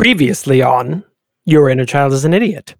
Previously 0.00 0.62
on 0.62 1.04
Your 1.44 1.68
Inner 1.68 1.84
Child 1.84 2.14
is 2.14 2.24
an 2.24 2.32
Idiot. 2.32 2.74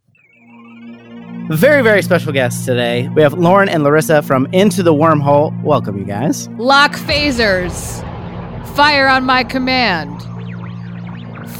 Very, 1.51 1.83
very 1.83 2.01
special 2.01 2.33
guests 2.33 2.65
today. 2.65 3.11
We 3.11 3.21
have 3.21 3.35
Lauren 3.35 3.69
and 3.69 3.83
Larissa 3.83 4.23
from 4.23 4.47
Into 4.53 4.83
the 4.83 4.95
Wormhole. 4.95 5.63
Welcome, 5.63 5.99
you 5.99 6.07
guys. 6.07 6.49
Lock 6.53 6.93
phasers. 6.93 8.01
Fire 8.75 9.07
on 9.07 9.27
my 9.27 9.45
command. 9.45 10.23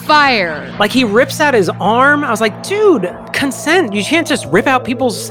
Fire. 0.07 0.75
Like 0.79 0.93
he 0.93 1.05
rips 1.05 1.41
out 1.41 1.53
his 1.53 1.69
arm. 1.69 2.25
I 2.25 2.31
was 2.31 2.41
like, 2.41 2.63
dude, 2.63 3.15
consent. 3.35 3.93
You 3.93 4.03
can't 4.03 4.27
just 4.27 4.47
rip 4.47 4.67
out 4.67 4.87
people's 4.87 5.31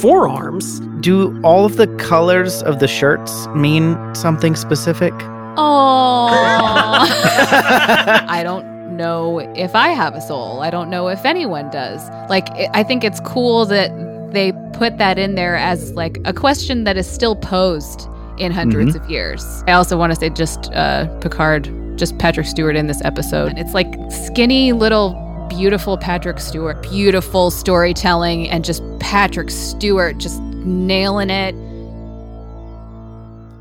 forearms. 0.00 0.80
Do 1.00 1.38
all 1.42 1.66
of 1.66 1.76
the 1.76 1.86
colors 1.98 2.62
of 2.62 2.78
the 2.78 2.88
shirts 2.88 3.46
mean 3.48 4.14
something 4.14 4.56
specific? 4.56 5.12
Oh. 5.58 6.28
I 8.26 8.40
don't 8.42 8.75
know 8.96 9.38
if 9.54 9.74
I 9.74 9.88
have 9.88 10.14
a 10.14 10.20
soul. 10.20 10.60
I 10.60 10.70
don't 10.70 10.90
know 10.90 11.08
if 11.08 11.24
anyone 11.24 11.70
does. 11.70 12.08
Like, 12.28 12.48
I- 12.74 12.82
think 12.82 13.02
it's 13.04 13.20
cool 13.20 13.66
that 13.66 13.90
they 14.32 14.52
put 14.72 14.98
that 14.98 15.18
in 15.18 15.34
there 15.34 15.56
as 15.56 15.92
like 15.94 16.18
a 16.24 16.32
question 16.32 16.84
that 16.84 16.96
is 16.96 17.06
still 17.10 17.34
posed 17.36 18.08
in 18.38 18.52
100s 18.52 18.94
of 18.94 19.10
years. 19.10 19.64
I 19.66 19.72
also 19.72 19.96
want 19.96 20.12
to 20.12 20.18
say 20.18 20.30
just 20.30 20.70
uh, 20.72 21.06
Picard, 21.20 21.68
just 21.98 22.16
Patrick 22.18 22.46
Stewart 22.46 22.76
in 22.76 22.86
this 22.86 23.02
episode. 23.04 23.48
And 23.48 23.58
it's 23.58 23.74
like 23.74 23.92
skinny 24.10 24.72
little 24.72 25.22
beautiful 25.48 25.96
Patrick 25.96 26.38
Stewart, 26.38 26.82
beautiful 26.82 27.50
storytelling, 27.50 28.48
and 28.48 28.64
just 28.64 28.82
Patrick 29.00 29.50
Stewart 29.50 30.18
just 30.18 30.40
nailing 30.40 31.30
it. 31.30 31.54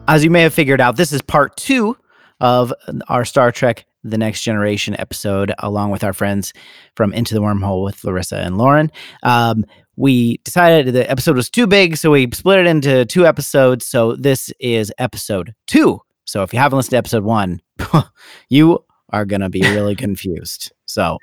As 0.07 0.23
you 0.23 0.29
may 0.29 0.41
have 0.43 0.53
figured 0.53 0.81
out, 0.81 0.97
this 0.97 1.11
is 1.11 1.21
part 1.21 1.55
two 1.57 1.97
of 2.39 2.73
our 3.07 3.25
Star 3.25 3.51
Trek 3.51 3.85
The 4.05 4.17
Next 4.17 4.43
Generation 4.43 4.95
episode, 4.99 5.53
along 5.59 5.91
with 5.91 6.03
our 6.03 6.13
friends 6.13 6.53
from 6.95 7.13
Into 7.13 7.33
the 7.33 7.41
Wormhole 7.41 7.83
with 7.83 8.03
Larissa 8.03 8.37
and 8.37 8.57
Lauren. 8.57 8.91
Um, 9.23 9.65
we 9.97 10.37
decided 10.43 10.93
the 10.93 11.09
episode 11.09 11.35
was 11.35 11.49
too 11.49 11.67
big, 11.67 11.97
so 11.97 12.11
we 12.11 12.29
split 12.31 12.59
it 12.59 12.67
into 12.67 13.05
two 13.05 13.25
episodes. 13.25 13.85
So 13.85 14.15
this 14.15 14.51
is 14.59 14.91
episode 14.97 15.53
two. 15.67 16.01
So 16.25 16.43
if 16.43 16.53
you 16.53 16.59
haven't 16.59 16.77
listened 16.77 16.91
to 16.91 16.97
episode 16.97 17.23
one, 17.23 17.61
you 18.49 18.83
are 19.09 19.25
going 19.25 19.41
to 19.41 19.49
be 19.49 19.61
really 19.61 19.95
confused. 20.05 20.71
So 20.85 21.17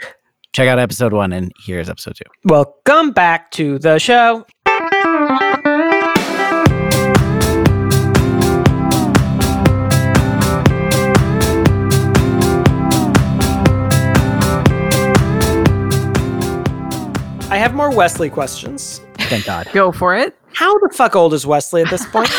check 0.52 0.68
out 0.68 0.78
episode 0.78 1.12
one, 1.12 1.32
and 1.32 1.52
here's 1.64 1.88
episode 1.88 2.16
two. 2.16 2.30
Welcome 2.44 3.12
back 3.12 3.50
to 3.52 3.78
the 3.78 3.98
show. 3.98 4.44
I 17.52 17.58
have 17.58 17.74
more 17.74 17.90
Wesley 17.94 18.30
questions. 18.30 19.02
Thank 19.18 19.44
God. 19.44 19.68
Go 19.74 19.92
for 19.92 20.16
it. 20.16 20.34
How 20.54 20.78
the 20.78 20.88
fuck 20.88 21.14
old 21.14 21.34
is 21.34 21.46
Wesley 21.46 21.82
at 21.82 21.90
this 21.90 22.06
point? 22.06 22.30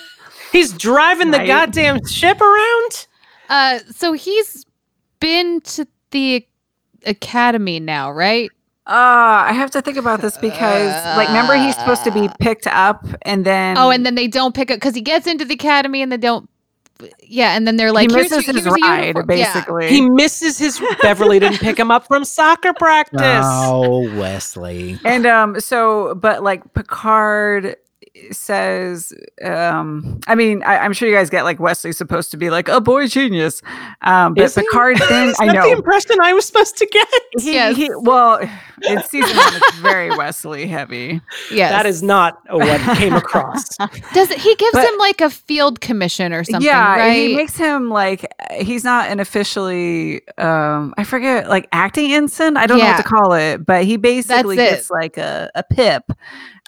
He's 0.52 0.72
driving 0.72 1.30
the 1.30 1.38
Right. 1.38 1.46
goddamn 1.46 2.04
ship 2.04 2.40
around? 2.40 3.06
Uh, 3.48 3.78
so 3.92 4.12
he's 4.12 4.66
been 5.20 5.60
to 5.60 5.86
the 6.10 6.44
academy 7.04 7.78
now, 7.78 8.10
right? 8.10 8.50
Uh, 8.88 9.46
I 9.46 9.52
have 9.52 9.70
to 9.70 9.82
think 9.82 9.98
about 9.98 10.20
this 10.20 10.36
because, 10.36 10.92
like, 11.16 11.28
remember 11.28 11.54
he's 11.54 11.76
supposed 11.76 12.02
to 12.02 12.10
be 12.10 12.28
picked 12.40 12.66
up, 12.66 13.06
and 13.22 13.44
then 13.44 13.78
Oh, 13.78 13.90
and 13.90 14.04
then 14.04 14.16
they 14.16 14.26
don't 14.26 14.52
pick 14.52 14.72
up 14.72 14.78
because 14.78 14.96
he 14.96 15.00
gets 15.00 15.28
into 15.28 15.44
the 15.44 15.54
academy 15.54 16.02
and 16.02 16.10
they 16.10 16.16
don't. 16.16 16.50
Yeah, 17.22 17.56
and 17.56 17.66
then 17.66 17.76
they're 17.76 17.92
like, 17.92 18.10
he 18.10 18.16
misses 18.16 18.46
your- 18.46 18.54
his 18.54 18.64
here's 18.64 18.80
ride, 18.82 19.06
uniform." 19.08 19.30
Yeah. 19.30 19.52
basically. 19.52 19.88
He 19.88 20.00
misses 20.08 20.58
his 20.58 20.80
Beverly 21.02 21.38
didn't 21.38 21.58
pick 21.58 21.78
him 21.78 21.90
up 21.90 22.06
from 22.06 22.24
soccer 22.24 22.72
practice. 22.72 23.20
Oh, 23.44 24.00
Wesley. 24.18 24.98
and 25.04 25.26
um, 25.26 25.60
so, 25.60 26.14
but 26.14 26.42
like 26.42 26.72
Picard 26.74 27.76
says, 28.30 29.12
um, 29.44 30.20
I 30.26 30.34
mean, 30.34 30.62
I, 30.62 30.78
I'm 30.78 30.92
sure 30.92 31.08
you 31.08 31.14
guys 31.14 31.30
get 31.30 31.44
like 31.44 31.58
Wesley's 31.60 31.96
supposed 31.98 32.30
to 32.32 32.36
be 32.36 32.50
like 32.50 32.68
a 32.68 32.80
boy 32.80 33.06
genius, 33.08 33.62
um, 34.02 34.34
but 34.34 34.44
Is 34.44 34.54
he? 34.54 34.62
Picard 34.62 34.96
then 35.08 35.34
I 35.38 35.46
know 35.46 35.52
the 35.52 35.58
know 35.68 35.72
impression 35.72 36.16
I 36.22 36.32
was 36.32 36.44
supposed 36.44 36.76
to 36.78 36.86
get? 36.86 37.08
he, 37.38 37.54
Yes. 37.54 37.76
he 37.76 37.90
well 38.00 38.38
in 38.88 39.02
season 39.04 39.36
one 39.36 39.54
it's 39.56 39.76
very 39.76 40.10
Wesley 40.16 40.66
heavy. 40.66 41.20
Yes. 41.50 41.70
That 41.70 41.86
is 41.86 42.02
not 42.02 42.40
a 42.48 42.58
what 42.58 42.96
came 42.98 43.14
across. 43.14 43.64
Does 44.14 44.30
it, 44.30 44.38
he 44.38 44.54
gives 44.56 44.72
But- 44.72 44.86
him 44.88 44.98
like 44.98 45.20
a 45.20 45.30
field 45.30 45.80
commission 45.80 46.32
or 46.32 46.44
something, 46.44 46.62
yeah, 46.66 46.96
right? 46.96 47.28
he 47.28 47.36
makes 47.36 47.56
him 47.56 47.88
like 47.90 48.26
he's 48.60 48.84
not 48.84 49.08
an 49.10 49.20
officially 49.20 50.26
um 50.38 50.94
I 50.98 51.04
forget 51.04 51.48
like 51.48 51.68
acting 51.72 52.12
ensign. 52.12 52.56
I 52.56 52.66
don't 52.66 52.78
know 52.78 52.84
what 52.84 52.96
to 52.98 53.02
call 53.02 53.32
it, 53.34 53.64
but 53.64 53.84
he 53.84 53.96
basically 53.96 54.56
it. 54.56 54.70
gets 54.70 54.90
like 54.90 55.16
a, 55.16 55.50
a 55.54 55.62
pip. 55.62 56.04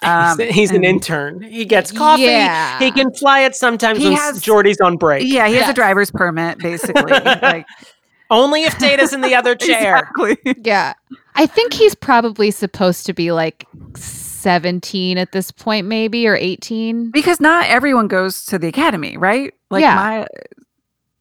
Um, 0.03 0.37
he's, 0.39 0.55
he's 0.55 0.71
an 0.71 0.83
intern. 0.83 1.41
He 1.41 1.65
gets 1.65 1.91
coffee. 1.91 2.23
Yeah. 2.23 2.79
He 2.79 2.91
can 2.91 3.11
fly 3.13 3.41
it 3.41 3.55
sometimes 3.55 3.99
He 3.99 4.05
when 4.05 4.13
has- 4.17 4.41
Geordi's 4.41 4.79
on 4.79 4.97
break. 4.97 5.23
Yeah, 5.27 5.47
he 5.47 5.55
has 5.55 5.61
Yes. 5.63 5.69
a 5.71 5.73
driver's 5.73 6.11
permit 6.11 6.57
basically. 6.59 7.11
like 7.41 7.65
Only 8.29 8.63
if 8.63 8.77
Data's 8.77 9.11
in 9.13 9.21
the 9.21 9.35
other 9.35 9.55
chair. 9.55 9.97
exactly. 9.97 10.37
yeah. 10.63 10.93
I 11.35 11.45
think 11.45 11.73
he's 11.73 11.95
probably 11.95 12.51
supposed 12.51 13.05
to 13.07 13.13
be 13.13 13.31
like 13.31 13.65
17 13.95 15.17
at 15.17 15.31
this 15.31 15.51
point, 15.51 15.87
maybe, 15.87 16.27
or 16.27 16.35
18. 16.35 17.11
Because 17.11 17.39
not 17.39 17.65
everyone 17.67 18.07
goes 18.07 18.45
to 18.45 18.57
the 18.59 18.67
academy, 18.67 19.17
right? 19.17 19.53
Like 19.69 19.81
Yeah. 19.81 19.95
my 19.95 20.27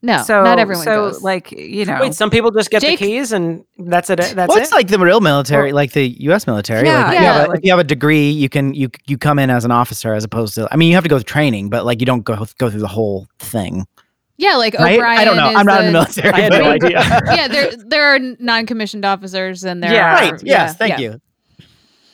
No, 0.00 0.22
so 0.22 0.44
not 0.44 0.60
everyone 0.60 0.84
so 0.84 1.10
goes. 1.10 1.22
like 1.22 1.50
you 1.50 1.84
know 1.84 1.98
Wait, 2.00 2.14
some 2.14 2.30
people 2.30 2.52
just 2.52 2.70
get 2.70 2.82
Jake- 2.82 3.00
the 3.00 3.06
keys 3.06 3.32
and 3.32 3.64
that's 3.78 4.08
it. 4.10 4.18
That's 4.18 4.34
well, 4.48 4.56
it. 4.56 4.62
it's 4.62 4.70
like 4.70 4.86
the 4.86 4.98
real 4.98 5.20
military, 5.20 5.72
like 5.72 5.90
the 5.92 6.06
U.S. 6.20 6.46
military. 6.46 6.86
Yeah, 6.86 6.98
like, 7.02 7.06
if, 7.06 7.18
you 7.18 7.24
yeah, 7.24 7.32
have 7.32 7.44
a, 7.44 7.48
like- 7.50 7.58
if 7.58 7.64
you 7.64 7.70
have 7.72 7.80
a 7.80 7.84
degree, 7.84 8.30
you 8.30 8.48
can 8.48 8.74
you 8.74 8.90
you 9.06 9.18
come 9.18 9.40
in 9.40 9.50
as 9.50 9.64
an 9.64 9.72
officer 9.72 10.14
as 10.14 10.22
opposed 10.22 10.54
to. 10.54 10.68
I 10.70 10.76
mean, 10.76 10.88
you 10.88 10.94
have 10.94 11.02
to 11.02 11.10
go 11.10 11.16
through 11.18 11.24
training, 11.24 11.68
but 11.68 11.84
like 11.84 11.98
you 12.00 12.06
don't 12.06 12.22
go 12.22 12.36
go 12.58 12.70
through 12.70 12.78
the 12.80 12.86
whole 12.86 13.26
thing. 13.40 13.86
yeah, 14.36 14.54
like 14.54 14.74
Right? 14.74 14.94
O'Brien. 14.98 15.18
I 15.18 15.24
don't 15.24 15.36
know. 15.36 15.50
is 15.50 15.56
I'm 15.56 15.66
not 15.66 15.80
in 15.80 15.86
the 15.86 15.92
military. 15.92 16.30
I 16.32 16.40
had 16.42 16.52
no 16.52 16.70
idea. 16.70 16.90
yeah, 17.34 17.48
there 17.48 17.72
there 17.84 18.04
are 18.14 18.20
non-commissioned 18.38 19.04
officers 19.04 19.64
and 19.64 19.82
there 19.82 19.92
Yeah. 19.92 20.10
are 20.12 20.30
right. 20.30 20.42
Yes. 20.44 20.76
Thank 20.76 21.00
yeah. 21.00 21.00
you. 21.00 21.20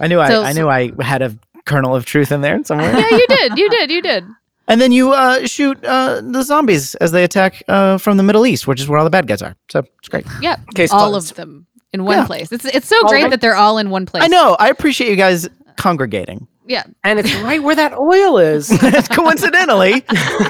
I 0.01 0.09
knew 0.09 0.27
So- 0.27 0.43
I 0.43 0.49
I 0.49 0.53
knew 0.55 0.71
I 0.71 0.91
had 1.03 1.21
a 1.21 1.37
kernel 1.67 1.95
of 1.95 2.07
truth 2.07 2.33
in 2.33 2.41
there 2.41 2.65
somewhere. 2.65 2.91
Yeah, 2.99 3.11
you 3.11 3.27
did. 3.29 3.59
You 3.59 3.69
did. 3.69 3.91
You 3.91 4.01
did. 4.01 4.25
And 4.69 4.81
then 4.81 4.93
you 4.93 5.13
uh, 5.13 5.47
shoot 5.47 5.83
uh, 5.85 6.21
the 6.23 6.43
zombies 6.43 6.95
as 6.97 7.13
they 7.13 7.25
attack 7.25 7.63
uh, 7.69 7.99
from 7.99 8.17
the 8.17 8.23
Middle 8.23 8.47
East, 8.47 8.67
which 8.67 8.81
is 8.81 8.89
where 8.89 8.99
all 8.99 9.05
the 9.05 9.11
bad 9.11 9.27
guys 9.27 9.43
are. 9.43 9.55
So 9.71 9.81
it's 9.99 10.09
great. 10.09 10.27
Yeah, 10.41 10.57
Case 10.75 10.91
all 10.93 11.11
closed. 11.11 11.31
of 11.33 11.37
them 11.37 11.67
in 11.93 12.05
one 12.05 12.19
Yeah. 12.19 12.27
place. 12.27 12.51
It's 12.53 12.65
it's 12.65 12.89
so 12.89 12.97
All 13.03 13.09
great 13.11 13.23
right. 13.23 13.31
that 13.31 13.41
they're 13.41 13.57
all 13.57 13.79
in 13.79 13.91
one 13.91 14.07
place. 14.07 14.23
I 14.25 14.27
know. 14.29 14.57
I 14.59 14.69
appreciate 14.69 15.11
you 15.11 15.17
guys 15.17 15.49
congregating. 15.77 16.47
Yeah. 16.67 16.85
and 17.05 17.19
it's 17.19 17.35
right 17.43 17.63
where 17.63 17.77
that 17.77 17.93
oil 17.99 18.39
is. 18.39 18.69
Coincidentally, 19.11 20.01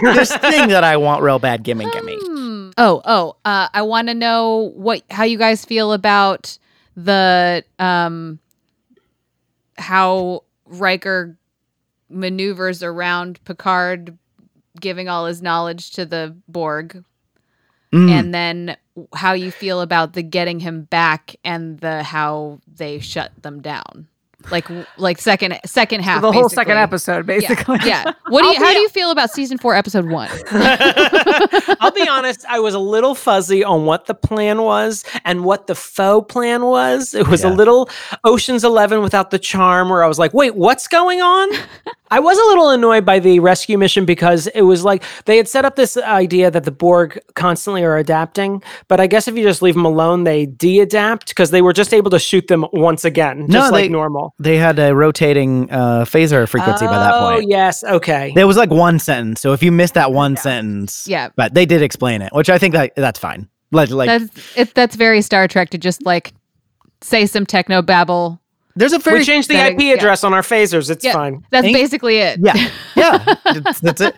this 0.03 0.35
thing 0.37 0.69
that 0.69 0.85
I 0.85 0.97
want 0.97 1.23
real 1.23 1.41
bad, 1.41 1.65
gimme, 1.65 1.91
gimme. 1.91 2.17
Hmm. 2.21 2.71
Oh, 2.79 3.03
oh. 3.05 3.37
Uh, 3.45 3.69
I 3.75 3.83
want 3.83 4.07
to 4.09 4.15
know 4.15 4.73
what 4.77 5.03
how 5.11 5.25
you 5.25 5.39
guys 5.39 5.65
feel 5.65 5.93
about 5.93 6.57
the 6.97 7.65
um 7.81 8.39
how 9.77 10.45
Riker 10.67 11.37
maneuvers 12.09 12.83
around 12.83 13.43
Picard 13.45 14.17
giving 14.81 15.09
all 15.09 15.27
his 15.27 15.41
knowledge 15.43 15.91
to 15.93 16.05
the 16.07 16.37
Borg 16.49 17.05
Mm. 17.93 18.11
and 18.11 18.35
then 18.35 18.77
how 19.15 19.35
you 19.35 19.53
feel 19.53 19.81
about 19.81 20.15
the 20.15 20.23
getting 20.25 20.59
him 20.59 20.83
back 20.83 21.37
and 21.45 21.79
the 21.79 22.03
how 22.03 22.59
they 22.67 22.99
shut 22.99 23.31
them 23.43 23.63
down. 23.63 24.09
Like 24.51 24.67
like 24.99 25.19
second 25.21 25.59
second 25.65 26.01
half 26.03 26.21
the 26.21 26.33
whole 26.33 26.43
basically. 26.43 26.55
second 26.57 26.77
episode 26.79 27.25
basically. 27.25 27.79
Yeah. 27.85 28.13
What 28.29 28.43
do 28.43 28.49
you 28.49 28.55
how 28.57 28.69
be- 28.71 28.75
do 28.75 28.81
you 28.81 28.89
feel 28.89 29.11
about 29.13 29.31
season 29.31 29.59
4 29.59 29.75
episode 29.77 30.07
1? 30.07 30.29
I'll 31.81 31.93
be 31.93 32.09
honest, 32.09 32.45
I 32.49 32.59
was 32.59 32.75
a 32.75 32.79
little 32.79 33.15
fuzzy 33.15 33.63
on 33.65 33.85
what 33.87 34.07
the 34.07 34.15
plan 34.15 34.63
was 34.63 35.05
and 35.25 35.45
what 35.45 35.67
the 35.67 35.75
faux 35.75 36.33
plan 36.33 36.65
was. 36.65 37.15
It 37.15 37.29
was 37.29 37.45
a 37.45 37.49
little 37.49 37.89
Ocean's 38.25 38.65
11 38.65 39.03
without 39.03 39.31
the 39.31 39.39
charm 39.39 39.89
where 39.89 40.03
I 40.03 40.09
was 40.09 40.19
like, 40.19 40.35
"Wait, 40.35 40.57
what's 40.57 40.89
going 40.89 41.21
on?" 41.23 41.49
I 42.15 42.21
was 42.21 42.39
a 42.39 42.43
little 42.45 42.71
annoyed 42.71 43.05
by 43.05 43.19
the 43.19 43.41
rescue 43.41 43.77
mission 43.77 44.05
because 44.05 44.47
it 44.47 44.63
was 44.63 44.85
like 44.85 45.03
they 45.25 45.37
had 45.37 45.49
set 45.49 45.65
up 45.65 45.75
this 45.75 45.97
idea 45.97 46.49
that 46.49 46.63
the 46.63 46.71
Borg 46.71 47.19
constantly 47.35 47.83
are 47.83 47.97
adapting, 47.97 48.63
but 48.87 49.01
I 49.01 49.09
guess 49.09 49.27
if 49.27 49.37
you 49.37 49.43
just 49.43 49.63
leave 49.63 49.75
them 49.75 49.85
alone, 49.85 50.23
they 50.23 50.47
de-adapt 50.47 51.31
because 51.31 51.51
they 51.51 51.61
were 51.61 51.73
just 51.73 51.93
able 51.93 52.13
to 52.13 52.21
shoot 52.21 52.47
them 52.47 52.67
once 52.73 53.05
again, 53.05 53.47
No, 53.49 53.55
just 53.59 53.73
like 53.73 53.91
normal. 53.91 54.33
They 54.39 54.59
had 54.59 54.79
a 54.79 54.95
rotating 54.95 55.69
uh, 55.73 56.05
phaser 56.05 56.49
frequency 56.49 56.87
by 56.87 56.93
that 56.93 57.19
point. 57.19 57.45
Oh, 57.45 57.49
yes, 57.49 57.83
okay. 57.83 58.31
There 58.37 58.47
was 58.47 58.57
like 58.57 58.71
one 58.71 59.01
sentence. 59.01 59.41
So 59.41 59.53
if 59.53 59.61
you 59.61 59.73
missed 59.73 59.95
that 59.95 60.13
one 60.13 60.37
sentence, 60.37 61.09
Yeah. 61.09 61.31
but 61.35 61.55
they 61.55 61.67
did 61.67 61.83
explain 61.83 62.23
it, 62.23 62.33
which 62.33 62.49
I 62.49 62.59
think 62.59 62.75
that 62.75 62.93
that's 62.95 63.19
fine. 63.19 63.49
Like, 63.73 63.91
like 63.91 64.07
that's 64.07 64.57
it, 64.57 64.75
that's 64.77 64.95
very 64.95 65.21
Star 65.21 65.49
Trek 65.49 65.71
to 65.71 65.79
just 65.79 66.07
like 66.07 66.33
say 67.01 67.27
some 67.27 67.45
techno 67.45 67.83
babble. 67.83 68.41
There's 68.77 68.93
a 68.93 68.99
very 68.99 69.21
we 69.21 69.25
changed 69.25 69.49
the 69.49 69.55
setting- 69.55 69.79
IP 69.79 69.85
yeah. 69.87 69.95
address 69.95 70.25
on 70.25 70.35
our 70.35 70.43
phasers. 70.43 70.91
It's 70.91 71.05
Yeah. 71.05 71.13
fine. 71.13 71.45
That's 71.51 71.67
Ain't- 71.67 71.75
basically 71.75 72.19
it. 72.19 72.41
yeah, 72.43 72.71
yeah, 72.97 73.35
that's, 73.45 73.81
that's 73.81 74.01
it. 74.01 74.17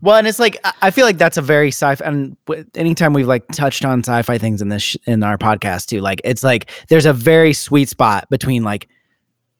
Well, 0.00 0.16
and 0.16 0.26
it's 0.26 0.38
like 0.40 0.58
I- 0.64 0.72
I 0.82 0.90
feel 0.90 1.04
like 1.06 1.18
that's 1.18 1.36
a 1.36 1.42
very 1.42 1.68
sci-fi. 1.68 2.04
And 2.04 2.36
anytime 2.74 3.12
we've 3.12 3.28
like 3.28 3.46
touched 3.52 3.84
on 3.84 4.00
sci-fi 4.00 4.36
things 4.38 4.60
in 4.60 4.68
this 4.68 4.82
sh- 4.82 4.96
in 5.06 5.22
our 5.22 5.38
podcast 5.38 5.86
too, 5.86 6.00
like 6.00 6.20
it's 6.24 6.42
like 6.42 6.70
there's 6.88 7.06
a 7.06 7.12
very 7.12 7.52
sweet 7.52 7.88
spot 7.88 8.28
between 8.30 8.64
like 8.64 8.88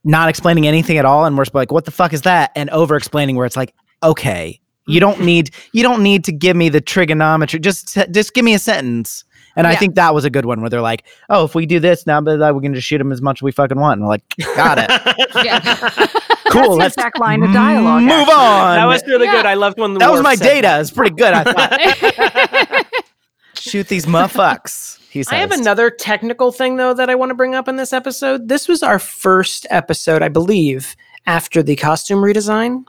not 0.05 0.29
explaining 0.29 0.67
anything 0.67 0.99
at 0.99 1.05
all, 1.05 1.25
and 1.25 1.39
we're 1.39 1.45
just 1.45 1.55
like, 1.55 1.71
"What 1.71 1.85
the 1.85 1.93
fuck 1.93 2.13
is 2.13 2.23
that?" 2.23 2.51
and 2.57 2.69
over 2.71 2.97
explaining, 2.97 3.37
where 3.37 3.47
it's 3.47 3.57
like, 3.57 3.73
"Okay, 4.03 4.61
you 4.89 4.99
don't 4.99 5.19
mm. 5.19 5.25
need 5.27 5.51
you 5.73 5.85
don't 5.85 6.03
need 6.03 6.25
to 6.25 6.33
give 6.33 6.57
me 6.57 6.69
the 6.69 6.81
trigonometry. 6.81 7.61
Just 7.61 7.95
t- 7.95 8.07
just 8.11 8.35
give 8.35 8.45
me 8.45 8.55
a 8.55 8.59
sentence." 8.59 9.23
And 9.57 9.67
I 9.67 9.75
think 9.77 9.95
that 9.97 10.15
was 10.15 10.25
a 10.25 10.31
good 10.31 10.47
one 10.47 10.61
where 10.63 10.71
they're 10.71 10.81
like, 10.81 11.05
"Oh, 11.29 11.45
if 11.45 11.55
we 11.55 11.67
do 11.67 11.79
this 11.81 12.07
now, 12.07 12.21
but 12.21 12.55
we 12.55 12.63
can 12.63 12.75
just 12.75 12.87
shoot 12.87 13.01
him 13.01 13.13
as 13.13 13.21
much 13.21 13.39
as 13.39 13.43
we 13.43 13.53
fucking 13.53 13.79
want." 13.79 13.99
And 13.99 14.03
we're 14.03 14.09
like, 14.15 14.23
"Got 14.57 14.79
it, 14.79 14.89
cool." 16.51 16.71
the 16.71 16.77
Let's 16.77 16.97
exact 16.97 17.19
line 17.19 17.43
of 17.43 17.53
dialogue, 17.53 18.03
Move 18.03 18.13
actually. 18.13 18.35
on. 18.35 18.77
that 18.77 18.87
was 18.87 19.03
really 19.07 19.27
Yeah. 19.27 19.33
good. 19.37 19.47
I 19.47 19.55
loved 19.55 19.79
when 19.79 19.93
the 19.95 19.99
that 20.01 20.11
was 20.11 20.23
my 20.23 20.35
said 20.37 20.45
data. 20.45 20.63
that. 20.69 20.81
It's 20.81 20.91
pretty 20.91 21.15
good. 21.15 21.35
I 21.35 21.45
thought. 21.45 22.87
Shoot 23.55 23.89
these 23.89 24.07
motherfucks. 24.07 24.99
He 25.11 25.23
says. 25.23 25.33
I 25.33 25.37
have 25.37 25.53
another 25.53 25.91
technical 25.91 26.51
thing 26.53 26.77
though 26.77 26.95
that 26.95 27.11
I 27.11 27.15
want 27.15 27.31
to 27.31 27.35
bring 27.35 27.55
up 27.55 27.69
in 27.69 27.77
this 27.77 27.93
episode. 27.93 28.49
This 28.49 28.67
was 28.69 28.83
our 28.83 28.99
first 28.99 29.67
episode, 29.71 30.23
I 30.23 30.29
believe, 30.29 30.97
after 31.27 31.63
the 31.63 31.77
costume 31.77 32.21
redesign, 32.21 32.85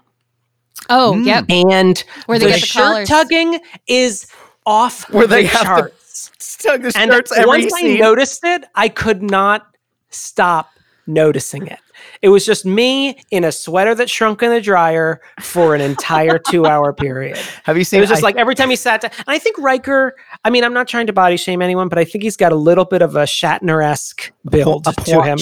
oh, 0.90 1.14
Mm. 1.18 1.26
yep. 1.26 1.46
and 1.50 2.04
Where 2.26 2.40
they 2.40 2.46
the 2.46 2.52
get 2.54 2.62
the 2.62 2.66
shirt 2.68 2.82
collars. 2.84 3.10
tugging 3.10 3.60
is 3.88 4.28
off 4.66 5.10
Where 5.10 5.28
they 5.28 5.44
the 5.44 5.50
have 5.50 5.78
to 5.78 5.92
charts. 6.40 6.46
Stuck 6.46 6.82
the 6.82 6.94
and 6.96 7.12
every 7.12 7.46
once 7.46 7.74
I 7.74 7.96
noticed 7.98 8.44
it, 8.44 8.64
I 8.76 8.90
could 8.90 9.22
not 9.22 9.68
stop 10.10 10.70
noticing 11.08 11.68
it. 11.68 11.80
It 12.22 12.30
was 12.30 12.46
just 12.46 12.66
me 12.66 13.18
in 13.32 13.44
a 13.44 13.52
sweater 13.52 13.94
that 13.96 14.10
shrunk 14.10 14.42
in 14.44 14.50
the 14.50 14.62
dryer 14.62 15.22
for 15.42 15.76
an 15.76 15.82
entire 15.82 16.40
two-hour 16.50 16.94
period. 16.94 17.38
have 17.64 17.78
you 17.78 17.84
seen? 17.84 18.00
It 18.00 18.00
seen? 18.00 18.02
was 18.02 18.10
just 18.10 18.24
I- 18.24 18.28
like 18.28 18.36
every 18.38 18.56
time 18.56 18.70
he 18.70 18.76
sat 18.76 19.02
down. 19.02 19.12
And 19.18 19.26
I 19.28 19.40
think 19.40 19.58
Riker, 19.58 20.16
I 20.44 20.50
mean, 20.50 20.64
I'm 20.64 20.74
not 20.74 20.88
trying 20.88 21.08
to 21.08 21.14
body 21.14 21.38
shame 21.38 21.62
anyone, 21.62 21.90
but 21.90 21.98
I 21.98 22.06
think 22.06 22.24
he's 22.24 22.38
got 22.38 22.52
a 22.52 22.56
little 22.56 22.86
bit 22.86 23.02
of 23.02 23.16
a 23.16 23.24
Shatner 23.24 23.84
esque 23.84 24.32
build 24.50 24.88
a 24.88 24.94
to 24.94 25.22
him 25.22 25.38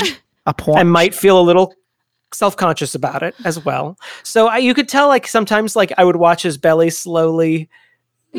a 0.45 0.53
point. 0.53 0.79
and 0.79 0.91
might 0.91 1.13
feel 1.13 1.39
a 1.39 1.43
little 1.43 1.73
self 2.33 2.55
conscious 2.57 2.95
about 2.95 3.21
it 3.23 3.35
as 3.45 3.63
well. 3.63 3.97
So 4.23 4.47
I, 4.47 4.57
you 4.57 4.73
could 4.73 4.89
tell, 4.89 5.07
like, 5.07 5.27
sometimes, 5.27 5.75
like, 5.75 5.91
I 5.97 6.03
would 6.03 6.15
watch 6.15 6.43
his 6.43 6.57
belly 6.57 6.89
slowly 6.89 7.69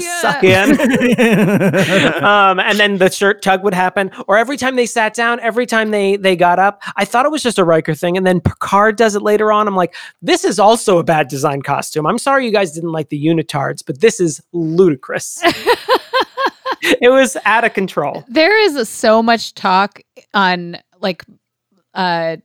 suck 0.01 0.43
in. 0.43 0.71
um, 2.25 2.59
and 2.61 2.79
then 2.79 2.99
the 2.99 3.11
shirt 3.11 3.43
tug 3.43 3.63
would 3.63 3.75
happen, 3.75 4.11
or 4.27 4.39
every 4.39 4.57
time 4.57 4.77
they 4.77 4.87
sat 4.87 5.15
down, 5.15 5.41
every 5.41 5.67
time 5.67 5.91
they 5.91 6.17
they 6.17 6.37
got 6.37 6.59
up, 6.59 6.83
I 6.97 7.05
thought 7.05 7.27
it 7.27 7.31
was 7.31 7.43
just 7.43 7.59
a 7.59 7.65
Riker 7.65 7.95
thing, 7.95 8.17
and 8.17 8.27
then 8.27 8.41
Picard 8.41 8.97
does 8.97 9.15
it 9.15 9.23
later 9.23 9.53
on. 9.53 9.69
I'm 9.69 9.77
like, 9.77 9.95
this 10.21 10.45
is 10.45 10.59
also 10.59 10.99
a 10.99 11.05
bad 11.05 11.29
design 11.29 11.63
costume. 11.63 12.07
I'm 12.07 12.19
sorry 12.19 12.47
you 12.47 12.53
guys 12.53 12.73
didn't 12.73 12.93
like 12.93 13.09
the 13.09 13.25
unitards, 13.25 13.83
but 13.85 14.01
this 14.01 14.21
is 14.21 14.43
ludicrous. 14.53 15.41
it 16.83 17.11
was 17.11 17.37
out 17.45 17.65
of 17.65 17.75
control. 17.75 18.25
There 18.29 18.59
is 18.65 18.89
so 18.89 19.23
much 19.23 19.55
talk 19.55 20.01
on 20.35 20.79
like 21.01 21.25
uh 21.95 22.37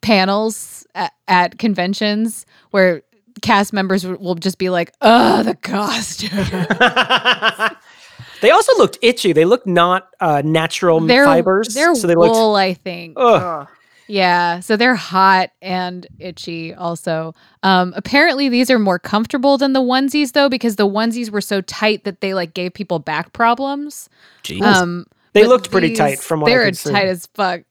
panels 0.00 0.86
at, 0.94 1.12
at 1.28 1.58
conventions 1.58 2.44
where 2.70 3.02
cast 3.42 3.72
members 3.72 4.06
will 4.06 4.34
just 4.36 4.58
be 4.58 4.70
like, 4.70 4.92
"Oh, 5.02 5.42
the 5.42 5.54
costume." 5.56 6.30
they 8.40 8.50
also 8.50 8.76
looked 8.78 8.98
itchy. 9.02 9.32
They 9.32 9.44
looked 9.44 9.66
not 9.66 10.08
uh, 10.20 10.42
natural 10.44 11.00
they're 11.00 11.24
fibers. 11.24 11.74
they're 11.74 11.94
so 11.94 12.06
they 12.06 12.16
wool, 12.16 12.52
looked. 12.52 12.58
I 12.60 12.74
think. 12.74 13.14
Ugh. 13.18 13.42
Ugh. 13.42 13.68
Yeah, 14.08 14.60
so 14.60 14.76
they're 14.76 14.96
hot 14.96 15.50
and 15.62 16.06
itchy 16.18 16.74
also. 16.74 17.34
Um 17.62 17.94
apparently 17.96 18.48
these 18.50 18.68
are 18.70 18.78
more 18.78 18.98
comfortable 18.98 19.56
than 19.56 19.72
the 19.72 19.80
onesies 19.80 20.32
though 20.32 20.48
because 20.50 20.76
the 20.76 20.86
onesies 20.86 21.30
were 21.30 21.40
so 21.40 21.60
tight 21.62 22.04
that 22.04 22.20
they 22.20 22.34
like 22.34 22.52
gave 22.52 22.74
people 22.74 22.98
back 22.98 23.32
problems. 23.32 24.10
Jeez. 24.42 24.60
Um 24.60 25.06
They 25.32 25.46
looked 25.46 25.70
pretty 25.70 25.90
these- 25.90 25.98
tight 25.98 26.18
from 26.18 26.40
what 26.40 26.50
I 26.50 26.54
they're 26.56 26.64
could 26.66 26.76
see. 26.76 26.90
tight 26.90 27.06
as 27.06 27.26
fuck. 27.34 27.62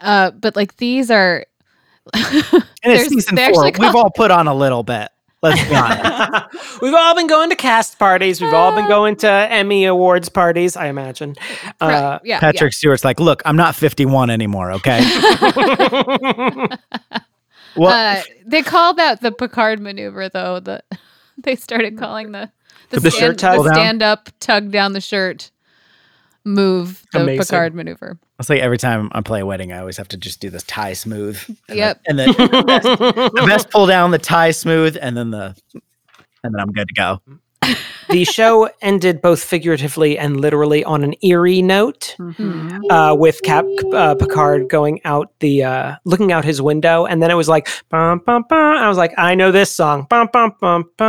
Uh 0.00 0.30
but 0.30 0.56
like 0.56 0.76
these 0.76 1.10
are 1.10 1.44
and 2.14 2.62
it's 2.84 3.08
season 3.10 3.36
four. 3.36 3.44
actually 3.44 3.72
We've 3.78 3.94
all 3.94 4.10
put 4.10 4.30
on 4.30 4.46
a 4.46 4.54
little 4.54 4.84
bit. 4.84 5.08
Let's 5.42 5.66
be 5.68 5.74
honest. 5.74 6.80
We've 6.82 6.92
all 6.94 7.14
been 7.14 7.26
going 7.26 7.48
to 7.50 7.56
cast 7.56 7.98
parties. 7.98 8.40
We've 8.42 8.52
all 8.52 8.74
been 8.74 8.86
going 8.88 9.16
to 9.16 9.28
Emmy 9.30 9.86
Awards 9.86 10.28
parties, 10.28 10.76
I 10.76 10.86
imagine. 10.88 11.34
Uh, 11.80 12.18
yeah, 12.24 12.40
Patrick 12.40 12.72
Stewart's 12.74 13.04
like, 13.04 13.18
look, 13.20 13.40
I'm 13.46 13.56
not 13.56 13.74
51 13.74 14.28
anymore. 14.30 14.72
Okay. 14.72 15.00
Well, 17.76 18.18
Uh, 18.18 18.22
they 18.46 18.62
call 18.62 18.94
that 18.94 19.20
the 19.20 19.30
Picard 19.30 19.78
maneuver 19.80 20.28
though. 20.28 20.58
The 20.58 20.82
they 21.38 21.54
started 21.54 21.96
calling 21.96 22.32
the 22.32 22.50
the, 22.90 22.98
The 22.98 23.10
stand, 23.12 23.22
shirt 23.32 23.38
tug 23.38 23.58
the 23.58 23.64
down? 23.64 23.74
stand 23.74 24.02
up 24.02 24.28
tug 24.40 24.70
down 24.72 24.92
the 24.92 25.00
shirt 25.00 25.52
move 26.44 27.04
the 27.12 27.22
Amazing. 27.22 27.40
Picard 27.40 27.74
maneuver. 27.74 28.18
it's 28.38 28.48
like 28.48 28.60
every 28.60 28.78
time 28.78 29.10
I 29.12 29.20
play 29.20 29.40
a 29.40 29.46
wedding, 29.46 29.72
I 29.72 29.78
always 29.78 29.96
have 29.98 30.08
to 30.08 30.16
just 30.16 30.40
do 30.40 30.50
this 30.50 30.62
tie 30.64 30.94
smooth. 30.94 31.38
And 31.68 31.76
Yep. 31.78 32.02
The, 32.04 32.10
and 32.10 32.18
then 32.18 32.28
the 32.32 32.64
best, 32.66 32.84
the 33.34 33.44
best 33.46 33.70
pull 33.70 33.86
down, 33.86 34.10
the 34.10 34.18
tie 34.18 34.50
smooth, 34.52 34.96
and 35.00 35.16
then 35.16 35.30
the, 35.30 35.54
and 36.42 36.54
then 36.54 36.60
I'm 36.60 36.72
good 36.72 36.88
to 36.88 36.94
go. 36.94 37.20
The 38.10 38.24
show 38.24 38.68
ended 38.82 39.20
both 39.22 39.42
figuratively 39.42 40.18
and 40.18 40.40
literally 40.40 40.84
on 40.84 41.02
an 41.04 41.14
eerie 41.22 41.62
note, 41.62 42.16
Mhm. 42.18 42.80
uh, 42.90 43.14
with 43.14 43.42
Cap 43.42 43.64
uh, 43.92 44.14
Picard 44.14 44.68
going 44.68 45.00
out 45.04 45.30
the 45.40 45.64
uh, 45.64 45.94
looking 46.04 46.32
out 46.32 46.44
his 46.44 46.60
window, 46.62 47.06
and 47.06 47.22
then 47.22 47.30
it 47.30 47.34
was 47.34 47.48
like 47.48 47.68
bum 47.88 48.20
bum 48.26 48.44
bum. 48.48 48.58
I 48.78 48.88
was 48.88 48.98
like, 48.98 49.12
I 49.18 49.34
know 49.34 49.50
this 49.52 49.70
song, 49.70 50.06
bum 50.10 50.28
bum 50.32 50.54
bum 50.60 50.84
bum, 50.96 51.08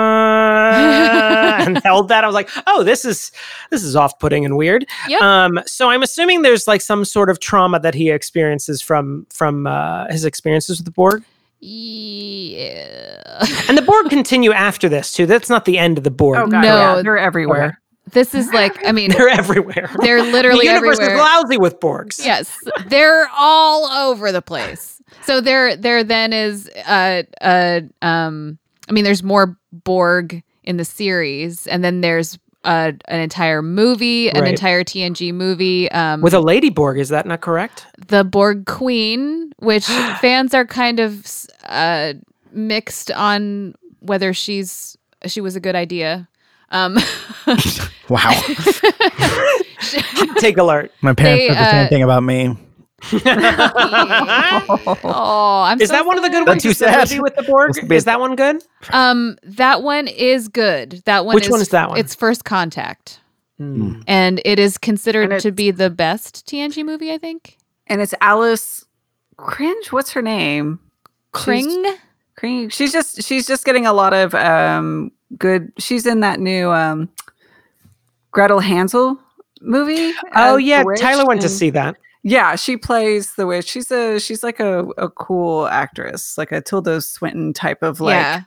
and 0.71 1.77
held 1.83 2.09
that. 2.09 2.24
I 2.24 2.27
was 2.27 2.33
like, 2.33 2.50
oh, 2.68 2.83
this 2.83 3.06
is 3.06 3.31
this 3.69 3.83
is 3.83 3.95
off 3.95 4.18
putting 4.19 4.45
and 4.45 4.57
weird. 4.57 4.86
Yep. 5.07 5.21
Um, 5.21 5.59
so 5.65 5.89
I'm 5.89 6.04
assuming 6.04 6.42
there's 6.42 6.68
like 6.68 6.81
some 6.81 7.06
sort 7.06 7.30
of 7.30 7.39
trauma 7.39 7.80
that 7.80 7.94
he 7.95 8.09
experiences 8.09 8.81
from 8.81 9.25
from 9.30 9.68
uh, 9.68 10.07
his 10.09 10.25
experiences 10.25 10.80
with 10.80 10.86
the 10.86 10.92
Borg. 10.92 11.24
Yeah. 11.61 13.45
And 13.69 13.77
the 13.77 13.81
Borg 13.81 14.09
continue 14.09 14.51
after 14.51 14.89
this 14.89 15.13
too. 15.13 15.25
That's 15.25 15.49
not 15.49 15.65
the 15.65 15.77
end 15.77 15.97
of 15.97 16.03
the 16.03 16.11
Borg. 16.11 16.37
Oh 16.37 16.47
god, 16.47 16.61
No. 16.61 16.95
yeah, 16.97 17.01
they're 17.01 17.17
everywhere. 17.17 17.79
This 18.11 18.33
is 18.35 18.51
like 18.51 18.85
I 18.85 18.91
mean 18.91 19.11
They're 19.11 19.29
everywhere. 19.29 19.89
they're 20.01 20.21
literally 20.23 20.65
the 20.67 20.73
universe 20.73 20.99
everywhere. 20.99 21.15
is 21.15 21.21
lousy 21.21 21.57
with 21.57 21.79
Borgs. 21.79 22.23
yes, 22.25 22.57
they're 22.87 23.29
all 23.37 23.85
over 24.09 24.31
the 24.31 24.41
place. 24.41 25.01
So 25.23 25.39
there, 25.41 25.75
there 25.75 26.03
then 26.03 26.31
is, 26.33 26.69
uh, 26.87 27.23
uh, 27.41 27.81
um, 28.01 28.57
I 28.89 28.91
mean, 28.93 29.03
there's 29.03 29.23
more 29.23 29.57
Borg 29.71 30.41
in 30.63 30.77
the 30.77 30.85
series, 30.85 31.67
and 31.67 31.83
then 31.83 31.99
there's 32.01 32.39
uh, 32.63 32.91
an 33.05 33.19
entire 33.19 33.61
movie, 33.61 34.29
an 34.29 34.41
Right. 34.41 34.51
entire 34.51 34.83
TNG 34.83 35.33
movie, 35.33 35.89
um, 35.91 36.21
With 36.21 36.33
a 36.33 36.39
lady 36.39 36.69
Borg, 36.69 36.99
is 36.99 37.09
that 37.09 37.25
not 37.25 37.41
correct? 37.41 37.85
the 38.07 38.23
Borg 38.23 38.65
Queen, 38.65 39.51
which 39.59 39.85
fans 40.21 40.53
are 40.53 40.65
kind 40.65 40.99
of 40.99 41.25
uh, 41.65 42.13
mixed 42.51 43.11
on 43.11 43.73
whether 43.99 44.33
she's 44.33 44.97
she 45.27 45.39
was 45.41 45.56
a 45.56 45.59
good 45.59 45.75
idea. 45.75 46.27
Um, 46.71 46.97
Wow. 48.09 48.31
Take 50.39 50.57
alert. 50.57 50.91
My 51.01 51.13
parents 51.13 51.44
They, 51.44 51.47
said 51.47 51.56
the 51.56 51.61
uh, 51.61 51.71
same 51.71 51.89
thing 51.89 52.03
about 52.03 52.23
me. 52.23 52.57
oh, 55.03 55.63
I'm 55.65 55.81
Is 55.81 55.89
so 55.89 55.93
that 55.95 56.05
one 56.05 56.17
of 56.17 56.23
the 56.23 56.29
good 56.29 56.45
ones? 56.47 56.61
too 56.63 56.69
Is 56.69 56.77
the 56.79 56.85
sad. 57.05 57.19
with 57.19 57.35
the 57.35 57.43
Borg? 57.43 57.91
Is 57.91 58.05
that 58.05 58.19
one 58.19 58.35
good? 58.35 58.63
Um, 58.91 59.37
that 59.43 59.81
one 59.83 60.07
is 60.07 60.47
good. 60.47 61.01
That 61.05 61.25
one. 61.25 61.35
Which 61.35 61.45
is, 61.45 61.51
one 61.51 61.61
is 61.61 61.69
that 61.69 61.89
one? 61.89 61.97
It's 61.97 62.13
First 62.15 62.45
Contact, 62.45 63.19
Hmm. 63.57 64.01
and 64.07 64.41
it 64.45 64.59
is 64.59 64.77
considered 64.77 65.39
to 65.41 65.51
be 65.51 65.71
the 65.71 65.89
best 65.89 66.45
TNG 66.47 66.83
movie. 66.85 67.11
I 67.11 67.17
think. 67.17 67.57
And 67.87 68.01
it's 68.01 68.13
Alice 68.21 68.85
Cringe. 69.37 69.91
What's 69.91 70.11
her 70.13 70.21
name? 70.21 70.79
She's- 71.43 71.65
Kring. 72.35 72.69
She's 72.69 72.91
just 72.91 73.23
she's 73.23 73.45
just 73.45 73.65
getting 73.65 73.85
a 73.85 73.93
lot 73.93 74.13
of 74.13 74.33
um 74.35 75.11
good. 75.37 75.71
She's 75.77 76.05
in 76.07 76.21
that 76.21 76.39
new 76.39 76.71
um 76.71 77.09
Gretel 78.31 78.59
Hansel 78.59 79.19
movie. 79.61 80.11
Oh 80.35 80.57
yeah, 80.57 80.81
witch, 80.83 80.99
Tyler 80.99 81.25
went 81.25 81.41
to 81.41 81.49
see 81.49 81.69
that. 81.71 81.95
Yeah, 82.23 82.56
she 82.56 82.78
plays 82.78 83.33
the 83.35 83.47
witch. 83.47 83.68
She's 83.68 83.90
a 83.92 84.19
she's 84.19 84.44
like 84.44 84.59
a, 84.59 84.85
a 84.97 85.09
cool 85.09 85.68
actress, 85.68 86.37
like 86.37 86.51
a 86.51 86.61
Tilda 86.61 87.01
Swinton 87.01 87.54
type 87.54 87.81
of 87.81 87.99
like 87.99 88.16
yeah, 88.16 88.42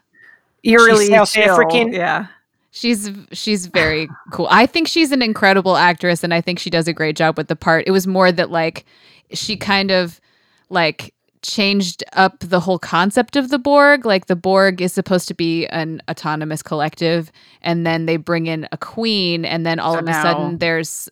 eerily 0.62 1.06
South 1.08 1.32
chill. 1.32 1.52
African? 1.52 1.92
Yeah, 1.92 2.26
she's 2.70 3.10
she's 3.32 3.66
very 3.74 4.08
cool. 4.32 4.46
I 4.50 4.66
think 4.66 4.86
she's 4.86 5.10
an 5.10 5.22
incredible 5.22 5.76
actress, 5.76 6.22
and 6.22 6.32
I 6.32 6.40
think 6.40 6.58
she 6.60 6.70
does 6.70 6.86
a 6.86 6.92
great 6.92 7.16
job 7.16 7.36
with 7.36 7.48
the 7.48 7.56
part. 7.56 7.84
It 7.86 7.90
was 7.90 8.06
more 8.06 8.30
that 8.30 8.50
like 8.50 8.84
she 9.32 9.56
kind 9.56 9.90
of 9.90 10.20
like 10.68 11.12
changed 11.42 12.02
up 12.14 12.38
the 12.38 12.60
whole 12.60 12.78
concept 12.78 13.34
of 13.36 13.50
the 13.50 13.58
Borg. 13.58 14.06
Like 14.06 14.26
the 14.26 14.36
Borg 14.36 14.80
is 14.80 14.92
supposed 14.92 15.26
to 15.28 15.34
be 15.34 15.66
an 15.66 16.00
autonomous 16.08 16.62
collective, 16.62 17.32
and 17.60 17.84
then 17.84 18.06
they 18.06 18.18
bring 18.18 18.46
in 18.46 18.68
a 18.70 18.78
queen, 18.78 19.44
and 19.44 19.66
then 19.66 19.80
all 19.80 19.94
So 19.94 19.98
of 19.98 20.08
a 20.08 20.12
sudden 20.12 20.58
there's 20.58 21.10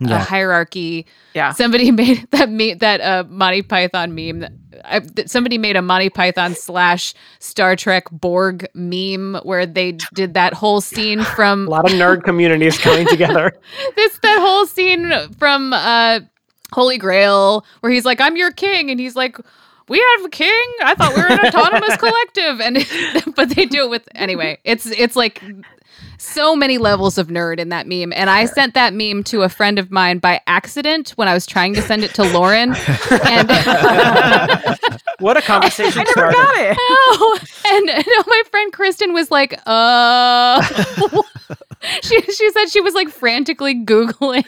Yeah. 0.00 0.16
a 0.16 0.18
hierarchy. 0.18 1.06
Yeah. 1.34 1.52
Somebody 1.52 1.90
made 2.02 2.26
that 2.30 2.48
me 2.50 2.74
that 2.74 3.00
uh, 3.00 3.24
Monty 3.28 3.62
Python 3.62 4.14
meme. 4.14 4.40
That, 4.40 4.52
I, 4.84 4.98
that 5.00 5.28
somebody 5.28 5.58
made 5.58 5.76
a 5.76 5.82
Monty 5.82 6.08
Python 6.08 6.54
slash 6.54 7.14
Star 7.40 7.74
Trek 7.74 8.04
Borg 8.12 8.66
meme 8.74 9.40
where 9.42 9.66
they 9.66 9.92
did 10.14 10.34
that 10.34 10.54
whole 10.54 10.80
scene 10.80 11.22
from 11.24 11.66
A 11.66 11.70
lot 11.70 11.84
of 11.90 11.92
nerd 11.98 12.22
communities 12.22 12.78
coming 12.78 13.06
together. 13.10 13.52
this 13.96 14.18
that 14.22 14.38
whole 14.40 14.66
scene 14.66 15.12
from 15.38 15.72
uh 15.72 16.20
Holy 16.72 16.98
Grail 16.98 17.64
where 17.80 17.90
he's 17.90 18.04
like, 18.04 18.20
I'm 18.20 18.36
your 18.36 18.52
king, 18.52 18.90
and 18.90 19.00
he's 19.00 19.16
like, 19.16 19.36
We 19.88 19.98
have 20.16 20.26
a 20.26 20.28
king? 20.28 20.64
I 20.84 20.94
thought 20.94 21.16
we 21.16 21.22
were 21.22 21.28
an 21.32 21.40
autonomous 21.40 21.96
collective. 22.04 22.60
And 22.60 23.34
but 23.34 23.48
they 23.56 23.64
do 23.66 23.84
it 23.84 23.90
with 23.90 24.06
anyway, 24.14 24.58
it's 24.64 24.86
it's 24.86 25.16
like 25.16 25.42
so 26.18 26.54
many 26.54 26.78
levels 26.78 27.16
of 27.16 27.28
nerd 27.28 27.58
in 27.58 27.68
that 27.70 27.86
meme. 27.86 28.12
And 28.12 28.28
I 28.28 28.44
sent 28.44 28.74
that 28.74 28.92
meme 28.92 29.24
to 29.24 29.42
a 29.42 29.48
friend 29.48 29.78
of 29.78 29.90
mine 29.90 30.18
by 30.18 30.40
accident 30.46 31.10
when 31.10 31.28
I 31.28 31.34
was 31.34 31.46
trying 31.46 31.74
to 31.74 31.82
send 31.82 32.04
it 32.04 32.14
to 32.14 32.24
Lauren. 32.24 32.74
And 33.24 33.48
What 35.20 35.36
a 35.36 35.42
conversation 35.42 36.00
I 36.00 36.04
never 36.04 36.10
starter. 36.12 36.32
got 36.36 36.58
it. 36.58 36.76
Oh, 36.80 37.38
and, 37.72 37.90
and 37.90 38.06
my 38.26 38.42
friend 38.50 38.72
Kristen 38.72 39.12
was 39.12 39.30
like, 39.32 39.58
uh, 39.66 40.62
she, 42.02 42.20
she 42.22 42.50
said 42.52 42.66
she 42.68 42.80
was 42.80 42.94
like 42.94 43.08
frantically 43.08 43.74
Googling. 43.74 44.44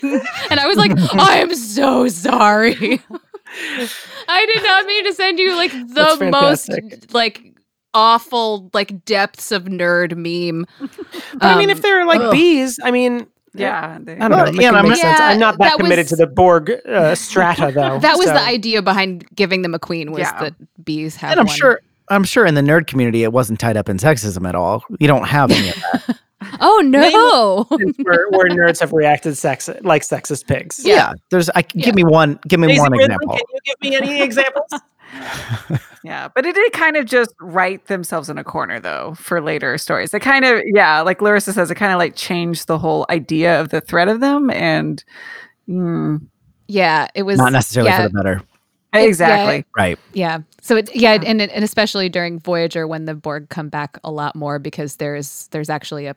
And 0.51 0.61
I 0.61 0.67
was 0.69 0.77
like, 0.77 0.93
I 1.15 1.39
am 1.39 1.55
so 1.57 2.07
sorry. 2.09 3.01
I 4.29 4.47
did 4.47 4.63
not 4.63 4.87
mean 4.87 5.05
to 5.07 5.13
send 5.13 5.41
you 5.41 5.57
like 5.57 5.73
the 5.73 6.29
most 6.31 6.71
like 7.13 7.50
awful 7.95 8.71
like 8.73 9.05
depths 9.05 9.51
of 9.53 9.65
nerd 9.65 10.17
meme. 10.17 10.67
But 11.35 11.43
I 11.43 11.59
mean, 11.59 11.71
if 11.71 11.79
Um, 11.79 11.83
they're 11.83 12.07
like 12.07 12.21
ugh. 12.21 12.33
bees, 12.33 12.79
I 12.83 12.91
mean, 12.91 13.27
Yeah. 13.55 13.99
they- 14.01 14.15
I 14.15 14.29
don't 14.29 14.31
Well, 14.31 14.53
know. 14.53 14.61
yeah, 14.61 14.71
Yeah, 14.73 14.79
I'm 14.79 14.89
makes 14.89 15.03
not- 15.03 15.21
I'm 15.21 15.39
not 15.41 15.59
that, 15.59 15.65
that 15.71 15.77
committed 15.79 16.05
was- 16.05 16.09
to 16.11 16.17
the 16.17 16.27
Borg 16.27 16.73
uh, 16.89 17.15
strata, 17.15 17.73
though. 17.75 17.99
that 17.99 18.17
was 18.17 18.27
so- 18.29 18.35
the 18.35 18.41
idea 18.43 18.81
behind 18.83 19.27
giving 19.35 19.63
them 19.63 19.75
a 19.75 19.79
queen 19.79 20.13
was 20.13 20.21
Yeah. 20.21 20.39
that 20.41 20.55
bees 20.85 21.17
have 21.17 21.33
and 21.33 21.41
I'm 21.41 21.47
one. 21.47 21.57
sure 21.57 21.81
I'm 22.13 22.25
sure 22.25 22.45
in 22.45 22.55
the 22.55 22.61
nerd 22.61 22.89
community 22.89 23.23
it 23.23 23.33
wasn't 23.33 23.61
tied 23.61 23.77
up 23.77 23.89
in 23.89 23.97
sexism 23.99 24.49
at 24.49 24.57
all. 24.57 24.83
You 24.99 25.07
don't 25.07 25.27
have 25.29 25.51
any 25.53 25.69
of 25.69 25.75
that. 25.77 26.17
Oh 26.63 26.83
no. 26.85 27.67
where, 28.03 28.27
where 28.31 28.49
nerds 28.49 28.81
have 28.81 28.93
reacted 28.93 29.37
sex 29.37 29.69
like 29.83 30.03
sexist 30.03 30.47
pigs. 30.47 30.81
yeah. 30.85 31.13
There's 31.31 31.49
I 31.51 31.65
Yeah. 31.75 31.85
give 31.85 31.95
me 31.95 32.03
one 32.03 32.39
give 32.49 32.59
me 32.59 32.69
Daisy 32.69 32.81
one 32.81 32.93
Ridley, 32.93 33.05
example. 33.05 33.37
Can 33.37 33.45
you 33.53 33.61
give 33.65 33.81
me 33.81 33.97
any 33.97 34.23
examples? 34.23 34.71
Yeah, 36.03 36.29
but 36.35 36.47
it 36.47 36.55
did 36.55 36.73
kind 36.73 36.97
of 36.97 37.05
just 37.05 37.35
write 37.41 37.87
themselves 37.89 38.31
in 38.31 38.39
a 38.39 38.45
corner 38.45 38.81
though 38.81 39.15
for 39.19 39.41
later 39.43 39.77
stories. 39.77 40.15
It 40.15 40.21
kind 40.21 40.45
of 40.47 40.63
yeah, 40.65 41.03
like 41.03 41.21
Larissa 41.21 41.53
says, 41.53 41.71
it 41.71 41.75
kind 41.75 41.93
of 41.93 41.99
like 41.99 42.17
changed 42.17 42.67
the 42.69 42.79
whole 42.79 43.05
idea 43.11 43.61
of 43.61 43.69
the 43.69 43.81
threat 43.83 44.09
of 44.09 44.21
them 44.21 44.51
and 44.51 45.05
mm, 45.69 46.21
yeah, 46.69 47.09
it 47.15 47.25
was 47.25 47.39
Not 47.39 47.53
necessarily 47.53 47.91
yeah, 47.91 48.03
for 48.05 48.09
the 48.09 48.15
better. 48.15 48.43
yeah. 48.95 49.01
exactly. 49.01 49.65
Right. 49.77 49.99
Yeah. 50.15 50.39
So 50.63 50.77
it 50.77 50.95
yeah, 50.97 51.19
and 51.27 51.43
and 51.43 51.65
especially 51.65 52.09
during 52.09 52.39
Voyager 52.41 52.87
when 52.87 53.05
the 53.05 53.15
Borg 53.15 53.51
come 53.51 53.69
back 53.69 53.99
a 54.03 54.11
lot 54.11 54.35
more 54.35 54.59
because 54.59 54.97
there's 54.97 55.49
there's 55.49 55.69
actually 55.69 56.07
a 56.07 56.17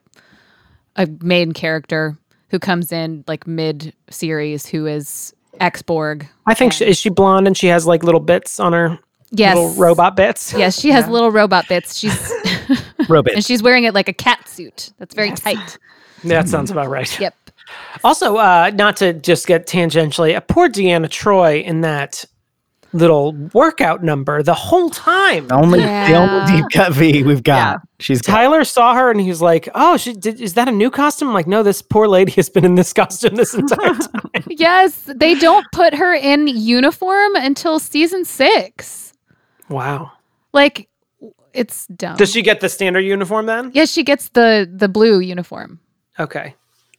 a 0.95 1.07
main 1.21 1.51
character 1.51 2.17
who 2.49 2.59
comes 2.59 2.91
in 2.91 3.23
like 3.27 3.47
mid 3.47 3.93
series 4.09 4.65
who 4.65 4.85
is 4.85 5.33
ex 5.59 5.81
Borg. 5.81 6.27
I 6.45 6.53
think 6.53 6.73
she, 6.73 6.85
is 6.85 6.97
she 6.97 7.09
blonde 7.09 7.47
and 7.47 7.55
she 7.57 7.67
has 7.67 7.85
like 7.85 8.03
little 8.03 8.19
bits 8.19 8.59
on 8.59 8.73
her 8.73 8.99
Yes. 9.31 9.55
little 9.55 9.73
robot 9.73 10.15
bits. 10.15 10.53
Yes, 10.53 10.79
she 10.79 10.89
has 10.91 11.05
Yeah. 11.05 11.11
little 11.11 11.31
robot 11.31 11.67
bits. 11.67 11.97
She's 11.97 12.11
Robit. 13.09 13.33
and 13.33 13.43
she's 13.43 13.63
wearing 13.63 13.83
it 13.83 13.93
like 13.93 14.07
a 14.07 14.13
cat 14.13 14.47
suit. 14.47 14.91
That's 14.99 15.15
very 15.15 15.29
Yes. 15.29 15.39
tight. 15.39 15.77
that 16.23 16.47
sounds 16.47 16.69
about 16.71 16.89
right. 16.89 17.19
Yep. 17.19 17.35
Also, 18.03 18.35
uh, 18.37 18.71
not 18.75 18.97
to 18.97 19.13
just 19.13 19.47
get 19.47 19.65
tangentially, 19.67 20.35
a 20.37 20.41
poor 20.41 20.69
Deanna 20.69 21.09
Troy 21.09 21.59
in 21.65 21.81
that 21.81 22.25
little 22.93 23.33
workout 23.53 24.03
number 24.03 24.43
the 24.43 24.53
whole 24.53 24.89
time. 24.89 25.47
The 25.47 25.55
only 25.55 25.79
the 25.79 26.15
only 26.15 26.51
deep 26.51 26.65
cut 26.71 26.93
V 26.93 27.23
we've 27.23 27.43
got. 27.43 27.55
Yeah. 27.55 27.77
She's 27.99 28.21
got 28.21 28.33
Tyler 28.33 28.63
saw 28.63 28.93
her 28.95 29.09
and 29.11 29.19
he 29.19 29.29
was 29.29 29.41
like, 29.41 29.67
"Oh, 29.73 29.97
she 29.97 30.13
did, 30.13 30.39
is 30.39 30.53
that 30.53 30.67
a 30.67 30.71
new 30.71 30.89
costume?" 30.91 31.29
I'm 31.29 31.33
like, 31.33 31.47
no, 31.47 31.63
this 31.63 31.81
poor 31.81 32.07
lady 32.07 32.31
has 32.33 32.49
been 32.49 32.65
in 32.65 32.75
this 32.75 32.93
costume 32.93 33.35
this 33.35 33.53
entire 33.53 33.93
time. 33.95 34.43
Yes, 34.47 35.09
they 35.15 35.35
don't 35.35 35.65
put 35.71 35.93
her 35.95 36.13
in 36.13 36.47
uniform 36.47 37.35
until 37.35 37.79
season 37.79 38.25
6. 38.25 39.13
wow. 39.69 40.11
Like 40.53 40.87
it's 41.53 41.85
dumb. 41.87 42.17
Does 42.17 42.31
she 42.31 42.41
get 42.41 42.59
the 42.61 42.69
standard 42.69 43.01
uniform 43.01 43.45
then? 43.47 43.71
Yes, 43.73 43.91
she 43.91 44.03
gets 44.03 44.29
the 44.29 44.69
the 44.71 44.87
blue 44.89 45.19
uniform. 45.19 45.79
Okay. 46.19 46.55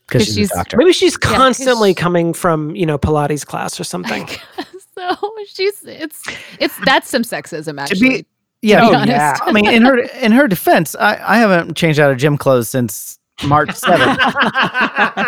because 0.06 0.22
'cause 0.22 0.26
she's, 0.26 0.34
she's- 0.34 0.50
a 0.52 0.54
doctor. 0.56 0.76
Maybe 0.76 0.92
she's 0.92 1.16
'cause 1.16 1.32
constantly 1.36 1.90
she- 1.90 1.94
coming 1.94 2.32
from, 2.34 2.74
you 2.74 2.86
know, 2.86 2.98
Pilates 2.98 3.44
class 3.46 3.78
or 3.78 3.84
something. 3.84 4.28
so 4.98 5.30
she's 5.46 5.82
it's 5.84 6.22
it's 6.60 6.76
that's 6.84 7.08
some 7.08 7.22
sexism 7.22 7.76
To 7.76 7.82
actually. 7.82 8.08
be 8.08 8.26
yeah, 8.62 8.80
be 8.90 8.96
oh, 8.96 9.04
yeah. 9.04 9.36
I 9.42 9.52
mean, 9.52 9.66
in 9.68 9.82
her 9.82 9.98
in 9.98 10.32
her 10.32 10.48
defense, 10.48 10.94
I, 10.96 11.20
I 11.22 11.36
haven't 11.36 11.76
changed 11.76 12.00
out 12.00 12.10
of 12.10 12.16
gym 12.16 12.38
clothes 12.38 12.68
since 12.68 13.18
March 13.46 13.72
seventh, 13.74 14.18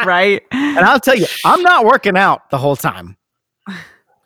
right. 0.07 0.43
and 0.53 0.79
I'll 0.79 1.01
tell 1.01 1.17
you, 1.17 1.27
I'm 1.45 1.61
not 1.61 1.85
working 1.85 2.17
out 2.17 2.49
the 2.51 2.57
whole 2.57 2.77
time. 2.77 3.17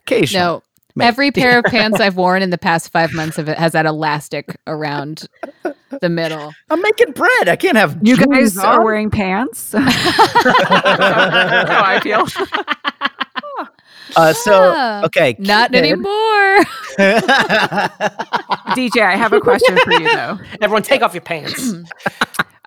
Occasionally, 0.03 0.45
no, 0.45 0.63
Maybe. 0.95 1.07
every 1.07 1.31
pair 1.31 1.59
of 1.59 1.65
pants 1.65 1.99
I've 1.99 2.15
worn 2.15 2.41
in 2.41 2.51
the 2.51 2.57
past 2.57 2.89
five 2.91 3.11
months 3.13 3.37
of 3.37 3.49
it 3.49 3.57
has 3.57 3.73
that 3.73 3.85
elastic 3.85 4.55
around 4.67 5.27
the 5.99 6.09
middle. 6.09 6.53
I'm 6.69 6.81
making 6.81 7.11
bread. 7.11 7.49
I 7.49 7.55
can't 7.57 7.75
have 7.77 7.97
You 8.01 8.15
jeans 8.15 8.27
guys 8.27 8.57
are 8.59 8.81
wearing 8.83 9.09
pants. 9.09 9.71
That's 9.71 9.91
how 11.69 11.83
I 11.83 11.99
feel. 12.01 12.25
Uh, 14.15 14.33
so 14.33 15.01
okay, 15.05 15.35
Not 15.39 15.71
kid. 15.71 15.77
anymore. 15.85 16.57
DJ, 18.75 19.01
I 19.01 19.15
have 19.15 19.33
a 19.33 19.39
question 19.39 19.77
for 19.77 19.93
you 19.93 20.13
though. 20.13 20.37
Everyone 20.61 20.83
take 20.83 21.01
off 21.01 21.13
your 21.13 21.21
pants. 21.21 21.73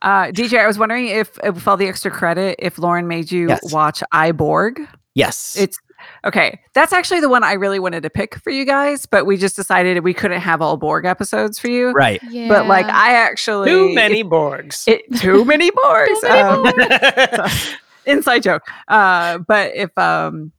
Uh, 0.02 0.26
DJ, 0.32 0.58
I 0.60 0.66
was 0.66 0.78
wondering 0.78 1.06
if, 1.06 1.38
if 1.42 1.66
all 1.66 1.78
the 1.78 1.86
extra 1.88 2.10
credit, 2.10 2.56
if 2.58 2.76
Lauren 2.78 3.08
made 3.08 3.32
you 3.32 3.48
Yes. 3.48 3.72
watch 3.72 4.02
I, 4.12 4.32
Borg. 4.32 4.78
yes, 5.14 5.56
It's 5.58 5.78
okay. 6.26 6.60
That's 6.74 6.92
actually 6.92 7.20
the 7.20 7.30
one 7.30 7.42
I 7.42 7.54
really 7.54 7.78
wanted 7.78 8.02
to 8.02 8.10
pick 8.10 8.34
for 8.34 8.50
you 8.50 8.66
guys, 8.66 9.06
but 9.06 9.24
we 9.24 9.38
just 9.38 9.56
decided 9.56 10.04
we 10.04 10.12
couldn't 10.12 10.42
have 10.42 10.60
all 10.60 10.76
Borg 10.76 11.06
episodes 11.06 11.58
for 11.58 11.68
you. 11.68 11.92
right. 11.92 12.20
But 12.48 12.66
like, 12.66 12.84
I 12.84 13.14
actually 13.14 13.70
Too 13.70 13.94
many 13.94 14.22
Borgs. 14.22 14.86
It, 14.86 15.04
too 15.16 15.42
many 15.46 15.70
Borgs. 15.70 16.06
Too 16.20 16.28
many 16.28 16.40
Um, 16.42 16.64
Borgs. 16.64 17.74
inside 18.04 18.42
joke. 18.42 18.62
Uh, 18.88 19.38
but 19.38 19.74
if 19.74 19.96
um, 19.96 20.52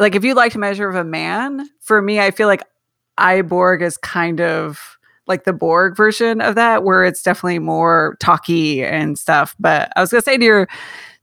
like 0.00 0.14
if 0.14 0.24
you 0.24 0.34
liked 0.34 0.56
Measure 0.56 0.88
of 0.88 0.96
a 0.96 1.04
Man, 1.04 1.68
for 1.80 2.00
me, 2.00 2.18
I 2.18 2.30
feel 2.30 2.48
like 2.48 2.62
I, 3.18 3.42
Borg 3.42 3.82
is 3.82 3.96
kind 3.98 4.40
of 4.40 4.96
like 5.26 5.44
the 5.44 5.52
Borg 5.52 5.96
version 5.96 6.40
of 6.40 6.54
that, 6.54 6.82
where 6.82 7.04
it's 7.04 7.22
definitely 7.22 7.58
more 7.60 8.16
talky 8.18 8.82
and 8.82 9.18
stuff. 9.18 9.54
But 9.60 9.92
I 9.94 10.00
was 10.00 10.10
gonna 10.10 10.22
say 10.22 10.38
to 10.38 10.44
your 10.44 10.68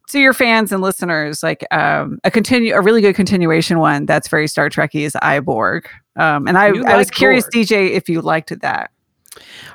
to 0.10 0.20
your 0.20 0.34
fans 0.34 0.72
and 0.72 0.82
listeners, 0.82 1.42
like 1.44 1.66
um, 1.72 2.20
a 2.24 2.32
continue 2.32 2.74
a 2.76 2.82
really 2.82 3.02
good 3.02 3.16
continuation 3.16 3.80
one 3.80 4.06
that's 4.06 4.28
very 4.28 4.48
Star 4.48 4.70
Trekky 4.70 5.02
is 5.02 5.18
I, 5.22 5.40
Borg. 5.40 5.90
Um, 6.16 6.48
and 6.48 6.58
I, 6.58 6.68
You 6.68 6.86
I 6.86 6.98
was 6.98 7.10
curious, 7.10 7.46
Borg. 7.46 7.66
DJ, 7.66 7.92
if 7.92 8.08
you 8.08 8.22
liked 8.22 8.58
that. 8.62 8.92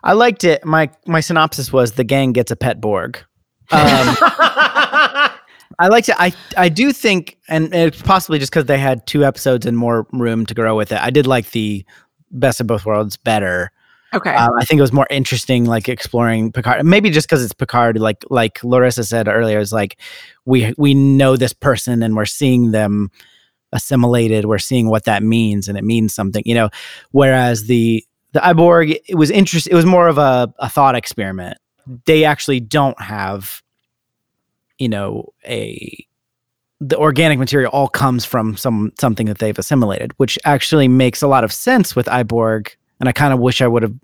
I 0.05 0.13
liked 0.13 0.45
it. 0.45 0.65
My 0.65 0.91
my 1.07 1.21
synopsis 1.21 1.73
was 1.73 1.93
the 1.93 2.05
gang 2.05 2.33
gets 2.33 2.53
a 2.53 2.57
pet 2.57 2.81
Borg. 2.81 3.19
Um, 3.73 4.17
I 5.79 5.89
like 5.89 6.05
to. 6.07 6.21
I 6.21 6.33
I 6.57 6.69
do 6.69 6.93
think, 6.93 7.39
and 7.49 7.75
it's 7.75 8.03
possibly 8.03 8.39
just 8.39 8.53
because 8.53 8.67
they 8.67 8.79
had 8.79 9.07
two 9.07 9.25
episodes 9.25 9.67
and 9.67 9.77
more 9.77 10.07
room 10.13 10.47
to 10.47 10.55
grow 10.55 10.77
with 10.77 10.93
it. 10.93 11.01
I 11.01 11.11
did 11.11 11.27
like 11.27 11.51
the 11.51 11.85
best 12.31 12.61
of 12.61 12.67
both 12.67 12.87
worlds 12.87 13.17
better. 13.17 13.71
Okay. 14.15 14.35
Um, 14.35 14.51
I 14.59 14.65
think 14.65 14.79
it 14.79 14.83
was 14.83 14.93
more 14.93 15.07
interesting, 15.09 15.65
like 15.65 15.89
exploring 15.89 16.53
Picard. 16.53 16.85
Maybe 16.85 17.09
just 17.09 17.29
because 17.29 17.43
it's 17.43 17.55
Picard, 17.55 17.99
like 17.99 18.25
like 18.29 18.63
Larissa 18.63 19.05
said 19.05 19.27
earlier, 19.29 19.59
is 19.59 19.73
like 19.73 19.99
we 20.45 20.75
we 20.77 20.95
know 20.95 21.37
this 21.37 21.55
person 21.55 22.03
and 22.03 22.15
we're 22.15 22.27
seeing 22.27 22.73
them 22.73 23.11
assimilated. 23.73 24.45
We're 24.45 24.59
seeing 24.59 24.89
what 24.89 25.05
that 25.05 25.23
means, 25.23 25.67
and 25.67 25.79
it 25.79 25.85
means 25.85 26.15
something, 26.15 26.43
you 26.45 26.55
know. 26.55 26.69
Whereas 27.13 27.65
the 27.65 28.05
the 28.33 28.47
I, 28.47 28.53
Borg, 28.53 28.91
it 28.91 29.15
was 29.15 29.31
interesting. 29.31 29.73
It 29.73 29.77
was 29.77 29.87
more 29.87 30.09
of 30.09 30.19
a, 30.19 30.53
a 30.59 30.69
thought 30.69 30.95
experiment. 30.95 31.57
They 32.05 32.25
actually 32.25 32.61
don't 32.61 33.01
have, 33.01 33.63
you 34.83 34.89
know, 34.89 35.33
a 35.47 36.07
the 36.81 36.97
organic 36.99 37.39
material 37.39 37.71
all 37.73 37.87
comes 37.89 38.25
from 38.25 38.57
some 38.57 38.91
something 38.99 39.27
that 39.29 39.39
they've 39.39 39.59
assimilated, 39.59 40.11
which 40.17 40.37
actually 40.45 40.89
makes 40.89 41.23
a 41.23 41.29
lot 41.29 41.45
of 41.45 41.53
sense 41.53 41.95
with 41.95 42.09
I, 42.09 42.25
Borg. 42.25 42.75
And 42.99 43.09
I 43.09 43.13
kind 43.13 43.33
of 43.33 43.39
wish 43.39 43.63
I 43.63 43.69
would 43.69 43.85
have. 43.85 43.95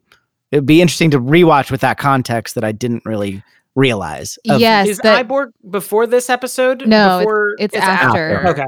It'd 0.52 0.66
be 0.66 0.80
interesting 0.80 1.10
to 1.10 1.20
rewatch 1.20 1.70
with 1.72 1.80
that 1.80 1.98
context 1.98 2.54
that 2.54 2.64
I 2.64 2.72
didn't 2.72 3.04
really 3.04 3.42
realize. 3.74 4.38
of- 4.48 4.60
yes, 4.60 4.86
Is 4.88 4.98
that, 4.98 5.18
I, 5.18 5.22
Borg 5.24 5.50
before 5.68 6.06
this 6.06 6.30
episode? 6.30 6.86
No, 6.86 7.18
before 7.18 7.56
it's 7.58 7.74
it's 7.74 7.84
after. 7.84 8.46
Okay. 8.48 8.64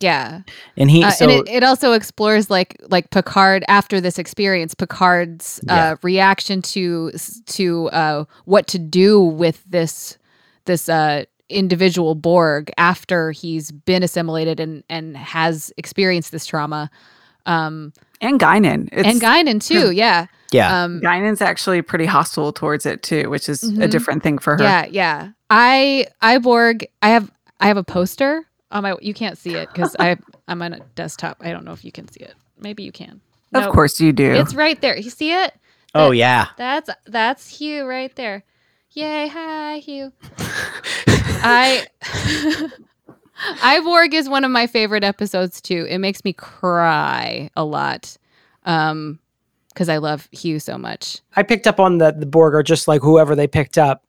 yeah. 0.00 0.40
and 0.76 0.90
he 0.90 1.04
Uh, 1.04 1.10
so 1.10 1.28
and 1.28 1.48
it, 1.48 1.54
it 1.56 1.62
also 1.62 1.92
explores 1.92 2.50
like 2.50 2.76
like 2.88 3.10
Picard 3.10 3.64
after 3.68 4.00
this 4.00 4.18
experience, 4.18 4.74
Picard's 4.74 5.60
Yeah. 5.64 5.92
uh, 5.92 5.96
reaction 6.02 6.60
to 6.62 7.12
to 7.58 7.88
uh, 7.90 8.24
what 8.44 8.66
to 8.68 8.78
do 8.80 9.20
with 9.20 9.62
this 9.70 10.18
this 10.66 10.88
uh, 10.88 11.24
individual 11.48 12.14
Borg 12.14 12.70
after 12.78 13.30
he's 13.32 13.70
been 13.70 14.02
assimilated 14.02 14.60
and 14.60 14.82
and 14.88 15.16
has 15.16 15.72
experienced 15.76 16.32
this 16.32 16.46
trauma. 16.46 16.90
Um, 17.46 17.92
And 18.20 18.40
Guinan. 18.40 18.88
It's, 18.92 19.06
and 19.06 19.20
Guinan 19.20 19.62
too, 19.62 19.90
yeah. 19.90 20.26
Yeah. 20.50 20.84
Um, 20.84 21.00
Guinan's 21.00 21.42
actually 21.42 21.82
pretty 21.82 22.06
hostile 22.06 22.52
towards 22.52 22.86
it 22.86 23.02
too, 23.02 23.28
which 23.28 23.48
is 23.48 23.62
a 23.64 23.66
Mhm. 23.72 23.90
different 23.90 24.22
thing 24.22 24.38
for 24.38 24.56
her. 24.56 24.62
Yeah, 24.62 24.86
yeah. 24.86 25.28
I 25.50 26.06
I 26.22 26.38
Borg. 26.38 26.86
I 27.02 27.08
have 27.10 27.30
I 27.60 27.66
have 27.66 27.76
a 27.76 27.84
poster 27.84 28.44
on 28.70 28.82
my. 28.82 28.94
You 29.02 29.12
can't 29.14 29.36
see 29.36 29.54
it 29.54 29.68
because 29.72 29.94
I 29.98 30.16
I'm 30.48 30.62
on 30.62 30.72
a 30.72 30.80
desktop. 30.94 31.38
I 31.40 31.50
don't 31.52 31.64
know 31.64 31.72
if 31.72 31.84
you 31.84 31.92
can 31.92 32.08
see 32.08 32.20
it. 32.20 32.34
Maybe 32.58 32.82
you 32.82 32.92
can. 32.92 33.20
Of 33.52 33.64
Nope. 33.64 33.74
course 33.74 34.00
you 34.00 34.12
do. 34.12 34.32
It's 34.32 34.54
right 34.54 34.80
there. 34.80 34.96
You 34.98 35.10
see 35.10 35.32
it? 35.32 35.52
oh 35.94 36.10
yeah. 36.12 36.46
That's 36.56 36.88
that's 37.06 37.46
Hugh 37.58 37.84
right 37.86 38.14
there. 38.16 38.42
Yay! 38.94 39.26
Hi, 39.26 39.78
Hugh. 39.78 40.12
I 40.38 41.84
I, 43.60 43.80
Borg 43.80 44.14
is 44.14 44.28
one 44.28 44.44
of 44.44 44.52
my 44.52 44.68
favorite 44.68 45.02
episodes 45.02 45.60
too. 45.60 45.84
It 45.90 45.98
makes 45.98 46.24
me 46.24 46.32
cry 46.32 47.50
a 47.56 47.64
lot, 47.64 48.16
um, 48.64 49.18
because 49.68 49.88
I 49.88 49.96
love 49.96 50.28
Hugh 50.30 50.60
so 50.60 50.78
much. 50.78 51.18
I 51.34 51.42
picked 51.42 51.66
up 51.66 51.80
on 51.80 51.98
that 51.98 52.20
the 52.20 52.26
Borg 52.26 52.54
are 52.54 52.62
just 52.62 52.86
like 52.86 53.02
whoever 53.02 53.34
they 53.34 53.48
picked 53.48 53.78
up 53.78 54.04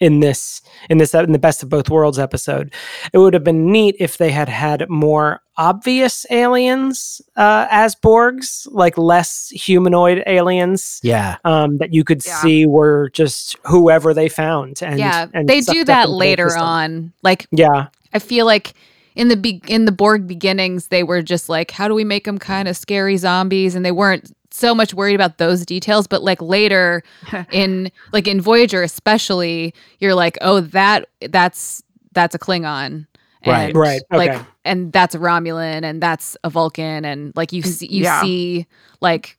in 0.00 0.20
this 0.20 0.62
in 0.88 0.98
this 0.98 1.14
in 1.14 1.32
the 1.32 1.38
best 1.38 1.62
of 1.62 1.68
both 1.68 1.90
worlds 1.90 2.18
episode. 2.18 2.72
It 3.12 3.18
would 3.18 3.34
have 3.34 3.44
been 3.44 3.70
neat 3.70 3.96
if 3.98 4.16
they 4.18 4.30
had 4.30 4.48
had 4.48 4.88
more 4.88 5.40
obvious 5.56 6.24
aliens 6.30 7.20
uh, 7.36 7.66
as 7.70 7.94
Borgs, 7.96 8.66
like 8.70 8.96
less 8.96 9.48
humanoid 9.50 10.22
aliens 10.26 11.00
Yeah. 11.02 11.36
um, 11.44 11.78
that 11.78 11.92
you 11.92 12.04
could 12.04 12.22
Yeah. 12.24 12.40
see 12.40 12.66
were 12.66 13.10
just 13.12 13.56
whoever 13.64 14.14
they 14.14 14.28
found. 14.28 14.80
And 14.82 14.98
yeah, 14.98 15.26
and 15.34 15.48
they 15.48 15.60
do 15.60 15.84
that 15.84 16.10
later 16.10 16.56
on. 16.56 17.12
Like 17.22 17.46
Yeah, 17.50 17.88
I 18.14 18.18
feel 18.20 18.46
like 18.46 18.74
in 19.16 19.26
the 19.28 19.36
be- 19.36 19.62
in 19.66 19.84
the 19.84 19.90
Borg 19.92 20.28
beginnings, 20.28 20.88
they 20.88 21.02
were 21.02 21.22
just 21.22 21.48
like, 21.48 21.72
how 21.72 21.88
do 21.88 21.94
we 21.94 22.04
make 22.04 22.24
them 22.24 22.38
kind 22.38 22.68
of 22.68 22.76
scary 22.76 23.16
zombies? 23.16 23.74
And 23.74 23.84
they 23.84 23.90
weren't 23.90 24.30
so 24.58 24.74
much 24.74 24.92
worried 24.94 25.14
about 25.14 25.38
those 25.38 25.64
details. 25.64 26.06
But 26.06 26.22
like 26.22 26.40
later 26.42 27.02
in 27.52 27.90
like 28.12 28.26
in 28.28 28.40
Voyager, 28.40 28.82
especially, 28.82 29.74
you're 30.00 30.14
like, 30.14 30.36
oh, 30.40 30.60
that 30.60 31.08
that's 31.30 31.82
that's 32.12 32.34
a 32.34 32.38
Klingon. 32.38 33.06
Right. 33.46 33.68
And, 33.68 33.76
Right, 33.76 34.02
Like, 34.10 34.30
okay. 34.32 34.44
and 34.64 34.92
that's 34.92 35.14
a 35.14 35.18
Romulan, 35.18 35.84
and 35.84 36.02
that's 36.02 36.36
a 36.42 36.50
Vulcan, 36.50 37.04
and 37.04 37.32
like 37.36 37.52
you 37.52 37.62
see, 37.62 37.86
you 37.86 38.02
Yeah. 38.02 38.20
see, 38.20 38.66
like, 39.00 39.38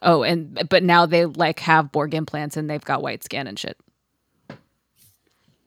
oh, 0.00 0.22
and 0.22 0.66
but 0.70 0.82
now 0.82 1.04
they 1.04 1.26
like 1.26 1.60
have 1.60 1.92
Borg 1.92 2.14
implants, 2.14 2.56
and 2.56 2.70
they've 2.70 2.84
got 2.84 3.02
white 3.02 3.22
skin 3.22 3.46
and 3.46 3.58
shit, 3.58 3.76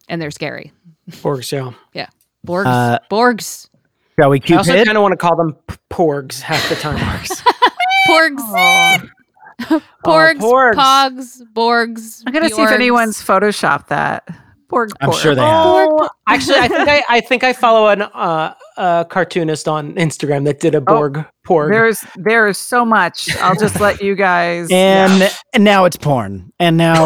and 0.09 0.19
they're 0.21 0.31
scary. 0.31 0.71
Borgs. 1.09 1.51
Yeah, 1.51 1.71
yeah. 1.93 2.07
Borgs, 2.45 2.65
Uh, 2.65 2.99
Borgs. 3.11 3.69
Shall 4.19 4.29
we 4.31 4.39
keep 4.39 4.55
I 4.55 4.57
also 4.57 4.73
kind 4.83 4.97
of 4.97 5.01
want 5.03 5.13
to 5.13 5.17
call 5.17 5.35
them 5.37 5.53
p- 5.67 5.75
Porgs 5.91 6.41
half 6.41 6.67
the 6.67 6.75
time. 6.75 6.97
Porgs, 8.07 8.41
Oh, 9.69 9.81
Porgs, 10.05 10.39
Porgs. 10.39 10.73
Pogs, 10.75 11.41
Borgs. 11.53 12.23
I'm 12.25 12.33
gonna 12.33 12.49
see 12.49 12.61
if 12.61 12.71
anyone's 12.71 13.21
photoshopped 13.21 13.87
that. 13.87 14.27
Borg. 14.69 14.91
I'm 15.01 15.09
Borg. 15.09 15.19
sure 15.19 15.35
they 15.35 15.41
have. 15.41 15.65
Oh, 15.65 16.09
actually, 16.27 16.55
I 16.57 16.67
think 16.67 16.89
I, 16.89 17.03
I 17.09 17.21
think 17.21 17.43
I 17.43 17.53
follow 17.53 17.89
an 17.89 18.01
uh, 18.01 18.53
a 18.77 19.05
cartoonist 19.09 19.67
on 19.67 19.93
Instagram 19.95 20.45
that 20.45 20.59
did 20.61 20.73
a 20.73 20.81
Borg 20.81 21.23
Porg. 21.45 21.69
There's 21.71 22.03
there 22.15 22.47
is 22.47 22.57
so 22.57 22.83
much. 22.85 23.35
I'll 23.37 23.55
just 23.55 23.79
let 23.79 24.01
you 24.01 24.15
guys. 24.15 24.69
And 24.71 25.19
yeah. 25.19 25.29
and 25.53 25.63
now 25.63 25.85
it's 25.85 25.97
porn. 25.97 26.51
And 26.59 26.77
now 26.77 27.03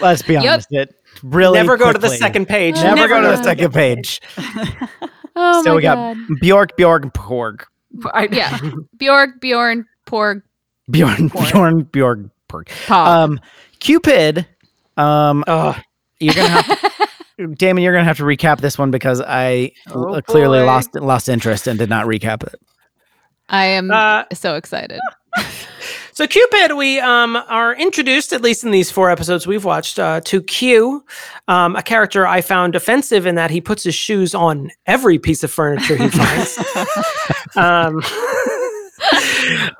let's 0.00 0.22
be 0.22 0.32
Yep. 0.34 0.44
honest, 0.44 0.68
it 0.72 0.94
really 1.22 1.58
Never 1.58 1.76
go 1.76 1.92
to 1.92 1.98
the 1.98 2.08
second 2.08 2.46
page. 2.48 2.76
Oh, 2.78 2.94
Never, 2.94 3.06
go 3.08 3.20
to 3.20 3.28
the 3.36 3.42
second 3.42 3.72
page. 3.72 4.20
Oh 5.42 5.62
so 5.62 5.70
my 5.70 5.76
we 5.76 5.82
got 5.82 5.94
god. 5.96 6.16
Bjork, 6.40 6.76
Bjork, 6.76 7.12
Porg. 7.14 7.62
Yeah, 8.32 8.58
Bjork, 8.98 9.40
Bjorn, 9.40 9.86
Porg, 10.06 10.42
Bjorn, 10.90 11.28
Bjorn, 11.28 11.82
Bjork, 11.84 12.18
Porg. 12.48 12.66
Pog. 12.86 13.06
Um, 13.06 13.40
Qpid. 13.80 14.46
Um, 14.96 15.42
Ugh. 15.46 15.76
you're 16.18 16.34
gonna 16.34 16.48
have, 16.48 17.08
Damon. 17.58 17.82
You're 17.82 17.92
gonna 17.94 18.04
have 18.04 18.18
to 18.18 18.24
recap 18.24 18.60
this 18.60 18.76
one 18.78 18.90
because 18.90 19.20
I 19.26 19.72
Oh, 19.90 20.14
l- 20.14 20.22
clearly 20.22 20.58
boy. 20.60 20.66
lost 20.66 20.94
lost 20.94 21.28
interest 21.28 21.66
and 21.66 21.78
did 21.78 21.88
not 21.88 22.06
recap 22.06 22.42
it. 22.42 22.60
I 23.48 23.64
am 23.66 23.90
Uh, 23.90 24.24
so 24.34 24.54
excited. 24.56 25.00
So 26.20 26.26
Qpid, 26.26 26.76
we 26.76 27.00
um, 27.00 27.34
are 27.34 27.74
introduced, 27.74 28.34
at 28.34 28.42
least 28.42 28.62
in 28.62 28.72
these 28.72 28.90
four 28.90 29.10
episodes 29.10 29.46
we've 29.46 29.64
watched, 29.64 29.98
uh, 29.98 30.20
to 30.26 30.42
Q, 30.42 31.02
um, 31.48 31.76
a 31.76 31.82
character 31.82 32.26
I 32.26 32.42
found 32.42 32.76
offensive 32.76 33.24
in 33.24 33.36
that 33.36 33.50
he 33.50 33.62
puts 33.62 33.84
his 33.84 33.94
shoes 33.94 34.34
on 34.34 34.70
every 34.84 35.18
piece 35.18 35.42
of 35.42 35.50
furniture 35.50 35.96
he 35.96 36.10
finds. 36.10 36.58
um, 37.56 38.02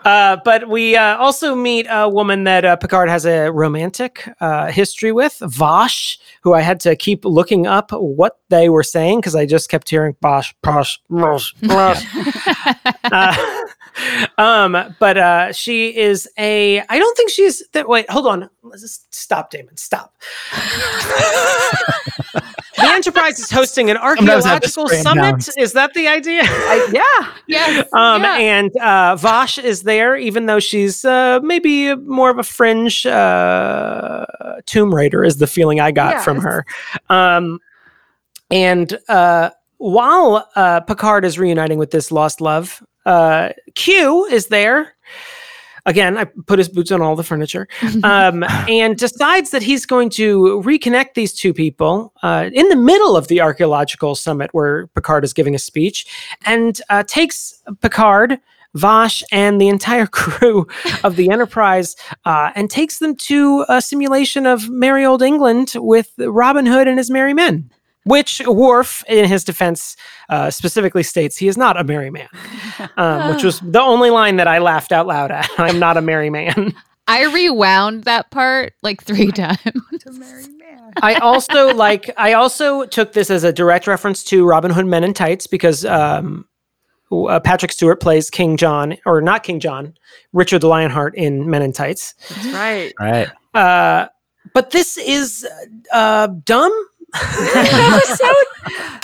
uh, 0.06 0.38
but 0.42 0.66
we 0.66 0.96
uh, 0.96 1.18
also 1.18 1.54
meet 1.54 1.86
a 1.90 2.08
woman 2.08 2.44
that 2.44 2.64
uh, 2.64 2.76
Picard 2.76 3.10
has 3.10 3.26
a 3.26 3.50
romantic 3.52 4.26
uh, 4.40 4.68
history 4.68 5.12
with, 5.12 5.42
Vash, 5.42 6.18
who 6.42 6.54
I 6.54 6.62
had 6.62 6.80
to 6.80 6.96
keep 6.96 7.26
looking 7.26 7.66
up 7.66 7.90
what 7.92 8.38
they 8.48 8.70
were 8.70 8.82
saying 8.82 9.18
because 9.20 9.34
I 9.34 9.44
just 9.44 9.68
kept 9.68 9.90
hearing 9.90 10.16
Bosh, 10.22 10.54
Bosh, 10.62 11.02
Bosh, 11.10 11.52
Bosh. 11.60 12.02
um, 14.38 14.94
but 14.98 15.18
uh, 15.18 15.52
she 15.52 15.96
is 15.96 16.28
a. 16.38 16.80
I 16.88 16.98
don't 16.98 17.16
think 17.16 17.30
she's. 17.30 17.66
Th- 17.68 17.86
wait, 17.86 18.08
hold 18.10 18.26
on. 18.26 18.48
Let's 18.62 18.82
just 18.82 19.14
stop, 19.14 19.50
Damon. 19.50 19.76
Stop. 19.76 20.14
the 22.76 22.86
Enterprise 22.86 23.38
is 23.38 23.50
hosting 23.50 23.90
an 23.90 23.96
Sometimes 23.96 24.44
I 24.44 24.50
have 24.50 24.60
to 24.60 24.66
archaeological 24.66 24.88
summit. 24.88 25.22
down. 25.22 25.40
Is 25.58 25.72
that 25.72 25.94
the 25.94 26.08
idea? 26.08 26.42
I, 26.44 26.88
yeah. 26.92 27.32
Yes. 27.46 27.86
Um, 27.92 28.22
yeah. 28.22 28.36
and 28.38 28.76
uh, 28.76 29.16
Vash 29.16 29.58
is 29.58 29.82
there, 29.82 30.16
even 30.16 30.46
though 30.46 30.60
she's 30.60 31.04
uh, 31.04 31.40
maybe 31.42 31.94
more 31.94 32.30
of 32.30 32.38
a 32.38 32.42
fringe 32.42 33.06
uh, 33.06 34.26
Tomb 34.66 34.94
Raider, 34.94 35.24
is 35.24 35.38
the 35.38 35.46
feeling 35.46 35.80
I 35.80 35.90
got 35.90 36.22
from 36.22 36.40
her. 36.40 36.64
Um, 37.08 37.58
and 38.50 38.98
uh, 39.08 39.50
while 39.78 40.48
uh, 40.56 40.80
Picard 40.80 41.24
is 41.24 41.38
reuniting 41.38 41.78
with 41.78 41.90
this 41.90 42.10
lost 42.12 42.40
love, 42.40 42.82
uh, 43.06 43.50
Q 43.74 44.26
is 44.26 44.46
there. 44.46 44.94
Again, 45.86 46.18
I 46.18 46.24
put 46.24 46.58
his 46.58 46.68
boots 46.68 46.92
on 46.92 47.00
all 47.00 47.16
the 47.16 47.24
furniture 47.24 47.66
um, 48.04 48.44
and 48.68 48.96
decides 48.98 49.50
that 49.50 49.62
he's 49.62 49.86
going 49.86 50.10
to 50.10 50.62
reconnect 50.64 51.14
these 51.14 51.32
two 51.32 51.54
people 51.54 52.12
uh, 52.22 52.50
in 52.52 52.68
the 52.68 52.76
middle 52.76 53.16
of 53.16 53.28
the 53.28 53.40
archaeological 53.40 54.14
summit 54.14 54.50
where 54.52 54.88
Picard 54.88 55.24
is 55.24 55.32
giving 55.32 55.54
a 55.54 55.58
speech 55.58 56.06
and 56.44 56.80
uh, 56.90 57.02
takes 57.06 57.62
Picard, 57.80 58.38
Vash, 58.74 59.24
and 59.32 59.60
the 59.60 59.68
entire 59.68 60.06
crew 60.20 60.66
of 61.02 61.16
the 61.16 61.30
Enterprise 61.30 61.96
uh, 62.26 62.50
and 62.54 62.70
takes 62.70 62.98
them 62.98 63.16
to 63.16 63.64
a 63.68 63.80
simulation 63.80 64.46
of 64.46 64.68
merry 64.68 65.04
old 65.04 65.22
England 65.22 65.72
with 65.76 66.12
Robin 66.18 66.66
Hood 66.66 66.88
and 66.88 66.98
his 66.98 67.10
merry 67.10 67.34
men. 67.34 67.70
Which 68.04 68.40
Worf, 68.46 69.04
in 69.08 69.26
his 69.26 69.44
defense, 69.44 69.94
uh, 70.30 70.50
specifically 70.50 71.02
states 71.02 71.36
he 71.36 71.48
is 71.48 71.58
not 71.58 71.78
a 71.78 71.84
merry 71.84 72.10
man, 72.10 72.28
um, 72.96 73.34
which 73.34 73.44
was 73.44 73.60
the 73.60 73.80
only 73.80 74.10
line 74.10 74.36
that 74.36 74.48
I 74.48 74.58
laughed 74.58 74.92
out 74.92 75.06
loud 75.06 75.30
at. 75.30 75.48
I'm 75.58 75.78
not 75.78 75.96
a 75.96 76.00
merry 76.00 76.30
man. 76.30 76.74
I 77.06 77.24
rewound 77.24 78.04
that 78.04 78.30
part 78.30 78.74
like 78.82 79.02
three 79.02 79.32
times. 79.32 79.58
I 81.02 81.14
also 81.14 81.74
like. 81.74 82.10
I 82.16 82.34
also 82.34 82.86
took 82.86 83.12
this 83.12 83.30
as 83.30 83.44
a 83.44 83.52
direct 83.52 83.86
reference 83.86 84.24
to 84.24 84.46
Robin 84.46 84.70
Hood 84.70 84.86
Men 84.86 85.04
in 85.04 85.12
Tights 85.12 85.46
because 85.46 85.84
um, 85.84 86.46
uh, 87.12 87.40
Patrick 87.40 87.72
Stewart 87.72 88.00
plays 88.00 88.30
King 88.30 88.56
John, 88.56 88.96
or 89.06 89.20
not 89.20 89.42
King 89.42 89.60
John, 89.60 89.94
Richard 90.32 90.60
the 90.60 90.68
Lionheart 90.68 91.16
in 91.16 91.50
Men 91.50 91.62
in 91.62 91.72
Tights. 91.72 92.14
That's 92.28 92.46
right. 92.46 92.94
All 93.00 93.06
right. 93.06 93.28
Uh, 93.54 94.08
but 94.54 94.70
this 94.70 94.96
is 94.96 95.46
uh, 95.92 96.28
dumb. 96.44 96.72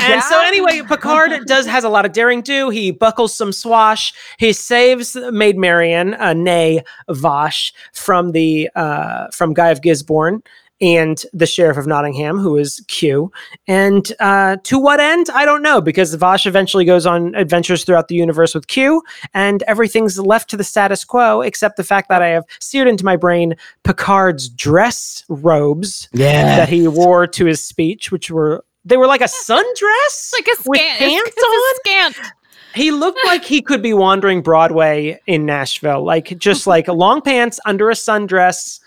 And 0.00 0.22
so 0.22 0.40
anyway, 0.40 0.82
Picard 0.82 1.46
does 1.46 1.66
has 1.66 1.84
a 1.84 1.88
lot 1.88 2.04
of 2.04 2.12
daring 2.12 2.42
do. 2.42 2.68
He 2.68 2.90
buckles 2.90 3.34
some 3.34 3.50
swash. 3.50 4.12
He 4.38 4.52
saves 4.52 5.16
Maid 5.32 5.56
Marian, 5.56 6.14
uh, 6.14 6.34
nay 6.34 6.84
Vash, 7.08 7.72
from 7.92 8.32
the 8.32 8.70
uh, 8.74 9.28
from 9.32 9.54
Guy 9.54 9.70
of 9.70 9.80
Gisborne 9.80 10.42
and 10.80 11.24
the 11.32 11.46
Sheriff 11.46 11.76
of 11.76 11.86
Nottingham, 11.86 12.38
who 12.38 12.56
is 12.56 12.84
Q. 12.88 13.30
And 13.68 14.12
uh, 14.20 14.56
to 14.64 14.78
what 14.78 15.00
end? 15.00 15.28
I 15.32 15.44
don't 15.44 15.62
know, 15.62 15.80
because 15.80 16.12
Vash 16.14 16.46
eventually 16.46 16.84
goes 16.84 17.06
on 17.06 17.34
adventures 17.34 17.84
throughout 17.84 18.08
the 18.08 18.16
universe 18.16 18.54
with 18.54 18.66
Q, 18.66 19.02
and 19.34 19.62
everything's 19.64 20.18
left 20.18 20.50
to 20.50 20.56
the 20.56 20.64
status 20.64 21.04
quo, 21.04 21.40
except 21.40 21.76
the 21.76 21.84
fact 21.84 22.08
that 22.08 22.22
I 22.22 22.28
have 22.28 22.44
seared 22.60 22.88
into 22.88 23.04
my 23.04 23.16
brain 23.16 23.54
Picard's 23.84 24.48
dress 24.48 25.24
robes 25.28 26.08
Yeah. 26.12 26.56
that 26.56 26.68
he 26.68 26.88
wore 26.88 27.26
to 27.28 27.44
his 27.46 27.62
speech, 27.62 28.10
which 28.12 28.30
were 28.30 28.64
they 28.84 28.96
were 28.98 29.06
like 29.06 29.22
a 29.22 29.24
sundress, 29.24 30.32
Like 30.34 30.46
a 30.46 30.50
with 30.66 30.78
scant. 30.80 30.98
pants 30.98 31.22
it's, 31.26 31.34
it's 31.38 31.78
a 31.78 31.90
scant. 32.16 32.32
He 32.74 32.90
looked 32.90 33.20
like 33.24 33.44
he 33.44 33.62
could 33.62 33.80
be 33.82 33.94
wandering 33.94 34.42
Broadway 34.42 35.20
in 35.26 35.46
Nashville, 35.46 36.04
like 36.04 36.36
just 36.38 36.66
like 36.74 36.88
long 36.88 37.22
pants 37.22 37.60
under 37.64 37.88
a 37.88 37.94
sundress. 37.94 38.80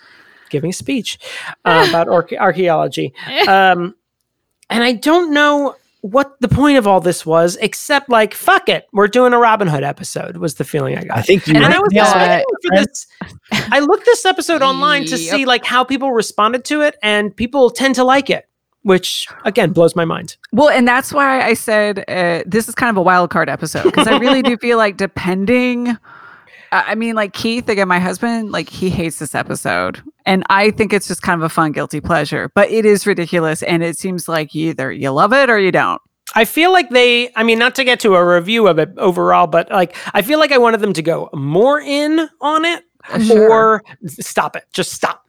Giving 0.50 0.70
a 0.70 0.72
speech 0.72 1.18
uh, 1.64 1.86
about 1.88 2.06
arche- 2.08 2.38
archaeology. 2.38 3.12
Um, 3.46 3.94
and 4.70 4.82
I 4.84 4.92
don't 4.92 5.32
know 5.32 5.76
what 6.02 6.40
the 6.40 6.48
point 6.48 6.78
of 6.78 6.86
all 6.86 7.00
this 7.00 7.26
was, 7.26 7.56
except 7.56 8.08
like, 8.08 8.32
fuck 8.32 8.68
it, 8.68 8.86
we're 8.92 9.08
doing 9.08 9.32
a 9.32 9.38
Robin 9.38 9.66
Hood 9.66 9.82
episode. 9.82 10.36
Was 10.36 10.54
the 10.54 10.64
feeling 10.64 10.96
I 10.96 11.02
got. 11.04 11.18
I 11.18 11.22
think 11.22 11.46
you 11.48 11.54
and 11.56 11.64
were- 11.64 11.70
I 11.70 11.78
was 11.78 11.88
yeah, 11.90 12.04
just 12.04 12.16
I- 12.16 12.28
waiting 12.36 12.44
for 12.62 12.76
this. 12.76 13.06
I 13.72 13.80
looked 13.80 14.04
this 14.04 14.24
episode 14.24 14.62
online 14.62 15.04
to 15.06 15.16
Yep. 15.18 15.18
see 15.36 15.44
like 15.44 15.64
how 15.64 15.82
people 15.84 16.12
responded 16.12 16.64
to 16.66 16.82
it, 16.82 16.96
and 17.02 17.34
people 17.34 17.70
tend 17.70 17.94
to 17.96 18.04
like 18.04 18.30
it, 18.30 18.48
which 18.82 19.26
again 19.44 19.72
blows 19.72 19.96
my 19.96 20.04
mind. 20.04 20.36
Well, 20.52 20.68
and 20.68 20.86
that's 20.86 21.12
why 21.12 21.40
I 21.42 21.54
said 21.54 22.04
uh, 22.08 22.44
this 22.46 22.68
is 22.68 22.74
kind 22.76 22.90
of 22.90 22.96
a 22.96 23.02
wild 23.02 23.30
card 23.30 23.48
episode 23.48 23.82
because 23.84 24.06
I 24.06 24.18
really 24.18 24.42
do 24.42 24.56
feel 24.58 24.78
like 24.78 24.96
depending. 24.98 25.96
I 26.72 26.94
mean, 26.94 27.14
like 27.14 27.32
Keith, 27.32 27.68
again, 27.68 27.88
my 27.88 27.98
husband, 27.98 28.52
like 28.52 28.68
he 28.68 28.90
hates 28.90 29.18
this 29.18 29.34
episode. 29.34 30.02
And 30.26 30.44
I 30.50 30.70
think 30.70 30.92
it's 30.92 31.08
just 31.08 31.22
kind 31.22 31.40
of 31.40 31.44
a 31.44 31.48
fun, 31.48 31.72
guilty 31.72 32.00
pleasure, 32.00 32.50
but 32.54 32.70
it 32.70 32.84
is 32.84 33.06
ridiculous. 33.06 33.62
And 33.62 33.82
it 33.82 33.96
seems 33.98 34.28
like 34.28 34.54
either 34.54 34.92
you 34.92 35.10
love 35.10 35.32
it 35.32 35.48
or 35.50 35.58
you 35.58 35.72
don't. 35.72 36.00
I 36.34 36.44
feel 36.44 36.72
like 36.72 36.90
they, 36.90 37.30
I 37.36 37.42
mean, 37.42 37.58
not 37.58 37.74
to 37.76 37.84
get 37.84 38.00
to 38.00 38.14
a 38.14 38.24
review 38.34 38.68
of 38.68 38.78
it 38.78 38.90
overall, 38.98 39.46
but 39.46 39.70
like, 39.70 39.96
I 40.12 40.20
feel 40.20 40.38
like 40.38 40.52
I 40.52 40.58
wanted 40.58 40.80
them 40.80 40.92
to 40.92 41.02
go 41.02 41.30
more 41.32 41.80
in 41.80 42.28
on 42.42 42.66
it 42.66 42.84
uh, 43.08 43.18
Sure. 43.20 43.50
or 43.50 43.82
stop 44.06 44.54
it. 44.54 44.64
Just 44.74 44.92
stop. 44.92 45.24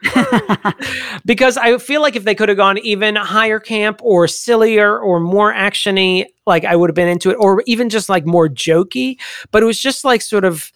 because 1.25 1.55
I 1.57 1.77
feel 1.77 2.01
like 2.01 2.15
if 2.15 2.25
they 2.25 2.35
could 2.35 2.49
have 2.49 2.57
gone 2.57 2.77
even 2.79 3.15
higher 3.15 3.59
camp 3.59 4.01
or 4.03 4.27
sillier 4.27 4.99
or 4.99 5.19
more 5.21 5.53
actiony, 5.53 6.25
like 6.45 6.65
I 6.65 6.75
would 6.75 6.89
have 6.89 6.95
been 6.95 7.07
into 7.07 7.29
it, 7.29 7.35
or 7.35 7.63
even 7.65 7.89
just 7.89 8.09
like 8.09 8.25
more 8.25 8.49
jokey. 8.49 9.17
But 9.51 9.63
it 9.63 9.65
was 9.65 9.79
just 9.79 10.03
like 10.03 10.21
sort 10.21 10.43
of, 10.43 10.71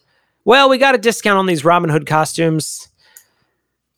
well, 0.45 0.69
we 0.69 0.77
got 0.77 0.95
a 0.95 0.97
discount 0.97 1.37
on 1.37 1.45
these 1.45 1.63
Robin 1.65 1.89
Hood 1.89 2.05
costumes. 2.05 2.87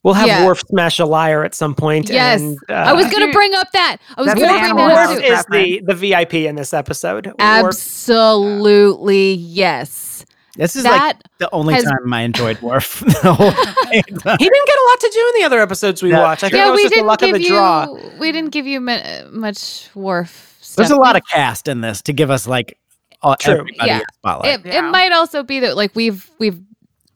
We'll 0.04 0.14
have 0.14 0.28
Yeah. 0.28 0.46
Worf 0.46 0.60
smash 0.68 1.00
a 1.00 1.06
lyre 1.06 1.44
at 1.44 1.56
some 1.56 1.74
point. 1.74 2.10
Yes. 2.10 2.40
and, 2.40 2.58
uh, 2.70 2.74
I 2.74 2.94
was 2.94 3.08
gonna 3.12 3.32
bring 3.32 3.56
up 3.56 3.72
that. 3.72 3.98
I 4.16 4.22
was 4.22 4.28
gonna 4.36 4.46
bring 4.46 4.56
Animal 4.64 4.88
that 4.88 4.98
House 5.08 5.16
Worf 5.20 5.24
is 5.40 5.46
the 5.50 5.82
the 5.86 5.96
VIP 5.96 6.46
in 6.46 6.56
this 6.56 6.74
episode. 6.76 7.26
Worf- 7.26 7.36
Absolutely 7.40 9.34
yes. 9.34 10.26
This 10.58 10.76
is 10.78 10.86
like 10.86 11.18
the 11.40 11.50
only 11.52 11.74
has- 11.74 11.84
time 11.84 12.14
I 12.14 12.22
enjoyed 12.22 12.62
Worf. 12.62 13.00
the 13.24 13.34
whole 13.34 13.52
thing. 13.52 14.04
he 14.04 14.04
didn't 14.04 14.68
get 14.68 14.78
a 14.78 14.86
lot 14.90 15.00
to 15.02 15.10
do 15.12 15.32
in 15.36 15.42
the 15.42 15.46
other 15.46 15.60
episodes 15.60 16.02
we 16.04 16.12
That's 16.12 16.22
watched. 16.22 16.44
I 16.44 16.50
think 16.50 16.58
yeah, 16.60 16.66
that 16.66 16.72
was 16.72 16.78
we 16.78 16.84
just 16.84 16.92
the 16.92 16.96
didn't 16.98 17.08
luck 17.08 17.22
of 17.24 17.28
give 17.28 17.36
the 17.38 17.42
you 17.42 17.50
draw. 17.50 17.88
we 18.20 18.32
didn't 18.32 18.52
give 18.52 18.68
you 18.68 18.80
much 18.80 19.90
Worf. 19.96 20.74
There's 20.78 20.92
a 20.92 20.96
lot 20.98 21.16
of 21.16 21.24
cast 21.32 21.68
in 21.68 21.82
this 21.82 22.02
to 22.04 22.14
give 22.14 22.30
us 22.30 22.48
like 22.48 22.78
all, 23.26 23.36
True. 23.38 23.54
everybody 23.60 23.90
Yeah. 23.90 24.00
a 24.00 24.14
spotlight. 24.14 24.60
It, 24.60 24.66
Yeah. 24.66 24.80
it 24.88 24.92
might 24.92 25.12
also 25.12 25.44
be 25.44 25.60
that 25.62 25.76
like 25.76 25.96
we've 25.96 26.30
we've 26.40 26.60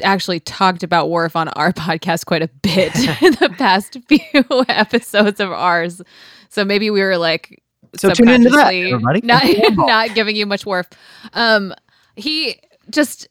actually 0.03 0.39
talked 0.39 0.81
about 0.83 1.09
Worf 1.09 1.35
on 1.35 1.49
our 1.49 1.71
podcast 1.87 2.25
quite 2.25 2.41
a 2.41 2.47
bit 2.61 2.95
in 3.21 3.33
the 3.33 3.53
past 3.57 3.97
few 4.07 4.43
episodes 4.69 5.39
of 5.39 5.51
ours. 5.51 6.01
So 6.49 6.65
maybe 6.65 6.89
we 6.89 7.01
were 7.01 7.17
like 7.17 7.61
So 7.97 8.11
tune 8.11 8.29
into 8.29 8.49
that, 8.49 8.73
everybody. 8.73 9.21
not 9.23 9.43
not 9.75 10.15
giving 10.15 10.35
you 10.35 10.45
much 10.45 10.65
Worf. 10.65 10.87
Um, 11.33 11.73
he 12.15 12.59
just 12.89 13.27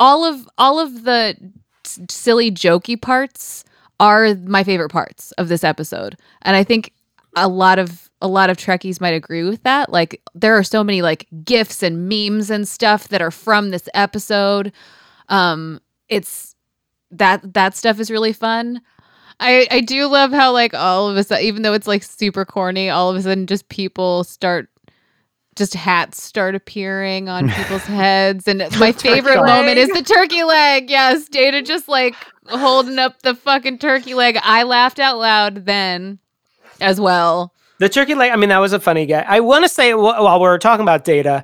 all 0.00 0.24
of 0.24 0.48
all 0.58 0.78
of 0.80 1.04
the 1.04 1.36
s- 1.84 1.98
silly 2.08 2.50
jokey 2.50 3.00
parts 3.00 3.64
are 4.00 4.34
my 4.34 4.64
favorite 4.64 4.90
parts 4.90 5.32
of 5.32 5.48
this 5.48 5.62
episode, 5.64 6.16
and 6.42 6.56
I 6.56 6.64
think 6.64 6.92
a 7.36 7.46
lot 7.48 7.78
of 7.78 8.01
a 8.22 8.28
lot 8.28 8.48
of 8.48 8.56
Trekkies 8.56 9.00
might 9.00 9.14
agree 9.14 9.42
with 9.42 9.62
that. 9.64 9.90
Like 9.90 10.22
there 10.32 10.56
are 10.56 10.62
so 10.62 10.82
many 10.82 11.02
like 11.02 11.26
gifs 11.44 11.82
and 11.82 12.08
memes 12.08 12.50
and 12.50 12.66
stuff 12.66 13.08
that 13.08 13.20
are 13.20 13.32
from 13.32 13.70
this 13.70 13.88
episode. 13.94 14.72
Um, 15.28 15.80
it's 16.08 16.54
that 17.10 17.54
that 17.54 17.76
stuff 17.76 17.98
is 17.98 18.10
really 18.10 18.32
fun. 18.32 18.80
I 19.40 19.66
I 19.72 19.80
do 19.80 20.06
love 20.06 20.30
how 20.30 20.52
like 20.52 20.72
all 20.72 21.08
of 21.08 21.16
a 21.16 21.24
sudden, 21.24 21.44
even 21.44 21.62
though 21.62 21.72
it's 21.72 21.88
like 21.88 22.04
super 22.04 22.44
corny, 22.44 22.88
all 22.88 23.10
of 23.10 23.16
a 23.16 23.22
sudden 23.22 23.46
just 23.46 23.68
people 23.68 24.24
start. 24.24 24.68
Just 25.54 25.74
hats 25.74 26.22
start 26.22 26.54
appearing 26.54 27.28
on 27.28 27.50
people's 27.50 27.84
heads, 27.84 28.48
and 28.48 28.60
my 28.78 28.90
favorite 28.90 29.34
turkey 29.34 29.44
moment 29.44 29.76
is 29.76 29.90
the 29.90 30.02
turkey 30.02 30.44
leg. 30.44 30.88
Yes, 30.88 31.28
Data 31.28 31.60
just 31.60 31.88
like 31.88 32.14
holding 32.46 32.98
up 32.98 33.20
the 33.20 33.34
fucking 33.34 33.76
turkey 33.76 34.14
leg. 34.14 34.38
I 34.42 34.62
laughed 34.62 34.98
out 34.98 35.18
loud 35.18 35.66
then, 35.66 36.18
as 36.80 36.98
well. 36.98 37.51
The 37.78 37.88
turkey 37.88 38.14
leg. 38.14 38.30
I 38.30 38.36
mean, 38.36 38.50
that 38.50 38.58
was 38.58 38.72
a 38.72 38.80
funny 38.80 39.06
guy. 39.06 39.24
I 39.26 39.40
want 39.40 39.64
to 39.64 39.68
say 39.68 39.94
while 39.94 40.40
we're 40.40 40.58
talking 40.58 40.82
about 40.82 41.04
data, 41.04 41.42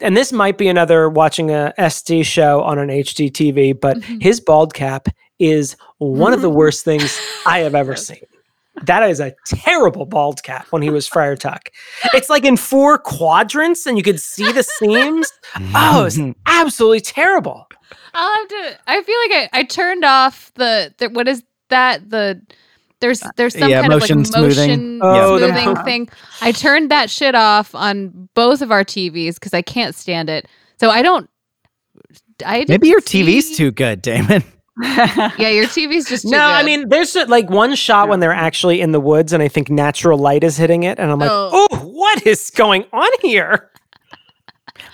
and 0.00 0.16
this 0.16 0.32
might 0.32 0.58
be 0.58 0.66
another 0.68 1.08
watching 1.08 1.50
a 1.50 1.72
SD 1.78 2.24
show 2.24 2.62
on 2.62 2.78
an 2.78 2.88
HD 2.90 3.30
TV, 3.30 3.72
but 3.78 3.98
Mhm. 3.98 4.22
his 4.22 4.40
bald 4.40 4.74
cap 4.74 5.08
is 5.38 5.76
one 5.98 6.32
of 6.32 6.42
the 6.42 6.50
worst 6.50 6.84
things 6.84 7.20
I 7.46 7.60
have 7.60 7.74
ever 7.74 7.94
seen. 8.08 8.18
That 8.86 9.08
is 9.08 9.20
a 9.20 9.34
terrible 9.46 10.06
bald 10.06 10.42
cap 10.42 10.66
when 10.70 10.80
he 10.82 10.88
was 10.90 11.06
Friar 11.06 11.36
Tuck. 11.36 11.68
It's 12.14 12.30
like 12.30 12.44
in 12.44 12.56
four 12.56 12.96
quadrants, 12.98 13.86
and 13.86 13.96
you 13.98 14.02
could 14.02 14.18
see 14.18 14.50
the 14.50 14.62
seams. 14.62 15.30
Oh, 15.74 16.04
it's 16.06 16.18
absolutely 16.46 17.00
terrible. 17.02 17.66
I'll 18.14 18.34
have 18.34 18.48
to. 18.48 18.78
I 18.88 19.02
feel 19.02 19.16
like 19.28 19.50
I, 19.52 19.58
I 19.60 19.62
turned 19.64 20.04
off 20.04 20.50
the, 20.54 20.92
the 20.98 21.08
what 21.10 21.28
is 21.28 21.44
that 21.68 22.08
the 22.10 22.40
there's 23.02 23.22
there's 23.36 23.58
some 23.58 23.68
Yeah, 23.68 23.82
kind 23.82 23.92
motion 23.92 24.20
of 24.20 24.30
like 24.30 24.32
smoothing. 24.52 24.98
motion 24.98 25.00
Oh, 25.02 25.36
smoothing 25.38 25.54
Yeah. 25.76 25.82
thing. 25.84 26.08
I 26.40 26.52
turned 26.52 26.90
that 26.90 27.10
shit 27.10 27.34
off 27.34 27.74
on 27.74 28.30
both 28.34 28.62
of 28.62 28.70
our 28.72 28.82
TVs 28.84 29.34
because 29.34 29.52
I 29.52 29.60
can't 29.60 29.94
stand 29.94 30.30
it. 30.30 30.46
So 30.80 30.88
I 30.88 31.02
don't. 31.02 31.28
I 32.46 32.60
Maybe 32.60 32.64
didn't 32.66 32.84
your 32.86 33.00
TV's 33.02 33.48
see- 33.48 33.54
too 33.56 33.70
good, 33.70 34.00
Damon. 34.00 34.42
Yeah, 34.82 35.50
your 35.50 35.66
TV's 35.66 36.08
just 36.08 36.22
too 36.24 36.30
No, 36.30 36.40
I 36.46 36.62
mean, 36.62 36.88
there's 36.88 37.14
uh, 37.14 37.26
like 37.28 37.50
one 37.50 37.74
shot 37.74 38.08
when 38.08 38.20
they're 38.20 38.32
actually 38.32 38.80
in 38.80 38.92
the 38.92 39.00
woods, 39.00 39.34
and 39.34 39.42
I 39.42 39.48
think 39.48 39.68
natural 39.68 40.18
light 40.18 40.42
is 40.42 40.56
hitting 40.56 40.84
it, 40.84 40.98
and 40.98 41.10
I'm 41.12 41.18
like, 41.18 41.30
Oh. 41.30 41.68
oh, 41.70 41.76
what 41.84 42.26
is 42.26 42.48
going 42.50 42.86
on 42.90 43.08
here? 43.20 43.70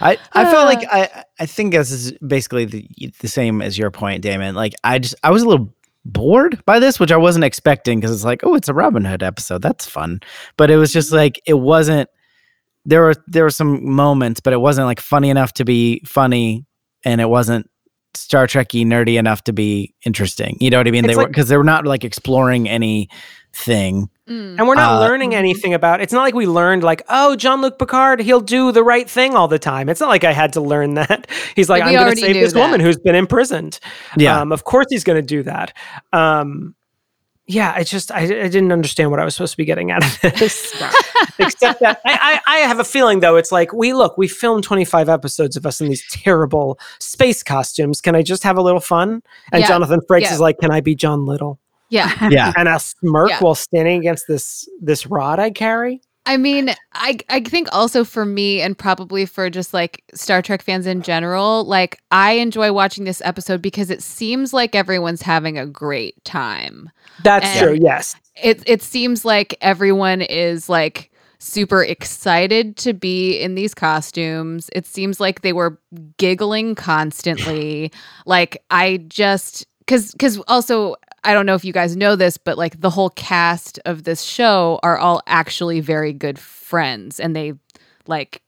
I, 0.01 0.19
I 0.33 0.45
felt 0.51 0.67
like 0.67 0.85
Uh. 0.93 1.07
I 1.15 1.25
I 1.41 1.47
think 1.47 1.73
this 1.73 1.93
is 1.93 2.13
basically 2.27 2.65
the 2.65 2.89
the 3.21 3.29
same 3.29 3.63
as 3.63 3.79
your 3.79 3.91
point, 3.93 4.21
Damon. 4.23 4.57
Like 4.57 4.75
I 4.83 4.99
just 4.99 5.15
I 5.23 5.31
was 5.31 5.43
a 5.43 5.49
little 5.49 5.73
bored 6.09 6.65
by 6.65 6.79
this, 6.79 6.99
which 6.99 7.13
I 7.13 7.17
wasn't 7.17 7.45
expecting 7.45 8.01
because 8.01 8.15
it's 8.15 8.25
like, 8.25 8.41
oh, 8.45 8.55
it's 8.55 8.69
a 8.69 8.75
Robin 8.75 9.05
Hood 9.05 9.23
episode. 9.23 9.63
That's 9.63 9.87
fun. 9.87 10.21
But 10.57 10.71
it 10.71 10.77
was 10.77 10.93
just 10.93 11.13
like 11.13 11.41
it 11.47 11.55
wasn't 11.55 12.09
there 12.85 13.03
were 13.03 13.15
there 13.27 13.45
were 13.45 13.51
some 13.51 13.89
moments, 13.89 14.41
but 14.41 14.53
it 14.53 14.61
wasn't 14.61 14.87
like 14.87 15.01
funny 15.01 15.31
enough 15.31 15.53
to 15.55 15.65
be 15.65 16.03
funny 16.05 16.65
and 17.05 17.21
it 17.21 17.29
wasn't 17.29 17.69
Star 18.15 18.47
Trekky 18.47 18.85
nerdy 18.85 19.19
enough 19.19 19.45
to 19.45 19.53
be 19.53 19.95
interesting. 20.05 20.57
You 20.61 20.71
know 20.71 20.79
what 20.79 20.89
I 20.89 20.91
mean? 20.91 21.05
It's 21.05 21.15
they 21.15 21.23
were 21.23 21.29
because 21.29 21.49
they 21.49 21.57
were 21.57 21.65
not 21.65 21.85
like 21.85 22.05
exploring 22.05 22.69
anything. 22.69 24.09
Mm. 24.29 24.59
And 24.59 24.69
we're 24.69 24.75
not 24.75 24.97
Uh, 24.97 25.01
learning 25.01 25.35
anything 25.35 25.73
about. 25.75 26.01
It's 26.01 26.13
not 26.13 26.23
like 26.23 26.35
we 26.35 26.47
learned 26.47 26.83
like, 26.83 27.03
oh, 27.09 27.35
Jean 27.37 27.61
Luc 27.63 27.79
Picard, 27.79 28.21
he'll 28.21 28.41
do 28.41 28.73
the 28.73 28.83
right 28.85 29.09
thing 29.09 29.35
all 29.35 29.49
the 29.49 29.59
time. 29.59 29.89
It's 29.89 30.01
not 30.01 30.09
like 30.09 30.25
I 30.25 30.33
had 30.33 30.53
to 30.53 30.61
learn 30.61 30.95
that. 30.95 31.27
He's 31.57 31.69
like, 31.69 31.81
Like, 31.83 31.97
I'm 31.97 32.05
going 32.05 32.15
to 32.15 32.21
save 32.21 32.37
knew 32.37 32.43
this 32.43 32.55
woman 32.55 32.81
who's 32.81 32.99
been 32.99 33.15
imprisoned. 33.15 33.81
Yeah. 34.17 34.41
Um, 34.41 34.53
of 34.53 34.65
course 34.65 34.87
he's 34.91 35.05
going 35.05 35.17
to 35.17 35.27
do 35.27 35.43
that. 35.45 35.73
Um, 36.13 36.75
yeah, 37.51 37.79
it's 37.79 37.91
just 37.91 38.13
I, 38.13 38.21
I 38.25 38.27
didn't 38.27 38.73
understand 38.73 39.11
what 39.11 39.19
I 39.21 39.25
was 39.25 39.35
supposed 39.35 39.53
to 39.53 39.57
be 39.57 39.65
getting 39.65 39.91
out 39.91 40.05
of 40.05 40.21
this. 40.39 40.75
Except 41.39 41.81
that 41.81 41.99
I, 42.05 42.41
I, 42.47 42.57
I 42.57 42.59
have 42.59 42.79
a 42.79 42.85
feeling 42.85 43.21
though 43.21 43.37
it's 43.37 43.51
like 43.51 43.73
we 43.73 43.95
look 43.95 44.19
we 44.19 44.29
filmed 44.29 44.65
25 44.65 45.09
episodes 45.09 45.57
of 45.57 45.65
us 45.65 45.81
in 45.81 45.89
these 45.89 46.05
terrible 46.11 46.79
space 47.01 47.43
costumes. 47.43 48.03
Can 48.03 48.15
I 48.15 48.21
just 48.23 48.43
have 48.43 48.59
a 48.59 48.63
little 48.63 48.81
fun? 48.81 49.23
And 49.51 49.63
Yeah, 49.63 49.69
Jonathan 49.69 50.01
Frakes 50.11 50.23
yeah. 50.23 50.35
is 50.35 50.41
like, 50.41 50.59
"Can 50.59 50.71
I 50.71 50.83
be 50.83 50.95
John 50.95 51.25
Little?" 51.25 51.59
Yeah. 51.91 52.29
yeah. 52.31 52.53
And 52.57 52.69
a 52.69 52.79
smirk 52.79 53.31
Yeah. 53.31 53.41
while 53.41 53.55
standing 53.55 53.99
against 53.99 54.27
this 54.29 54.69
this 54.81 55.07
rod 55.07 55.39
I 55.39 55.51
carry. 55.51 56.01
I 56.27 56.37
mean, 56.37 56.75
I 56.93 57.17
I 57.31 57.41
think 57.41 57.69
also 57.73 58.05
for 58.05 58.27
me 58.27 58.61
and 58.61 58.77
probably 58.77 59.25
for 59.25 59.49
just 59.49 59.73
like 59.73 60.03
Star 60.13 60.43
Trek 60.43 60.61
fans 60.61 60.87
in 60.87 61.01
general, 61.01 61.65
like 61.65 61.99
I 62.11 62.33
enjoy 62.33 62.71
watching 62.73 63.05
this 63.05 63.23
episode 63.25 63.63
because 63.63 63.91
it 63.91 64.03
seems 64.03 64.53
like 64.53 64.75
everyone's 64.75 65.23
having 65.23 65.57
a 65.57 65.65
great 65.65 66.23
time. 66.25 66.91
That's 67.25 67.47
And- 67.47 67.59
true. 67.59 67.79
Yes. 67.81 68.15
It 68.43 68.63
it 68.67 68.83
seems 68.83 69.25
like 69.25 69.57
everyone 69.63 70.21
is 70.21 70.69
like 70.69 71.11
super 71.39 71.83
excited 71.83 72.77
to 72.77 72.93
be 72.93 73.39
in 73.39 73.55
these 73.55 73.73
costumes. 73.73 74.69
It 74.75 74.87
seems 74.87 75.21
like 75.21 75.41
they 75.41 75.53
were 75.55 75.79
giggling 76.19 76.75
constantly. 76.75 77.91
like 78.27 78.63
I 78.71 78.99
just 79.09 79.67
cuz 79.87 80.15
cuz 80.19 80.39
also 80.47 80.95
I 81.25 81.35
don't 81.35 81.47
know 81.47 81.55
if 81.55 81.65
you 81.65 81.73
guys 81.73 81.97
know 81.97 82.17
this, 82.17 82.37
but 82.37 82.57
like 82.59 82.81
the 82.81 82.91
whole 82.91 83.11
cast 83.11 83.79
of 83.85 84.05
this 84.05 84.23
show 84.23 84.79
are 84.83 84.97
all 84.99 85.21
actually 85.27 85.81
very 85.81 86.13
good 86.13 86.39
friends 86.39 87.19
and 87.21 87.35
they 87.35 87.55
like 88.07 88.43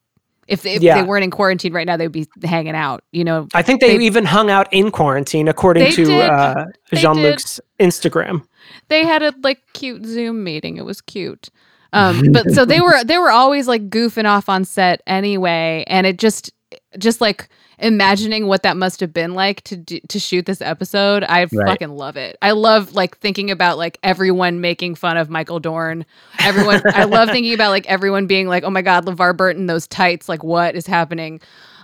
if 0.48 0.62
they, 0.62 0.74
if 0.74 0.82
Yeah. 0.82 1.00
they 1.00 1.06
weren't 1.06 1.22
in 1.24 1.30
quarantine 1.30 1.72
right 1.72 1.86
now 1.86 1.96
they'd 1.96 2.08
be 2.10 2.26
hanging 2.42 2.74
out, 2.74 3.04
you 3.12 3.22
know. 3.24 3.46
I 3.54 3.62
think 3.62 3.80
they, 3.80 3.96
They- 3.98 4.04
even 4.04 4.24
hung 4.24 4.50
out 4.50 4.66
in 4.72 4.90
quarantine, 4.90 5.46
according 5.48 5.92
to 5.92 6.20
uh, 6.22 6.64
Jean 6.94 7.22
Luc's 7.22 7.60
Instagram. 7.78 8.44
they 8.88 9.04
had 9.04 9.22
a 9.22 9.32
like 9.42 9.60
cute 9.74 10.04
Zoom 10.04 10.42
meeting. 10.44 10.76
It 10.76 10.84
was 10.84 11.00
cute. 11.00 11.48
Um, 11.92 12.30
but 12.30 12.52
so 12.52 12.64
they 12.64 12.80
were 12.80 13.02
they 13.02 13.18
were 13.18 13.32
always 13.32 13.66
like 13.66 13.90
goofing 13.90 14.24
off 14.24 14.48
on 14.48 14.64
set 14.64 15.02
anyway, 15.08 15.82
and 15.88 16.06
it 16.06 16.18
just 16.20 16.52
just 16.98 17.20
like 17.20 17.48
imagining 17.78 18.46
what 18.46 18.62
that 18.62 18.76
must 18.76 19.00
have 19.00 19.12
been 19.12 19.34
like 19.34 19.62
to 19.62 19.76
do, 19.76 20.00
to 20.08 20.18
shoot 20.18 20.46
this 20.46 20.60
episode. 20.60 21.24
I 21.24 21.42
Right. 21.52 21.68
fucking 21.68 21.90
love 21.90 22.16
it. 22.16 22.36
I 22.42 22.50
love 22.52 22.94
like 22.94 23.16
thinking 23.18 23.50
about 23.50 23.78
like 23.78 23.98
everyone 24.02 24.60
making 24.60 24.96
fun 24.96 25.16
of 25.16 25.30
Michael 25.30 25.60
Dorn. 25.60 26.04
Everyone, 26.40 26.82
I 26.94 27.04
love 27.04 27.30
thinking 27.30 27.54
about 27.54 27.70
like 27.70 27.86
everyone 27.86 28.26
being 28.26 28.48
like, 28.48 28.64
"Oh 28.64 28.70
my 28.70 28.82
god, 28.82 29.06
LeVar 29.06 29.36
Burton, 29.36 29.66
those 29.66 29.86
tights! 29.86 30.28
Like, 30.28 30.42
what 30.44 30.74
is 30.74 30.86
happening?" 30.86 31.40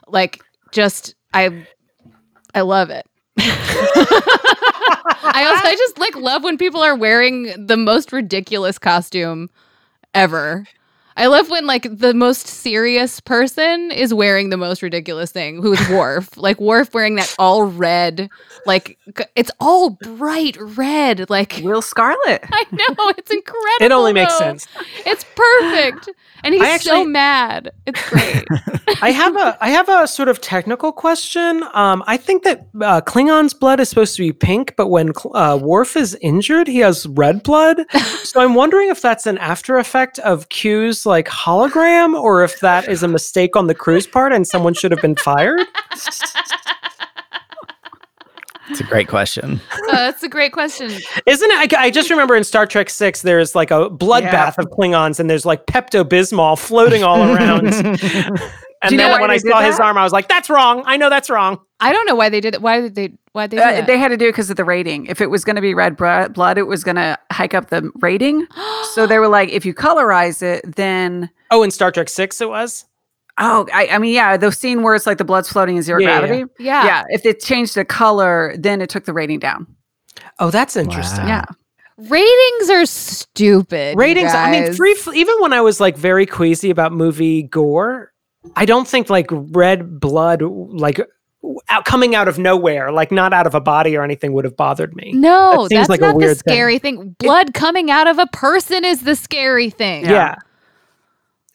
Like, 0.08 0.42
just 0.72 1.14
I, 1.32 1.66
I 2.54 2.60
love 2.62 2.90
it. 2.90 3.06
I 3.38 5.44
also 5.48 5.68
I 5.68 5.74
just 5.76 5.98
like 5.98 6.16
love 6.16 6.42
when 6.44 6.58
people 6.58 6.82
are 6.82 6.96
wearing 6.96 7.66
the 7.66 7.76
most 7.76 8.12
ridiculous 8.12 8.78
costume 8.78 9.50
ever. 10.14 10.66
I 11.18 11.26
love 11.28 11.48
when 11.48 11.66
like 11.66 11.86
the 11.90 12.12
most 12.12 12.46
serious 12.46 13.20
person 13.20 13.90
is 13.90 14.12
wearing 14.12 14.50
the 14.50 14.56
most 14.58 14.82
ridiculous 14.82 15.32
thing. 15.32 15.62
Who 15.62 15.72
is 15.72 15.88
Worf? 15.88 16.36
like 16.36 16.60
Worf 16.60 16.92
wearing 16.92 17.14
that 17.16 17.34
all 17.38 17.64
red, 17.64 18.28
like 18.66 18.98
it's 19.34 19.50
all 19.58 19.90
bright 19.90 20.56
red. 20.60 21.30
Like 21.30 21.60
Will 21.62 21.80
Scarlet. 21.82 22.44
I 22.52 22.64
know 22.72 23.08
it's 23.16 23.30
incredible. 23.30 23.56
It 23.80 23.92
only 23.92 24.12
makes 24.12 24.32
though. 24.34 24.38
sense. 24.46 24.66
It's 25.04 25.24
perfect, 25.34 26.08
and 26.44 26.54
he's 26.54 26.62
I 26.62 26.76
so 26.78 27.04
mad. 27.04 27.72
It's 27.86 28.08
great. 28.08 28.44
I 29.02 29.10
have 29.10 29.36
a 29.36 29.58
I 29.60 29.70
have 29.70 29.88
a 29.88 30.06
sort 30.06 30.28
of 30.28 30.40
technical 30.40 30.92
question. 30.92 31.62
Um, 31.74 32.02
I 32.06 32.16
think 32.16 32.44
that 32.44 32.66
uh, 32.80 33.00
Klingon's 33.00 33.54
blood 33.54 33.80
is 33.80 33.88
supposed 33.88 34.16
to 34.16 34.22
be 34.22 34.32
pink, 34.32 34.74
but 34.76 34.88
when 34.88 35.12
uh, 35.34 35.58
Worf 35.60 35.96
is 35.96 36.16
injured, 36.20 36.68
he 36.68 36.78
has 36.78 37.06
red 37.06 37.42
blood. 37.42 37.80
so 38.22 38.40
I'm 38.40 38.54
wondering 38.54 38.88
if 38.88 39.02
that's 39.02 39.26
an 39.26 39.38
after 39.38 39.78
effect 39.78 40.18
of 40.20 40.48
Q's 40.48 41.06
like 41.06 41.28
hologram, 41.28 42.20
or 42.20 42.44
if 42.44 42.60
that 42.60 42.88
is 42.88 43.02
a 43.02 43.08
mistake 43.08 43.56
on 43.56 43.66
the 43.66 43.74
crew's 43.74 44.06
part 44.06 44.32
and 44.32 44.46
someone 44.46 44.74
should 44.74 44.90
have 44.90 45.02
been 45.02 45.16
fired. 45.16 45.60
It's 48.70 48.80
a 48.80 48.84
great 48.84 49.08
question. 49.08 49.60
Uh, 49.72 49.76
that's 49.92 50.22
a 50.22 50.28
great 50.28 50.52
question. 50.52 50.90
Isn't 51.26 51.50
it? 51.50 51.74
I, 51.74 51.84
I 51.84 51.90
just 51.90 52.10
remember 52.10 52.34
in 52.36 52.44
Star 52.44 52.66
Trek 52.66 52.90
Six, 52.90 53.22
there's 53.22 53.54
like 53.54 53.70
a 53.70 53.88
bloodbath 53.90 54.22
Yeah. 54.32 54.54
of 54.58 54.66
Klingons, 54.70 55.20
and 55.20 55.28
there's 55.30 55.46
like 55.46 55.66
Pepto 55.66 56.04
Bismol 56.04 56.58
floating 56.58 57.02
all 57.04 57.22
around. 57.22 57.66
and 58.82 58.90
then 58.90 58.96
know 58.96 59.20
when 59.20 59.30
I 59.30 59.36
saw 59.38 59.60
his 59.60 59.78
arm, 59.80 59.96
I 59.98 60.02
was 60.04 60.12
like, 60.12 60.28
"That's 60.28 60.50
wrong. 60.50 60.82
I 60.86 60.96
know 60.96 61.08
that's 61.10 61.30
wrong." 61.30 61.60
I 61.80 61.92
don't 61.92 62.06
know 62.06 62.14
why 62.14 62.28
they 62.28 62.40
did 62.40 62.54
it. 62.54 62.62
Why 62.62 62.80
did 62.80 62.94
they? 62.94 63.12
Why 63.32 63.46
they? 63.46 63.58
Uh, 63.58 63.84
they 63.84 63.98
had 63.98 64.08
to 64.08 64.16
do 64.16 64.26
it 64.26 64.32
because 64.32 64.50
of 64.50 64.56
the 64.56 64.64
rating. 64.64 65.06
If 65.06 65.20
it 65.20 65.30
was 65.30 65.44
going 65.44 65.56
to 65.56 65.62
be 65.62 65.74
red 65.74 65.96
blood, 65.96 66.58
it 66.58 66.66
was 66.66 66.82
going 66.84 66.96
to 66.96 67.18
hike 67.30 67.54
up 67.54 67.68
the 67.70 67.90
rating. 68.00 68.46
so 68.94 69.06
they 69.06 69.18
were 69.18 69.28
like, 69.28 69.50
if 69.50 69.64
you 69.66 69.74
colorize 69.74 70.42
it, 70.42 70.76
then 70.76 71.30
Oh, 71.50 71.62
in 71.62 71.70
Star 71.70 71.92
Trek 71.92 72.08
Six, 72.08 72.40
it 72.40 72.48
was. 72.48 72.84
Oh, 73.38 73.66
I, 73.72 73.88
I 73.88 73.98
mean, 73.98 74.14
yeah, 74.14 74.36
the 74.36 74.50
scene 74.52 74.82
where 74.82 74.94
it's 74.94 75.06
like 75.06 75.18
the 75.18 75.24
blood's 75.24 75.48
floating 75.50 75.76
in 75.76 75.82
zero 75.82 76.00
Yeah, 76.00 76.08
yeah, 76.08 76.18
gravity. 76.26 76.52
yeah. 76.58 76.84
Yeah, 76.86 77.02
if 77.08 77.22
they 77.22 77.32
changed 77.34 77.74
the 77.74 77.84
color, 77.84 78.54
then 78.58 78.80
it 78.80 78.90
took 78.90 79.04
the 79.04 79.12
rating 79.12 79.38
down. 79.38 79.66
Oh, 80.38 80.50
that's 80.50 80.76
interesting. 80.76 81.24
Wow. 81.24 81.28
Yeah, 81.28 81.44
Ratings 81.98 82.70
are 82.70 82.84
stupid. 82.86 83.92
you 83.94 83.98
Ratings. 83.98 84.34
I 84.34 84.50
mean, 84.50 84.64
guys. 84.66 84.76
free. 84.76 84.96
Even 85.14 85.34
when 85.40 85.52
I 85.52 85.60
was 85.62 85.80
like 85.80 85.96
very 85.96 86.26
queasy 86.26 86.70
about 86.70 86.92
movie 86.92 87.42
gore, 87.44 88.12
I 88.54 88.64
don't 88.66 88.86
think 88.86 89.08
like 89.10 89.26
red 89.30 89.98
blood, 89.98 90.42
like 90.42 91.00
out, 91.68 91.84
coming 91.84 92.14
out 92.14 92.28
of 92.28 92.38
nowhere, 92.38 92.92
like 92.92 93.10
not 93.12 93.32
out 93.32 93.46
of 93.46 93.54
a 93.54 93.60
body 93.60 93.96
or 93.96 94.02
anything, 94.04 94.32
would 94.34 94.44
have 94.44 94.56
bothered 94.56 94.94
me. 94.94 95.12
No, 95.14 95.62
That 95.62 95.68
seems 95.70 95.70
that's 95.70 95.88
like 95.88 96.00
not 96.00 96.12
the 96.12 96.18
weird 96.18 96.36
thing. 96.38 96.52
scary 96.52 96.78
thing. 96.78 97.16
Blood 97.18 97.54
coming 97.54 97.90
out 97.90 98.06
of 98.08 98.18
a 98.18 98.26
person 98.26 98.84
is 98.84 99.02
the 99.02 99.16
scary 99.16 99.70
thing. 99.70 100.04
Yeah. 100.04 100.36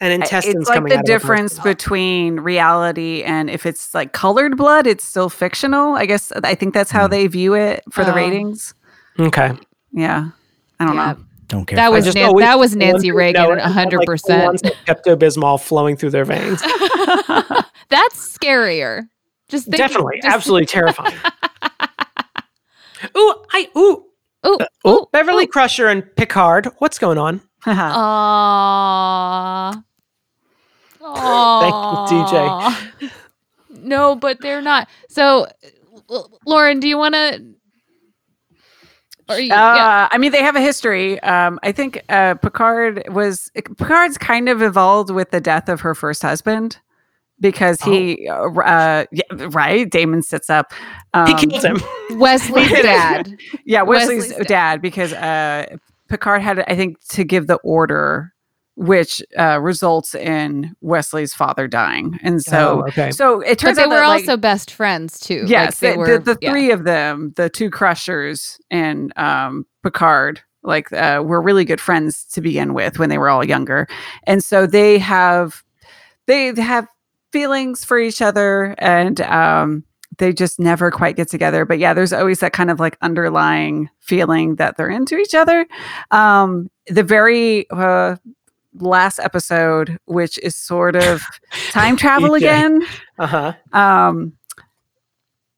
And 0.02 0.12
intestines 0.12 0.56
it's 0.56 0.68
like 0.68 0.78
coming 0.78 0.90
the 0.90 0.98
out 0.98 1.04
difference 1.04 1.60
between 1.60 2.40
reality 2.40 3.22
and 3.22 3.48
if 3.48 3.64
it's 3.64 3.94
like 3.94 4.12
colored 4.12 4.56
blood, 4.56 4.84
it's 4.84 5.04
still 5.04 5.30
fictional. 5.30 5.94
I 5.94 6.06
guess 6.06 6.32
uh, 6.32 6.40
I 6.42 6.56
think 6.56 6.74
that's 6.74 6.90
how 6.90 7.06
mm. 7.06 7.10
they 7.10 7.28
view 7.28 7.54
it 7.54 7.84
for 7.88 8.04
the 8.04 8.10
Oh. 8.10 8.16
ratings. 8.16 8.74
Okay. 9.20 9.52
Yeah, 9.92 10.30
I 10.80 10.86
don't 10.86 10.96
Yeah. 10.96 11.12
know. 11.12 11.18
Don't 11.46 11.66
care. 11.66 11.76
That 11.76 11.92
was 11.92 12.04
just 12.04 12.16
Nan- 12.16 12.36
that 12.38 12.58
was 12.58 12.74
Nancy 12.84 13.12
Reagan, 13.12 13.44
no, 13.44 13.50
a 13.50 13.52
it 13.52 13.60
had, 13.60 13.70
hundred 13.70 13.98
like, 13.98 14.06
percent. 14.06 14.60
Pepto 14.86 15.16
Bismol 15.16 15.62
flowing 15.62 15.96
through 15.96 16.10
their 16.10 16.24
veins. 16.24 16.60
That's 17.88 18.36
scarier. 18.36 19.06
Just 19.48 19.66
think, 19.66 19.76
Definitely, 19.76 20.18
just- 20.20 20.34
absolutely 20.34 20.66
terrifying. 20.66 21.14
ooh, 23.16 23.34
I 23.52 23.68
ooh, 23.76 24.04
Ooh, 24.44 24.58
uh, 24.58 24.88
ooh, 24.88 25.06
Beverly 25.12 25.46
Crusher 25.46 25.86
and 25.86 26.04
Picard. 26.16 26.66
What's 26.78 26.98
going 26.98 27.18
on? 27.18 27.40
Aww. 27.64 29.84
Thank 31.02 32.10
you, 32.10 33.08
DJ. 33.08 33.10
No, 33.70 34.14
but 34.14 34.40
they're 34.40 34.62
not. 34.62 34.88
So, 35.08 35.46
L- 36.10 36.30
Lauren, 36.46 36.78
do 36.80 36.88
you 36.88 36.96
want 36.98 37.14
to? 37.14 37.42
Or 39.28 39.38
you, 39.38 39.46
yeah. 39.48 40.04
Uh, 40.04 40.08
I 40.10 40.18
mean, 40.18 40.32
they 40.32 40.42
have 40.42 40.56
a 40.56 40.60
history. 40.60 41.18
Um, 41.20 41.58
I 41.62 41.72
think 41.72 42.02
uh, 42.08 42.34
Picard 42.34 43.04
was 43.08 43.50
Picard's 43.78 44.18
kind 44.18 44.48
of 44.48 44.62
evolved 44.62 45.10
with 45.10 45.30
the 45.30 45.40
death 45.40 45.68
of 45.68 45.80
her 45.80 45.94
first 45.94 46.22
husband 46.22 46.78
because 47.40 47.80
he, 47.80 48.28
uh, 48.28 48.50
uh, 48.50 49.04
yeah, 49.10 49.22
right? 49.50 49.90
Damon 49.90 50.22
sits 50.22 50.50
up. 50.50 50.72
Um, 51.14 51.26
He 51.26 51.34
killed 51.34 51.64
him. 51.64 51.78
Wesley's 52.18 52.70
dad. 52.82 53.36
Yeah, 53.64 53.82
Wesley's, 53.82 54.28
Wesley's 54.28 54.46
dad. 54.46 54.82
because 54.82 55.12
uh, 55.12 55.76
Picard 56.08 56.42
had, 56.42 56.60
I 56.68 56.76
think, 56.76 57.00
to 57.10 57.24
give 57.24 57.46
the 57.46 57.56
order, 57.64 58.31
which 58.74 59.22
uh, 59.38 59.60
results 59.60 60.14
in 60.14 60.74
Wesley's 60.80 61.34
father 61.34 61.68
dying, 61.68 62.18
and 62.22 62.42
so 62.42 62.82
Oh, 62.82 62.88
okay. 62.88 63.10
so 63.10 63.40
it 63.40 63.50
But 63.50 63.58
turns 63.58 63.76
they 63.76 63.82
out 63.82 63.90
were 63.90 63.96
that, 63.96 64.08
like, 64.08 64.20
also 64.22 64.36
best 64.36 64.70
friends 64.70 65.20
too. 65.20 65.44
Yes, 65.46 65.80
like 65.82 65.90
they 65.90 65.92
the, 65.92 65.98
were. 65.98 66.18
the, 66.18 66.34
the 66.34 66.38
yeah. 66.40 66.50
three 66.50 66.70
of 66.70 66.84
them, 66.84 67.32
the 67.36 67.50
two 67.50 67.68
crushers 67.70 68.58
and 68.70 69.12
um, 69.18 69.66
Picard, 69.82 70.40
like 70.62 70.92
uh, 70.92 71.22
were 71.24 71.42
really 71.42 71.64
good 71.64 71.80
friends 71.80 72.24
to 72.26 72.40
begin 72.40 72.72
with 72.72 72.98
when 72.98 73.08
they 73.10 73.18
were 73.18 73.28
all 73.28 73.44
younger, 73.44 73.86
and 74.26 74.42
so 74.42 74.66
they 74.66 74.98
have 74.98 75.62
they 76.26 76.54
have 76.54 76.86
feelings 77.32 77.84
for 77.84 77.98
each 77.98 78.22
other, 78.22 78.74
and 78.78 79.20
um, 79.22 79.84
they 80.18 80.32
just 80.32 80.60
never 80.60 80.90
quite 80.90 81.16
get 81.16 81.28
together. 81.28 81.64
But 81.64 81.78
yeah, 81.78 81.94
there's 81.94 82.12
always 82.12 82.40
that 82.40 82.52
kind 82.52 82.70
of 82.70 82.78
like 82.80 82.96
underlying 83.02 83.90
feeling 84.00 84.56
that 84.56 84.76
they're 84.76 84.90
into 84.90 85.16
each 85.16 85.34
other. 85.34 85.66
Um, 86.10 86.70
the 86.88 87.02
very 87.02 87.68
uh, 87.70 88.16
last 88.74 89.18
episode, 89.18 89.98
which 90.06 90.38
is 90.38 90.56
sort 90.56 90.96
of 90.96 91.22
time 91.70 91.96
travel 91.98 92.34
again. 92.34 92.82
Uh 93.18 93.26
huh. 93.26 93.52
um 93.72 94.32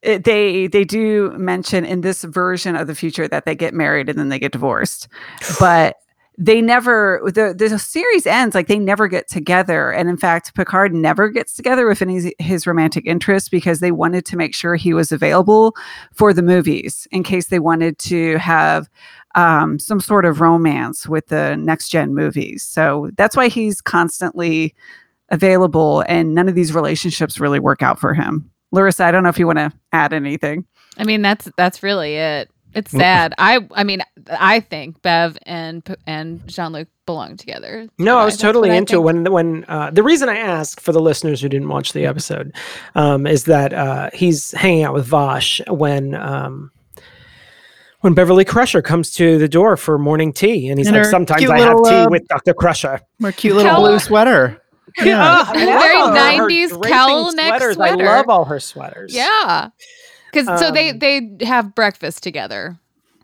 it, 0.05 0.25
they 0.25 0.67
they 0.67 0.85
do 0.85 1.31
mention 1.39 1.85
in 1.85 2.03
this 2.03 2.25
version 2.25 2.77
of 2.77 2.87
the 2.87 2.95
future 2.95 3.27
that 3.27 3.47
they 3.47 3.55
get 3.55 3.75
married 3.75 4.09
and 4.09 4.19
then 4.19 4.29
they 4.29 4.39
get 4.39 4.53
divorced. 4.53 5.09
But 5.59 5.97
they 6.37 6.61
never 6.61 7.21
the 7.25 7.55
the 7.57 7.79
series 7.79 8.27
ends 8.27 8.57
like 8.57 8.67
they 8.67 8.79
never 8.79 9.07
get 9.07 9.29
together. 9.29 9.93
And 9.93 10.09
in 10.09 10.17
fact 10.17 10.55
Picard 10.55 10.93
never 10.93 11.29
gets 11.29 11.55
together 11.55 11.87
with 11.87 12.03
any 12.03 12.35
his 12.39 12.67
romantic 12.67 13.07
interests 13.07 13.49
because 13.49 13.79
they 13.79 13.93
wanted 13.93 14.27
to 14.27 14.37
make 14.37 14.55
sure 14.55 14.75
he 14.75 14.93
was 14.93 15.13
available 15.13 15.75
for 16.13 16.33
the 16.35 16.43
movies 16.43 17.07
in 17.13 17.23
case 17.23 17.47
they 17.47 17.61
wanted 17.61 17.99
to 18.01 18.37
have 18.39 18.89
um, 19.35 19.79
some 19.79 20.01
sort 20.01 20.25
of 20.25 20.41
romance 20.41 21.09
with 21.09 21.27
the 21.29 21.57
next 21.57 21.89
gen 21.89 22.15
movies 22.15 22.63
so 22.63 23.11
that's 23.17 23.37
why 23.37 23.49
he's 23.49 23.81
constantly 23.81 24.75
available 25.31 26.05
and 26.09 26.35
none 26.35 26.49
of 26.49 26.55
these 26.55 26.75
relationships 26.75 27.41
really 27.41 27.61
work 27.61 27.83
out 27.83 27.99
for 27.99 28.15
him. 28.15 28.51
Larissa, 28.73 29.05
I 29.05 29.11
don't 29.11 29.23
know 29.23 29.29
if 29.29 29.39
you 29.39 29.47
want 29.47 29.59
to 29.59 29.73
add 29.93 30.13
anything. 30.13 30.67
I 30.97 31.05
mean, 31.05 31.23
that's 31.23 31.51
that's 31.57 31.83
really 31.83 32.17
it. 32.17 32.51
It's 32.73 32.91
sad. 32.91 33.35
I 33.39 33.61
I 33.73 33.85
mean, 33.85 34.03
I 34.29 34.61
think 34.61 35.01
Bev 35.03 35.39
and 35.45 35.97
and 36.07 36.45
Jean 36.49 36.73
Luc 36.73 36.89
belong 37.07 37.37
together. 37.37 37.89
No, 37.99 38.19
I 38.19 38.25
was 38.25 38.37
totally 38.37 38.71
I 38.71 38.75
into 38.75 38.97
it 38.97 39.01
when 39.01 39.31
when 39.33 39.65
uh, 39.69 39.91
the 39.91 40.03
reason 40.03 40.29
I 40.29 40.39
ask 40.39 40.81
for 40.81 40.91
the 40.91 41.01
listeners 41.01 41.41
who 41.41 41.49
didn't 41.49 41.69
watch 41.69 41.93
the 41.93 42.07
episode 42.07 42.53
um, 42.97 43.27
is 43.29 43.45
that 43.45 43.73
uh, 43.73 44.11
he's 44.13 44.51
hanging 44.53 44.83
out 44.83 44.95
with 44.95 45.07
Vash 45.07 45.61
when 45.69 46.15
um, 46.17 46.73
when 48.05 48.13
Beverly 48.13 48.45
Crusher 48.45 48.83
comes 48.83 49.11
to 49.13 49.39
the 49.39 49.49
door 49.49 49.79
for 49.79 49.97
morning 49.97 50.31
tea, 50.31 50.69
and 50.69 50.79
he's 50.79 50.89
In 50.89 50.95
like, 50.95 51.07
"Sometimes 51.07 51.39
cute 51.41 51.51
I 51.51 51.59
have 51.61 51.79
tea 51.85 51.91
uh, 51.95 52.11
with 52.11 52.29
Doctor 52.29 52.53
Crusher." 52.53 53.01
My 53.19 53.33
cute 53.33 53.57
little 53.57 53.73
How- 53.73 53.81
blue 53.81 53.99
sweater. 53.99 54.61
Yeah. 55.03 55.17
Ah, 55.19 55.51
I 55.53 55.63
A 55.63 55.67
love 55.67 56.15
very 56.15 56.47
90s 56.51 56.69
draping 56.69 56.83
cowl 56.93 57.33
neck 57.33 57.49
sweaters. 57.61 57.79
I 57.79 57.95
love 57.95 58.29
all 58.29 58.45
her 58.45 58.61
sweaters. 58.61 59.13
Yeah, 59.15 59.71
because 60.31 60.61
so 60.61 60.71
they 60.71 60.91
Um, 60.91 60.99
they 60.99 61.31
have 61.47 61.75
breakfast 61.75 62.23
together, 62.23 62.79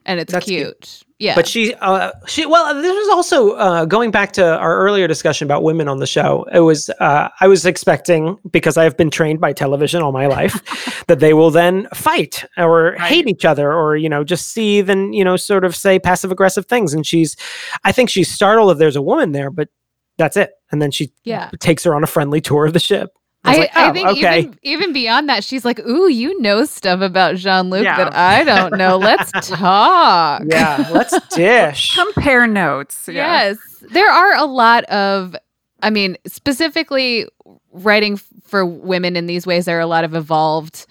and 0.06 0.18
it's 0.18 0.32
cute. 0.32 0.44
cute. 0.44 1.02
Yeah, 1.20 1.34
But 1.34 1.46
she, 1.46 1.74
uh, 1.74 2.12
she, 2.26 2.46
well, 2.46 2.74
this 2.80 2.92
was 2.94 3.08
also 3.10 3.50
uh, 3.52 3.84
going 3.84 4.10
back 4.10 4.32
to 4.32 4.58
our 4.58 4.78
earlier 4.78 5.06
discussion 5.06 5.44
about 5.46 5.62
women 5.62 5.86
on 5.86 5.98
the 5.98 6.06
show. 6.06 6.46
It 6.52 6.60
was, 6.60 6.88
uh, 6.98 7.28
I 7.40 7.46
was 7.46 7.66
expecting 7.66 8.38
because 8.50 8.78
I 8.78 8.84
have 8.84 8.96
been 8.96 9.10
trained 9.10 9.38
by 9.38 9.52
television 9.52 10.00
all 10.00 10.12
my 10.12 10.26
life 10.26 11.04
that 11.08 11.20
they 11.20 11.34
will 11.34 11.50
then 11.50 11.86
fight 11.92 12.46
or 12.56 12.92
hate 12.94 13.28
each 13.28 13.44
other 13.44 13.70
or 13.70 13.96
you 13.96 14.08
know 14.08 14.24
just 14.24 14.48
seethe 14.48 14.88
and 14.88 15.14
you 15.14 15.22
know 15.22 15.36
sort 15.36 15.64
of 15.66 15.76
say 15.76 15.98
passive 15.98 16.32
aggressive 16.32 16.64
things. 16.64 16.94
And 16.94 17.06
she's, 17.06 17.36
I 17.84 17.92
think 17.92 18.08
she's 18.08 18.32
startled 18.32 18.72
if 18.72 18.78
there's 18.78 18.96
a 18.96 19.02
woman 19.02 19.32
there, 19.32 19.50
but 19.50 19.68
that's 20.16 20.38
it. 20.38 20.52
And 20.72 20.80
then 20.80 20.90
she 20.90 21.12
Yeah. 21.24 21.50
takes 21.60 21.84
her 21.84 21.94
on 21.94 22.02
a 22.02 22.06
friendly 22.06 22.40
tour 22.40 22.64
of 22.64 22.72
the 22.72 22.80
ship. 22.80 23.10
I, 23.44 23.48
was 23.50 23.56
I, 23.56 23.60
like, 23.60 23.76
I 23.76 23.88
"Oh, 23.88 23.92
think 23.92 24.08
okay. 24.08 24.38
even 24.40 24.58
even 24.62 24.92
beyond 24.92 25.28
that, 25.30 25.42
she's 25.44 25.64
like, 25.64 25.78
"Ooh, 25.80 26.08
you 26.08 26.38
know 26.42 26.64
stuff 26.64 27.00
about 27.00 27.36
Jean 27.36 27.70
Luc 27.70 27.84
Yeah. 27.84 27.96
that 27.96 28.14
I 28.14 28.44
don't 28.44 28.76
know. 28.76 28.98
Let's 28.98 29.30
talk." 29.48 30.42
yeah, 30.46 30.88
let's 30.92 31.18
dish. 31.34 31.94
Compare 31.96 32.46
notes. 32.46 33.08
Yeah. 33.10 33.42
Yes, 33.44 33.58
there 33.92 34.10
are 34.10 34.34
a 34.36 34.44
lot 34.44 34.84
of. 34.84 35.34
I 35.82 35.88
mean, 35.88 36.18
specifically 36.26 37.26
writing 37.72 38.14
f- 38.14 38.26
for 38.44 38.66
women 38.66 39.16
in 39.16 39.26
these 39.26 39.46
ways, 39.46 39.64
there 39.64 39.78
are 39.78 39.80
a 39.80 39.86
lot 39.86 40.04
of 40.04 40.14
evolved 40.14 40.84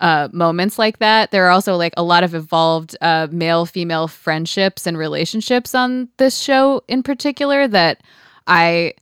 uh, 0.00 0.28
moments 0.32 0.78
like 0.78 0.98
that. 0.98 1.30
There 1.30 1.46
are 1.46 1.50
also 1.50 1.76
like 1.76 1.94
a 1.96 2.02
lot 2.02 2.22
of 2.24 2.34
evolved 2.34 2.94
uh, 3.00 3.28
male 3.30 3.64
female 3.64 4.08
friendships 4.08 4.86
and 4.86 4.98
relationships 4.98 5.74
on 5.74 6.10
this 6.18 6.38
show 6.38 6.82
in 6.88 7.02
particular 7.02 7.66
that 7.68 8.02
I 8.46 8.92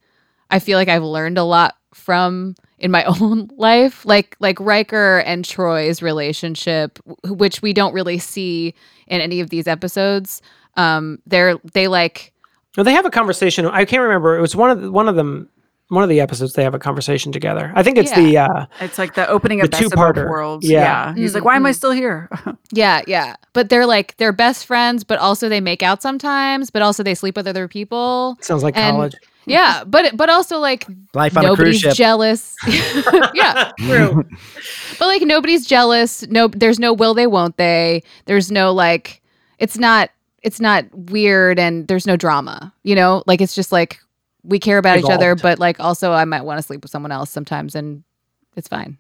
I 0.51 0.61
feel 0.61 0.79
like 0.79 0.87
I've 0.89 1.03
learned 1.03 1.39
a 1.39 1.43
lot 1.45 1.75
from 1.93 2.55
in 2.83 2.91
my 2.91 3.05
own 3.21 3.49
life 3.57 4.05
like 4.05 4.37
like 4.41 4.59
Riker 4.61 5.19
and 5.21 5.45
Troy's 5.45 6.03
relationship 6.03 6.99
which 7.25 7.63
we 7.63 7.73
don't 7.73 7.95
really 7.95 8.19
see 8.19 8.75
in 9.07 9.21
any 9.21 9.41
of 9.41 9.49
these 9.51 9.67
episodes 9.67 10.43
um 10.77 11.19
they're 11.27 11.57
they 11.73 11.89
like 11.89 12.33
Well, 12.77 12.85
they 12.85 12.93
have 12.93 13.07
a 13.07 13.11
conversation. 13.11 13.67
I 13.67 13.85
can't 13.85 14.03
remember. 14.03 14.37
It 14.37 14.41
was 14.41 14.57
one 14.57 14.71
of 14.71 14.81
the, 14.81 14.91
one 14.91 15.09
of 15.09 15.17
them. 15.17 15.49
One 15.89 16.03
of 16.03 16.09
the 16.09 16.21
episodes 16.23 16.55
they 16.55 16.63
have 16.65 16.73
a 16.75 16.79
conversation 16.79 17.33
together. 17.33 17.71
I 17.75 17.83
think 17.83 17.99
it's 17.99 18.13
the 18.13 18.39
uh, 18.39 18.65
It's 18.81 18.97
like 18.97 19.13
the 19.13 19.29
opening 19.29 19.61
of 19.61 19.71
The 19.71 19.77
two-parter. 19.77 20.15
Both 20.25 20.31
Worlds. 20.31 20.67
Yeah. 20.67 20.81
Yeah. 20.81 21.15
He's 21.15 21.35
like, 21.35 21.45
why 21.45 21.55
am 21.57 21.67
I 21.67 21.73
still 21.73 21.91
here? 21.91 22.31
Yeah, 22.73 23.03
yeah. 23.07 23.37
But 23.53 23.69
they're 23.69 23.85
like 23.85 24.17
they're 24.17 24.33
best 24.33 24.65
friends, 24.65 25.05
but 25.05 25.19
also 25.19 25.51
they 25.51 25.61
make 25.61 25.83
out 25.83 26.01
sometimes, 26.01 26.71
but 26.71 26.81
also 26.81 27.03
they 27.03 27.15
sleep 27.15 27.37
with 27.37 27.47
other 27.47 27.69
people. 27.69 28.39
sounds 28.41 28.63
like 28.63 28.75
And- 28.79 28.97
college. 28.97 29.15
Yeah, 29.45 29.85
but 29.85 30.17
but 30.17 30.31
also 30.31 30.59
like 30.59 30.87
Life 31.15 31.37
on 31.37 31.45
a 31.45 31.49
cruise 31.49 31.59
nobody's 31.59 31.81
ship. 31.81 31.95
jealous. 31.95 32.57
yeah, 33.35 33.73
True. 33.79 34.25
but 34.99 35.07
like 35.07 35.23
nobody's 35.23 35.67
jealous. 35.67 36.27
No, 36.29 36.49
there's 36.49 36.79
no 36.79 36.93
will 36.93 37.15
they 37.15 37.27
won't 37.27 37.57
they. 37.57 38.03
There's 38.27 38.51
no 38.51 38.73
like 38.73 39.21
it's 39.59 39.79
not 39.79 40.11
it's 40.43 40.61
not 40.61 40.85
weird 40.93 41.59
and 41.59 41.89
there's 41.89 42.07
no 42.07 42.17
drama. 42.17 42.73
You 42.83 42.95
know, 42.95 43.23
like 43.27 43.41
it's 43.41 43.55
just 43.55 43.73
like 43.73 44.01
we 44.45 44.59
care 44.59 44.79
about 44.79 44.99
each 44.99 45.11
other, 45.11 45.35
but 45.35 45.59
like 45.59 45.81
also 45.81 46.13
I 46.13 46.25
might 46.25 46.43
want 46.43 46.59
to 46.59 46.63
sleep 46.63 46.83
with 46.83 46.91
someone 46.91 47.13
else 47.13 47.31
sometimes, 47.31 47.75
and 47.75 48.03
it's 48.57 48.69
fine. 48.69 48.99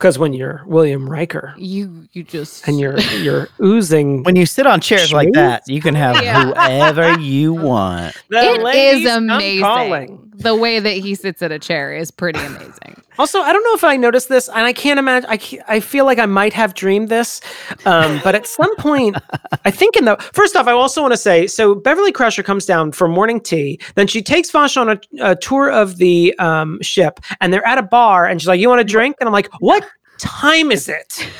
Because 0.00 0.18
when 0.18 0.32
you're 0.32 0.62
William 0.64 1.06
Riker 1.10 1.52
You 1.58 2.08
you 2.12 2.24
just 2.24 2.66
and 2.66 2.80
you're 2.80 2.98
you're 3.20 3.48
oozing, 3.62 4.22
When 4.22 4.34
you 4.34 4.46
sit 4.46 4.66
on 4.66 4.80
chairs 4.80 5.12
like 5.12 5.30
that, 5.34 5.68
you 5.68 5.82
can 5.82 5.94
have 5.94 6.22
Yeah. 6.22 6.44
whoever 6.46 7.18
you 7.20 7.52
want. 7.52 8.16
The 8.30 8.38
It 8.40 8.62
ladies 8.62 9.06
come 9.06 9.28
amazing. 9.28 10.29
The 10.40 10.54
way 10.54 10.80
that 10.80 10.96
he 10.96 11.14
sits 11.14 11.42
at 11.42 11.52
a 11.52 11.58
chair 11.58 11.94
is 11.94 12.10
pretty 12.10 12.40
amazing. 12.40 13.02
Also, 13.18 13.40
I 13.40 13.52
don't 13.52 13.62
know 13.64 13.74
if 13.74 13.84
I 13.84 13.96
noticed 13.96 14.28
this, 14.28 14.48
and 14.48 14.58
I 14.58 14.72
can't 14.72 14.98
imagine. 14.98 15.28
I, 15.28 15.36
ca- 15.36 15.62
I 15.68 15.80
feel 15.80 16.06
like 16.06 16.18
I 16.18 16.26
might 16.26 16.52
have 16.54 16.74
dreamed 16.74 17.10
this, 17.10 17.40
um, 17.84 18.20
but 18.24 18.34
at 18.34 18.46
some 18.46 18.74
point, 18.76 19.16
I 19.64 19.70
think 19.70 19.96
in 19.96 20.06
the 20.06 20.16
first 20.32 20.56
off, 20.56 20.66
I 20.66 20.72
also 20.72 21.02
want 21.02 21.12
to 21.12 21.18
say 21.18 21.46
so. 21.46 21.74
Beverly 21.74 22.12
Crusher 22.12 22.42
comes 22.42 22.64
down 22.64 22.92
for 22.92 23.08
morning 23.08 23.40
tea, 23.40 23.78
then 23.96 24.06
she 24.06 24.22
takes 24.22 24.50
Vash 24.50 24.76
on 24.76 24.88
a, 24.88 25.00
a 25.20 25.36
tour 25.36 25.70
of 25.70 25.98
the 25.98 26.34
um, 26.38 26.80
ship, 26.80 27.20
and 27.40 27.52
they're 27.52 27.66
at 27.66 27.78
a 27.78 27.82
bar, 27.82 28.26
and 28.26 28.40
she's 28.40 28.48
like, 28.48 28.60
"You 28.60 28.68
want 28.68 28.80
a 28.80 28.84
drink?" 28.84 29.16
And 29.20 29.28
I'm 29.28 29.34
like, 29.34 29.50
"What 29.60 29.86
time 30.18 30.70
is 30.70 30.88
it? 30.88 31.30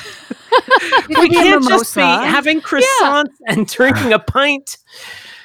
we 1.09 1.29
can't 1.29 1.67
just 1.67 1.95
be 1.95 2.01
having 2.01 2.61
croissants 2.61 3.33
and 3.47 3.67
drinking 3.67 4.13
a 4.13 4.19
pint. 4.19 4.79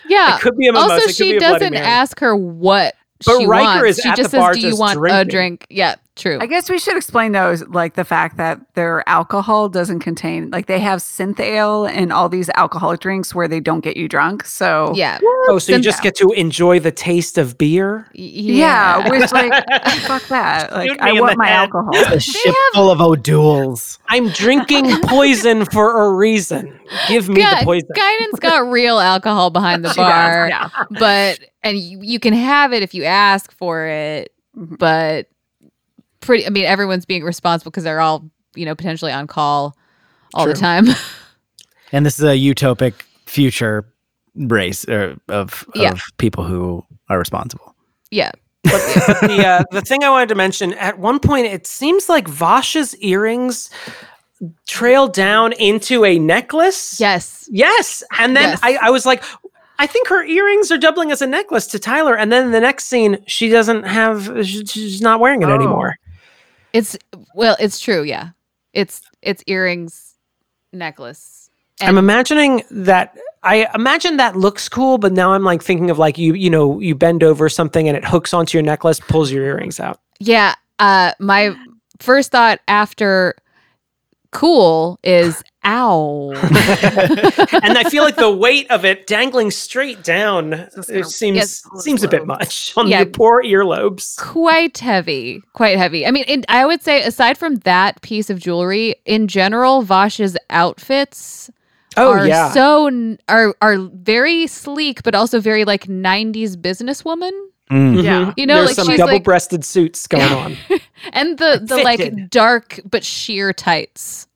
Yeah. 0.08 0.36
It 0.36 0.42
could 0.42 0.58
be 0.58 0.68
a 0.68 0.74
mimosa. 0.74 0.94
also, 0.94 1.04
it 1.04 1.08
could 1.08 1.16
she 1.16 1.32
be 1.32 1.38
a 1.38 1.40
Bloody 1.40 1.70
doesn't 1.70 1.76
ask 1.76 2.20
her 2.20 2.36
what 2.36 2.96
But 3.26 3.38
she 3.38 3.46
Riker 3.46 3.84
wants. 3.84 4.00
is 4.00 4.04
she 4.04 4.10
at 4.10 4.18
just 4.18 4.32
the 4.32 4.38
bar 4.38 4.54
says, 4.54 4.64
"Do 4.64 4.68
you 4.70 4.78
want 4.78 5.00
a 5.06 5.26
drink?" 5.26 5.66
Yeah, 5.70 5.96
true. 6.16 6.38
I 6.42 6.46
guess 6.46 6.70
we 6.70 6.78
should 6.80 6.96
explain 6.98 7.32
those, 7.34 7.66
like 7.68 7.96
the 7.96 8.06
fact 8.06 8.38
that 8.38 8.60
their 8.74 9.08
alcohol 9.08 9.70
doesn't 9.70 10.00
contain, 10.00 10.50
like 10.52 10.66
they 10.68 10.80
have 10.80 11.00
synth 11.00 11.40
ale 11.40 11.86
and 11.86 12.14
all 12.14 12.30
these 12.30 12.50
alcoholic 12.56 13.00
drinks 13.02 13.36
where 13.36 13.48
they 13.48 13.60
don't 13.60 13.82
get 13.82 13.98
you 13.98 14.08
drunk. 14.08 14.46
So 14.46 14.94
yeah. 14.96 15.20
Oh, 15.50 15.60
so 15.60 15.74
you 15.76 15.80
just 15.82 16.02
get 16.02 16.16
to 16.18 16.30
enjoy 16.32 16.80
the 16.80 16.92
taste 16.92 17.38
of 17.38 17.58
beer? 17.58 18.08
Yeah, 18.14 19.00
Yeah. 19.04 19.10
which 19.10 19.32
like 19.32 19.52
fuck 20.08 20.24
that. 20.28 20.72
Like 20.72 21.00
I 21.02 21.20
want 21.20 21.38
my 21.38 21.48
head. 21.48 21.56
alcohol. 21.56 21.92
A 22.14 22.20
ship 22.20 22.56
full 22.74 22.90
of 22.92 23.02
O'Doul's. 23.02 24.00
I'm 24.08 24.30
drinking 24.30 24.86
poison 25.04 25.66
for 25.66 26.02
a 26.06 26.12
reason. 26.14 26.80
Give 27.08 27.28
me 27.28 27.36
Gu- 27.44 27.50
the 27.60 27.62
poison. 27.66 27.90
Guinan's 27.94 28.40
got 28.40 28.68
real 28.70 29.00
alcohol 29.00 29.50
behind 29.50 29.84
the 29.84 29.90
She 29.90 29.96
does, 30.02 30.10
bar, 30.10 30.48
yeah. 30.50 30.70
but 31.00 31.40
and 31.64 31.78
you, 31.78 32.00
you 32.02 32.20
can 32.20 32.34
have 32.34 32.74
it 32.74 32.84
if 32.84 32.94
you 32.94 33.04
ask 33.04 33.52
for 33.52 33.86
it, 33.88 34.32
Mhm. 34.58 34.78
but 34.78 35.28
pretty. 36.26 36.46
I 36.46 36.50
mean, 36.50 36.66
everyone's 36.66 37.06
being 37.06 37.24
responsible 37.24 37.72
because 37.72 37.84
they're 37.84 38.02
all 38.02 38.30
you 38.56 38.66
know 38.66 38.76
potentially 38.76 39.12
on 39.12 39.28
call 39.28 39.76
all 40.34 40.46
the 40.46 40.54
time. 40.54 40.88
And 41.92 42.06
this 42.06 42.18
is 42.20 42.26
a 42.26 42.36
utopic 42.36 42.94
future 43.28 43.86
race 44.36 44.86
uh, 44.90 45.16
of, 45.30 45.64
Yeah. 45.76 45.92
of 45.92 46.02
people 46.18 46.44
who 46.44 46.84
are 47.10 47.18
responsible. 47.18 47.76
yeah, 48.12 48.32
But, 48.64 48.82
but 49.08 49.22
the 49.30 49.48
uh, 49.48 49.64
the 49.72 49.82
thing 49.82 50.04
I 50.04 50.10
wanted 50.10 50.30
to 50.30 50.36
mention 50.36 50.74
at 50.74 50.98
one 51.00 51.20
point, 51.20 51.46
it 51.46 51.68
seems 51.68 52.10
like 52.10 52.28
Vash's 52.28 52.96
earrings 52.98 53.70
trail 54.68 55.08
down 55.08 55.54
into 55.54 56.04
a 56.04 56.18
necklace. 56.20 57.00
yes, 57.00 57.48
Yes, 57.52 58.04
and 58.20 58.36
then 58.36 58.50
Yes. 58.50 58.60
I, 58.64 58.78
I 58.82 58.90
was 58.90 59.06
like, 59.06 59.24
I 59.78 59.88
think 59.88 60.08
her 60.08 60.24
earrings 60.26 60.72
are 60.72 60.78
doubling 60.78 61.12
as 61.12 61.22
a 61.22 61.28
necklace 61.28 61.68
to 61.68 61.80
Tyler. 61.80 62.18
And 62.18 62.32
then 62.32 62.52
the 62.52 62.60
next 62.60 62.86
scene, 62.86 63.24
she 63.28 63.48
doesn't 63.50 63.84
have. 63.84 64.46
She's 64.46 65.02
not 65.02 65.20
wearing 65.20 65.44
it 65.44 65.50
Oh. 65.50 65.56
anymore. 65.56 65.96
It's 66.76 66.98
well, 67.34 67.56
it's 67.60 67.80
true. 67.80 68.04
Yeah, 68.04 68.30
it's 68.74 69.02
it's 69.22 69.44
earrings, 69.48 70.16
necklace. 70.74 71.50
I'm 71.82 71.98
imagining 71.98 72.64
that. 72.72 73.18
I 73.44 73.68
imagine 73.76 74.18
that 74.18 74.36
looks 74.36 74.68
cool, 74.68 74.98
but 74.98 75.14
now 75.14 75.34
I'm 75.34 75.44
like 75.44 75.62
thinking 75.62 75.92
of 75.92 76.00
like 76.00 76.18
you, 76.18 76.34
you 76.34 76.50
know, 76.50 76.80
you 76.80 76.96
bend 76.96 77.24
over 77.24 77.48
something 77.48 77.88
and 77.88 77.96
it 77.96 78.04
hooks 78.04 78.34
onto 78.34 78.58
your 78.58 78.64
necklace, 78.64 79.00
pulls 79.00 79.32
your 79.32 79.46
earrings 79.46 79.80
out. 79.80 80.00
Yeah. 80.20 80.56
Uh 80.80 81.12
my 81.20 81.56
first 82.00 82.32
thought 82.32 82.60
after 82.68 83.36
cool 84.32 85.00
is 85.04 85.44
ow. 85.66 86.32
and 86.36 87.78
I 87.78 87.86
feel 87.90 88.04
like 88.04 88.16
the 88.16 88.32
weight 88.32 88.70
of 88.72 88.86
it 88.86 89.08
dangling 89.08 89.52
straight 89.52 90.04
down 90.04 90.54
it 90.54 91.06
seems 91.08 91.36
Yes. 91.38 91.64
seems 91.80 92.04
a 92.04 92.08
bit 92.08 92.26
much 92.26 92.74
on 92.78 92.88
Yeah. 92.88 93.00
your 93.00 93.08
poor 93.08 93.44
earlobes. 93.44 94.16
quite 94.18 94.78
heavy. 94.78 95.42
Quite 95.54 95.78
heavy. 95.78 96.06
I 96.06 96.12
mean, 96.12 96.24
in, 96.26 96.46
I 96.50 96.66
would 96.66 96.82
say 96.82 97.02
aside 97.04 97.38
from 97.38 97.56
that 97.58 98.02
piece 98.02 98.30
of 98.30 98.40
jewelry, 98.40 98.96
in 99.06 99.28
general, 99.28 99.82
Vash's 99.82 100.38
outfits 100.50 101.50
Oh 101.98 102.12
are 102.12 102.28
yeah, 102.28 102.52
so 102.52 103.16
are 103.30 103.56
are 103.62 103.78
very 103.78 104.48
sleek 104.48 105.02
but 105.04 105.16
also 105.16 105.40
very 105.40 105.64
like 105.64 105.86
90s 105.88 106.58
businesswoman. 106.58 107.32
Mm. 107.72 108.04
Yeah. 108.04 108.34
You 108.38 108.46
know, 108.46 108.58
There's 108.58 108.68
like 108.70 108.76
some 108.76 108.88
she's 108.88 109.00
like 109.00 109.08
double-breasted 109.10 109.64
suits 109.66 110.06
going 110.14 110.24
on. 110.32 110.58
and 111.14 111.38
the 111.38 111.62
the 111.64 111.78
like 111.78 112.30
dark 112.30 112.80
but 112.90 113.04
sheer 113.06 113.54
tights. 113.54 114.28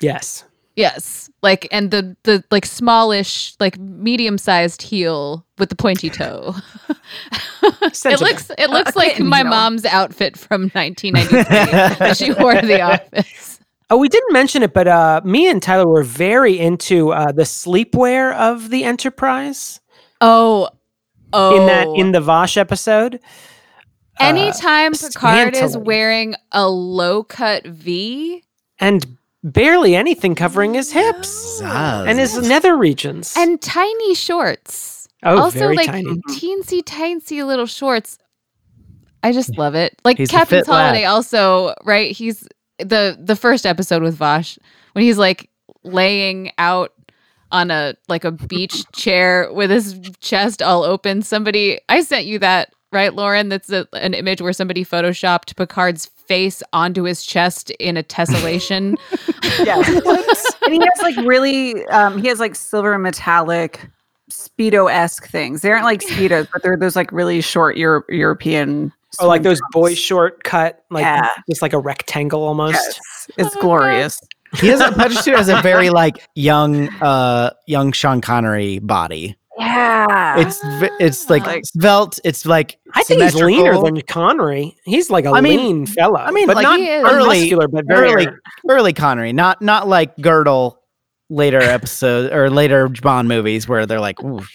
yes, 0.00 0.44
Yes. 0.76 1.30
Like 1.42 1.68
and 1.70 1.90
the 1.90 2.16
the 2.24 2.42
like 2.50 2.66
smallish 2.66 3.54
like 3.60 3.78
medium-sized 3.78 4.82
heel 4.82 5.46
with 5.58 5.68
the 5.68 5.76
pointy 5.76 6.10
toe. 6.10 6.54
it 7.62 8.20
looks 8.20 8.50
it 8.58 8.70
looks 8.70 8.96
A 8.96 8.98
like 8.98 9.20
my 9.20 9.42
mom's 9.42 9.84
outfit 9.84 10.36
from 10.36 10.62
1993 10.72 11.44
that 11.98 12.16
she 12.16 12.32
wore 12.32 12.54
to 12.54 12.66
the 12.66 12.80
office. 12.80 13.60
Oh, 13.90 13.98
we 13.98 14.08
didn't 14.08 14.32
mention 14.32 14.62
it, 14.62 14.72
but 14.72 14.88
uh, 14.88 15.20
me 15.24 15.48
and 15.48 15.62
Tyler 15.62 15.86
were 15.86 16.02
very 16.02 16.58
into 16.58 17.12
uh, 17.12 17.32
the 17.32 17.42
sleepwear 17.42 18.34
of 18.34 18.70
the 18.70 18.82
Enterprise 18.82 19.80
Oh, 20.20 20.70
oh. 21.32 21.60
in 21.60 21.66
that 21.66 21.86
in 21.88 22.12
the 22.12 22.20
Vash 22.20 22.56
episode. 22.56 23.20
Uh, 24.18 24.24
anytime 24.24 24.92
Picard 24.92 25.54
is 25.54 25.76
wearing 25.76 26.34
a 26.52 26.68
low 26.68 27.24
cut 27.24 27.66
V 27.66 28.42
and 28.78 29.16
barely 29.44 29.94
anything 29.94 30.34
covering 30.34 30.74
his 30.74 30.90
hips 30.90 31.60
Zaz. 31.60 32.08
and 32.08 32.18
his 32.18 32.36
nether 32.38 32.76
regions. 32.76 33.34
and 33.36 33.60
tiny 33.60 34.14
shorts, 34.14 35.08
oh, 35.22 35.38
also 35.38 35.58
very 35.58 35.76
like 35.76 35.86
tiny. 35.86 36.04
Mm-hmm. 36.04 36.32
teensy 36.32 36.82
tiny 36.84 37.42
little 37.42 37.66
shorts. 37.66 38.18
I 39.22 39.32
just 39.32 39.56
love 39.56 39.74
it. 39.74 40.00
Like 40.04 40.18
He's 40.18 40.28
the 40.28 40.36
Captain's 40.36 40.66
fit 40.66 40.72
lad. 40.72 40.86
Holiday, 40.88 41.04
also 41.04 41.74
right. 41.84 42.10
He's 42.10 42.46
the 42.78 43.16
the 43.18 43.36
first 43.36 43.64
episode 43.64 44.02
with 44.02 44.16
Vash 44.16 44.58
when 44.92 45.04
he's 45.04 45.18
like 45.18 45.48
laying 45.82 46.50
out 46.58 46.92
on 47.50 47.70
a 47.70 47.94
like 48.08 48.24
a 48.24 48.32
beach 48.32 48.84
chair 48.92 49.50
with 49.52 49.70
his 49.70 49.98
chest 50.20 50.62
all 50.62 50.82
open. 50.82 51.22
Somebody 51.22 51.78
I 51.88 52.02
sent 52.02 52.26
you 52.26 52.38
that 52.40 52.74
right, 52.94 53.12
Lauren. 53.14 53.48
That's 53.50 53.70
a, 53.70 53.86
an 53.92 54.14
image 54.14 54.40
where 54.40 54.52
somebody 54.52 54.84
photoshopped 54.84 55.54
Picard's 55.56 56.06
face 56.06 56.62
onto 56.72 57.02
his 57.02 57.24
chest 57.24 57.70
in 57.72 57.96
a 57.96 58.02
tessellation. 58.02 58.96
Yes. 59.58 59.86
and 60.64 60.72
he 60.74 60.80
has 60.80 61.02
like 61.02 61.16
really 61.26 61.86
um 61.88 62.20
he 62.20 62.26
has 62.28 62.40
like 62.40 62.54
silver 62.56 62.98
metallic 62.98 63.88
speedo 64.30 64.90
esque 64.92 65.28
things. 65.28 65.60
They 65.62 65.70
aren't 65.70 65.84
like 65.84 66.00
speedos, 66.00 66.48
but 66.52 66.62
they're 66.62 66.76
those 66.76 66.96
like 66.96 67.12
really 67.12 67.40
short 67.40 67.76
Euro- 67.76 68.02
European 68.08 68.92
Or 69.20 69.28
like 69.28 69.42
those 69.42 69.58
trunks. 69.58 69.72
boy 69.72 69.94
short 69.94 70.42
cut, 70.42 70.82
like 70.90 71.02
Yeah. 71.02 71.28
just 71.48 71.62
like 71.62 71.72
a 71.72 71.78
rectangle 71.78 72.42
almost. 72.42 72.74
Yes, 72.74 73.30
it's 73.36 73.54
Oh 73.56 73.58
my 73.58 73.60
glorious. 73.60 74.18
He 74.56 74.66
has 74.68 74.80
a 74.80 74.90
Patrick 74.92 75.18
Stewart 75.20 75.38
has 75.38 75.48
a 75.48 75.60
very 75.62 75.90
like 76.02 76.26
young, 76.34 76.88
uh, 77.02 77.50
young 77.66 77.92
Sean 77.92 78.20
Connery 78.20 78.78
body. 78.80 79.36
Yeah, 79.58 80.38
It's 80.40 80.60
v- 80.80 80.90
it's 80.98 81.30
like, 81.30 81.46
Like- 81.46 81.64
svelte. 81.64 82.18
It's 82.24 82.44
like 82.44 82.78
I 82.94 83.02
think 83.04 83.22
he's 83.22 83.34
leaner 83.34 83.80
than 83.80 84.00
Connery. 84.02 84.76
He's 84.84 85.10
like 85.10 85.24
a 85.26 85.30
I 85.30 85.40
mean- 85.40 85.58
lean 85.60 85.86
fella. 85.86 86.18
I 86.24 86.30
mean, 86.32 86.46
but 86.46 86.56
like, 86.56 86.62
not 86.64 86.78
he 86.80 86.88
is. 86.88 87.04
early- 87.04 87.40
muscular, 87.40 87.68
but 87.68 87.84
very 87.86 88.10
early 88.12 88.26
er 88.26 88.40
early 88.68 88.92
Connery, 88.92 89.32
not 89.32 89.62
not 89.62 89.86
like 89.88 90.16
Girdle 90.18 90.80
later 91.30 91.60
episode 91.60 92.32
or 92.32 92.50
later 92.50 92.88
Bond 92.88 93.28
movies 93.28 93.68
where 93.68 93.86
they're 93.86 94.00
like, 94.00 94.22
oof, 94.24 94.50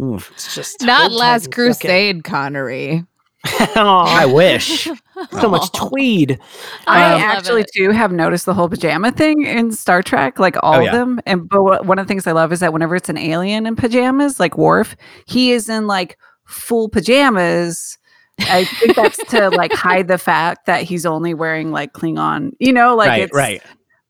oof. 0.00 0.30
It's 0.34 0.54
just 0.54 0.82
Not 0.82 1.12
Last 1.12 1.44
and 1.46 1.54
suck. 1.54 1.54
Crusade, 1.54 2.24
Connery. 2.24 3.04
I 3.44 4.26
wish. 4.26 4.88
so 5.40 5.48
much 5.48 5.70
tweed. 5.72 6.32
Um, 6.32 6.38
I 6.88 7.12
love 7.12 7.20
actually 7.20 7.62
it. 7.62 7.70
too 7.74 7.90
have 7.90 8.12
noticed 8.12 8.46
the 8.46 8.54
whole 8.54 8.68
pajama 8.68 9.12
thing 9.12 9.44
in 9.44 9.72
Star 9.72 10.02
Trek, 10.02 10.38
like 10.38 10.56
all 10.62 10.74
Oh, 10.76 10.86
of 10.86 10.92
them. 10.92 11.20
And 11.26 11.48
but 11.48 11.86
one 11.86 11.98
of 11.98 12.06
the 12.06 12.08
things 12.08 12.26
I 12.26 12.32
love 12.32 12.52
is 12.52 12.60
that 12.60 12.72
whenever 12.72 12.96
it's 12.96 13.08
an 13.08 13.18
alien 13.18 13.66
in 13.66 13.76
pajamas, 13.76 14.40
like 14.40 14.58
Worf, 14.58 14.96
he 15.26 15.52
is 15.52 15.68
in 15.68 15.86
like 15.86 16.18
full 16.46 16.88
pajamas. 16.88 17.96
I 18.40 18.64
think 18.64 18.94
that's 18.96 19.18
to 19.30 19.50
like 19.50 19.72
hide 19.74 20.08
the 20.08 20.18
fact 20.18 20.66
that 20.66 20.82
he's 20.82 21.06
only 21.06 21.34
wearing 21.34 21.70
like 21.72 21.92
Klingon, 21.92 22.52
you 22.58 22.72
know, 22.72 22.94
like 22.96 23.08
right, 23.08 23.22
it's 23.22 23.34
right. 23.34 23.62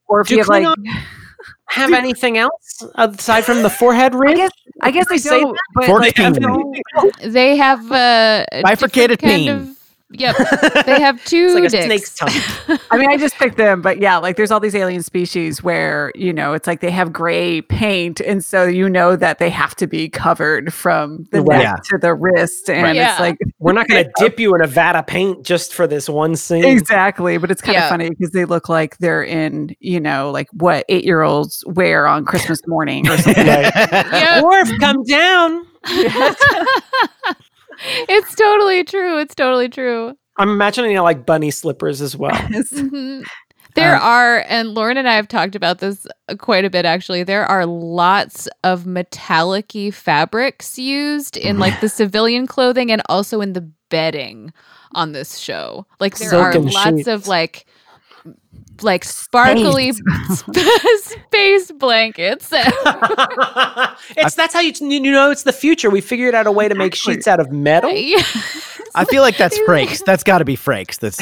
Or 0.07 0.21
if 0.21 0.27
Do 0.27 0.35
you 0.35 0.39
have 0.41 0.47
like, 0.47 0.63
Klingon 0.65 1.01
Have 1.69 1.93
anything 1.93 2.37
else 2.37 2.83
aside 2.95 3.45
from 3.45 3.61
the 3.61 3.69
forehead 3.69 4.13
I 4.13 4.17
ridge? 4.17 4.37
guess 4.37 4.51
I 4.81 4.91
guess 4.91 5.05
I 5.11 5.17
Say 5.17 5.41
don't. 5.41 5.57
But 5.75 5.85
Fork 5.85 6.01
like, 6.01 6.15
peen. 6.15 6.33
no- 6.39 6.73
They 7.23 7.55
have 7.57 7.91
uh, 7.91 8.45
a 8.51 8.61
Bifurcated 8.63 9.19
different 9.19 9.45
kind 9.45 9.59
peen. 9.59 9.71
of- 9.71 9.78
Yep, 10.11 10.37
they 10.87 10.99
have 10.99 11.23
two 11.25 11.55
it's 11.61 11.71
like 11.73 11.81
a 11.83 11.85
snake's 11.85 12.15
tongue. 12.15 12.79
I 12.91 12.97
mean, 12.97 13.11
I 13.11 13.17
just 13.17 13.35
picked 13.35 13.57
them, 13.57 13.81
but 13.83 13.99
yeah, 13.99 14.17
like 14.17 14.37
there's 14.37 14.49
all 14.49 14.59
these 14.59 14.73
alien 14.73 15.03
species 15.03 15.61
where, 15.61 16.11
you 16.15 16.33
know, 16.33 16.53
it's 16.53 16.65
like 16.65 16.79
they 16.79 16.89
have 16.89 17.13
gray 17.13 17.61
paint. 17.61 18.19
And 18.21 18.43
so 18.43 18.63
you 18.65 18.89
know 18.89 19.15
that 19.15 19.37
they 19.37 19.51
have 19.51 19.75
to 19.75 19.85
be 19.85 20.09
covered 20.09 20.73
from 20.73 21.27
the 21.31 21.41
Right. 21.43 21.57
neck 21.59 21.63
Yeah. 21.63 21.75
to 21.91 21.97
the 22.01 22.15
wrist. 22.15 22.71
And 22.71 22.95
Yeah. 22.95 23.11
it's 23.11 23.19
like, 23.19 23.37
We're 23.59 23.73
not 23.73 23.87
going 23.87 24.03
to 24.03 24.11
dip 24.17 24.39
you 24.39 24.55
in 24.55 24.61
a 24.63 24.67
vat 24.67 24.95
of 24.95 25.05
paint 25.05 25.45
just 25.45 25.75
for 25.75 25.85
this 25.85 26.09
one 26.09 26.35
scene. 26.35 26.65
exactly. 26.65 27.37
But 27.37 27.51
it's 27.51 27.61
kind 27.61 27.77
of 27.77 27.83
Yeah. 27.83 27.89
funny 27.89 28.09
because 28.09 28.31
they 28.31 28.45
look 28.45 28.67
like 28.67 28.97
they're 28.97 29.21
in, 29.23 29.75
you 29.79 29.99
know, 29.99 30.31
like 30.31 30.47
what 30.53 30.85
eight 30.89 31.03
year 31.05 31.21
olds 31.21 31.63
wear 31.67 32.07
on 32.07 32.25
Christmas 32.25 32.59
morning 32.67 33.07
or 33.07 33.15
something. 33.17 33.45
Yep. 33.45 34.43
Dwarf, 34.43 34.79
come 34.79 35.03
down. 35.03 35.67
it's 38.09 38.35
totally 38.35 38.83
true. 38.83 39.19
It's 39.19 39.35
totally 39.35 39.69
true. 39.69 40.15
I'm 40.37 40.49
imagining 40.49 40.91
you 40.91 40.97
know, 40.97 41.03
like 41.03 41.25
bunny 41.25 41.51
slippers 41.51 42.01
as 42.01 42.15
well. 42.15 42.35
There 43.75 43.95
Um, 43.95 44.01
are, 44.01 44.45
and 44.47 44.69
Lauren 44.69 44.97
and 44.97 45.07
I 45.07 45.15
have 45.15 45.27
talked 45.27 45.55
about 45.55 45.77
this 45.77 46.07
uh, 46.27 46.35
quite 46.35 46.65
a 46.65 46.71
bit 46.71 46.85
actually. 46.85 47.21
There 47.23 47.45
are 47.45 47.67
lots 47.67 48.49
of 48.63 48.87
metallic 48.87 49.71
fabrics 49.93 50.79
used 50.79 51.37
in 51.37 51.59
like 51.59 51.79
the 51.79 51.87
civilian 51.87 52.47
clothing 52.47 52.91
and 52.91 53.01
also 53.09 53.41
in 53.41 53.53
the 53.53 53.69
bedding 53.89 54.51
on 54.95 55.11
this 55.11 55.37
show. 55.37 55.85
Like 55.99 56.17
there 56.17 56.33
are 56.35 56.53
lots 56.55 56.97
sheets. 56.97 57.07
of 57.07 57.27
like 57.27 57.67
like 58.83 59.03
sparkly 59.03 59.91
space 59.93 61.71
blankets. 61.79 62.49
it's 62.53 64.35
that's 64.35 64.53
how 64.53 64.59
you, 64.59 64.71
you 64.79 64.99
know 65.11 65.31
it's 65.31 65.43
the 65.43 65.53
future. 65.53 65.89
We 65.89 66.01
figured 66.01 66.35
out 66.35 66.47
a 66.47 66.51
way 66.51 66.67
to 66.67 66.75
make 66.75 66.95
sheets 66.95 67.27
out 67.27 67.39
of 67.39 67.51
metal. 67.51 67.91
Yeah. 67.91 68.23
I 68.95 69.05
feel 69.05 69.21
like 69.21 69.37
that's 69.37 69.57
Frakes. 69.59 70.03
That's 70.03 70.23
got 70.23 70.39
to 70.39 70.45
be 70.45 70.57
Frakes. 70.57 70.97
That's 70.99 71.19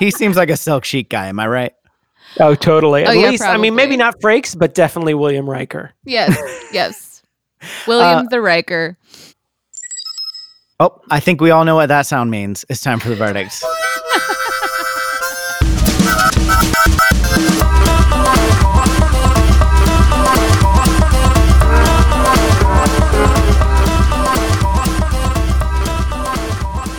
he 0.00 0.10
seems 0.10 0.36
like 0.36 0.50
a 0.50 0.56
silk 0.56 0.84
sheet 0.84 1.08
guy. 1.08 1.26
Am 1.28 1.38
I 1.38 1.46
right? 1.46 1.72
Oh, 2.40 2.54
totally. 2.56 3.04
At 3.04 3.10
Oh, 3.10 3.12
yeah, 3.12 3.30
least, 3.30 3.44
I 3.44 3.56
mean, 3.56 3.76
maybe 3.76 3.96
not 3.96 4.18
Frakes, 4.20 4.58
but 4.58 4.74
definitely 4.74 5.14
William 5.14 5.48
Riker. 5.48 5.92
yes, 6.04 6.36
yes. 6.72 7.22
William 7.86 8.26
Uh, 8.26 8.28
the 8.28 8.40
Riker. 8.40 8.98
Oh, 10.80 11.00
I 11.08 11.20
think 11.20 11.40
we 11.40 11.52
all 11.52 11.64
know 11.64 11.76
what 11.76 11.86
that 11.86 12.02
sound 12.06 12.32
means. 12.32 12.64
It's 12.68 12.80
time 12.80 12.98
for 12.98 13.08
the 13.08 13.14
verdict. 13.14 13.62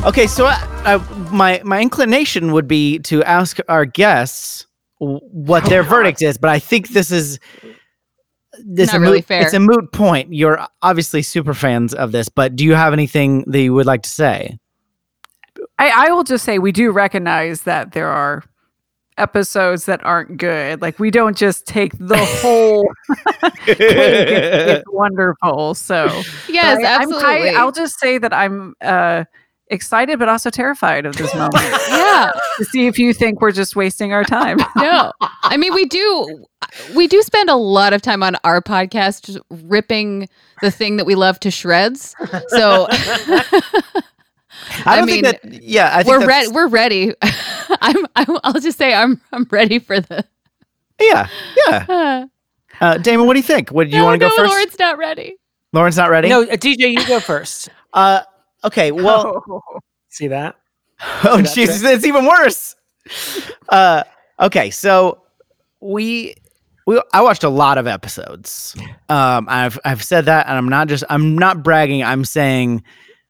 Okay, 0.05 0.27
so 0.27 0.45
I, 0.45 0.53
I, 0.85 0.97
my 1.31 1.61
my 1.65 1.81
inclination 1.81 2.51
would 2.53 2.67
be 2.67 2.99
to 2.99 3.23
ask 3.23 3.57
our 3.67 3.85
guests 3.85 4.67
what 4.99 5.65
their 5.65 5.81
verdict 5.95 6.21
is, 6.21 6.37
but 6.37 6.49
I 6.51 6.59
think 6.59 6.89
this 6.89 7.09
is 7.11 7.39
this 8.63 8.89
Not 8.91 8.97
a 8.97 8.99
really 8.99 9.17
moot, 9.17 9.25
fair. 9.25 9.41
It's 9.41 9.53
a 9.53 9.59
moot 9.59 9.91
point. 9.91 10.31
You're 10.33 10.65
obviously 10.83 11.23
super 11.23 11.53
fans 11.55 11.93
of 11.93 12.11
this, 12.11 12.29
but 12.29 12.55
do 12.55 12.63
you 12.63 12.75
have 12.75 12.93
anything 12.93 13.43
that 13.47 13.59
you 13.59 13.73
would 13.73 13.87
like 13.87 14.03
to 14.03 14.09
say? 14.09 14.57
I, 15.79 16.07
I 16.07 16.11
will 16.11 16.23
just 16.23 16.45
say 16.45 16.59
we 16.59 16.71
do 16.71 16.91
recognize 16.91 17.63
that 17.63 17.91
there 17.93 18.07
are 18.07 18.43
episodes 19.17 19.85
that 19.85 20.05
aren't 20.05 20.37
good. 20.37 20.81
Like 20.81 20.99
we 20.99 21.09
don't 21.09 21.35
just 21.35 21.65
take 21.65 21.97
the 21.97 22.17
whole 22.41 22.87
cake. 23.65 23.79
It's, 23.79 23.79
it's 24.79 24.83
wonderful. 24.91 25.73
So 25.73 26.05
Yes, 26.47 26.77
But 26.77 26.85
I- 26.85 26.95
I'm 26.95 27.01
absolutely. 27.11 27.49
ki- 27.49 27.55
I'll 27.55 27.71
just 27.71 27.99
say 27.99 28.19
that 28.19 28.33
I'm 28.33 28.75
uh, 28.81 29.23
excited, 29.67 30.19
but 30.19 30.29
also 30.29 30.49
terrified 30.49 31.05
of 31.05 31.15
this 31.15 31.33
moment 31.33 31.55
yeah. 31.89 32.31
to 32.57 32.65
see 32.65 32.87
if 32.87 32.99
you 32.99 33.13
think 33.13 33.41
we're 33.41 33.51
just 33.51 33.75
wasting 33.75 34.13
our 34.13 34.23
time. 34.23 34.57
no 34.75 35.11
i 35.43 35.57
mean 35.57 35.73
we 35.73 35.85
do 35.85 36.45
we 36.95 37.07
do 37.07 37.21
spend 37.21 37.49
a 37.49 37.55
lot 37.55 37.93
of 37.93 38.01
time 38.01 38.21
on 38.23 38.35
our 38.43 38.61
podcast 38.61 39.23
just 39.23 39.39
ripping 39.49 40.27
the 40.61 40.69
thing 40.71 40.97
that 40.97 41.05
we 41.05 41.15
love 41.15 41.39
to 41.39 41.49
shreds 41.49 42.15
so 42.49 42.87
I 42.91 44.01
I 44.85 44.95
don't 44.97 45.05
mean, 45.07 45.23
think 45.23 45.41
that. 45.41 45.63
Yeah, 45.63 45.89
I 45.95 46.03
think 46.03 46.19
we're 46.19 46.27
ready 46.27 46.47
we're 46.49 46.67
ready 46.67 47.13
i'm 47.81 48.05
I'm- 48.15 48.37
i'll 48.43 48.53
just 48.59 48.77
say 48.77 48.93
i'm 48.93 49.19
i'm 49.31 49.45
ready 49.51 49.79
for 49.79 49.99
the 49.99 50.23
Yeah, 50.99 51.27
yeah. 51.67 51.85
uh, 51.89 52.25
Uh, 52.81 52.97
Damon, 52.97 53.25
what 53.25 53.33
do 53.33 53.39
you 53.39 53.43
think? 53.43 53.69
What 53.69 53.85
do 53.85 53.91
you 53.91 53.97
no, 53.99 54.05
want 54.05 54.19
to 54.21 54.25
no, 54.25 54.29
go 54.29 54.35
first? 54.35 54.51
Lauren's 54.51 54.79
not 54.79 54.97
ready 54.97 55.37
Lauren's 55.73 55.97
not 55.97 56.09
ready. 56.09 56.29
No, 56.29 56.43
uh, 56.43 56.55
DJ, 56.55 56.91
you 56.93 57.05
go 57.05 57.19
first. 57.19 57.67
Uh, 57.93 58.21
okay. 58.65 58.91
Well, 58.91 59.43
See 60.15 60.29
that? 60.29 60.55
oh 61.25 61.41
Jesus, 61.41 61.83
it's 61.83 62.05
even 62.05 62.25
worse. 62.25 62.77
Uh, 63.67 64.03
okay, 64.39 64.69
so 64.69 65.23
we 65.81 66.35
we 66.87 67.01
I 67.11 67.21
watched 67.21 67.43
a 67.43 67.49
lot 67.49 67.77
of 67.77 67.85
episodes. 67.85 68.77
Um, 69.09 69.45
I've 69.49 69.77
I've 69.83 70.01
said 70.01 70.23
that, 70.27 70.47
and 70.47 70.57
I'm 70.57 70.69
not 70.69 70.87
just 70.87 71.03
I'm 71.09 71.37
not 71.37 71.63
bragging. 71.63 72.01
I'm 72.01 72.23
saying 72.23 72.81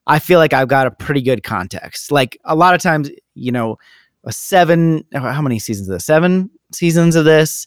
I 0.05 0.19
feel 0.19 0.37
like 0.37 0.53
I've 0.53 0.67
got 0.67 0.85
a 0.85 0.91
pretty 0.91 1.23
good 1.23 1.41
context. 1.41 2.11
Like 2.11 2.37
a 2.45 2.55
lot 2.55 2.75
of 2.75 2.81
times, 2.81 3.09
you 3.33 3.51
know, 3.51 3.77
a 4.25 4.31
seven. 4.31 5.03
How 5.11 5.41
many 5.41 5.57
seasons 5.57 5.89
of 5.89 5.95
this? 5.95 6.05
Seven 6.05 6.51
seasons 6.71 7.15
of 7.15 7.25
this. 7.25 7.65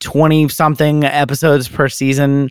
Twenty 0.00 0.48
something 0.48 1.04
episodes 1.04 1.68
per 1.68 1.88
season. 1.88 2.48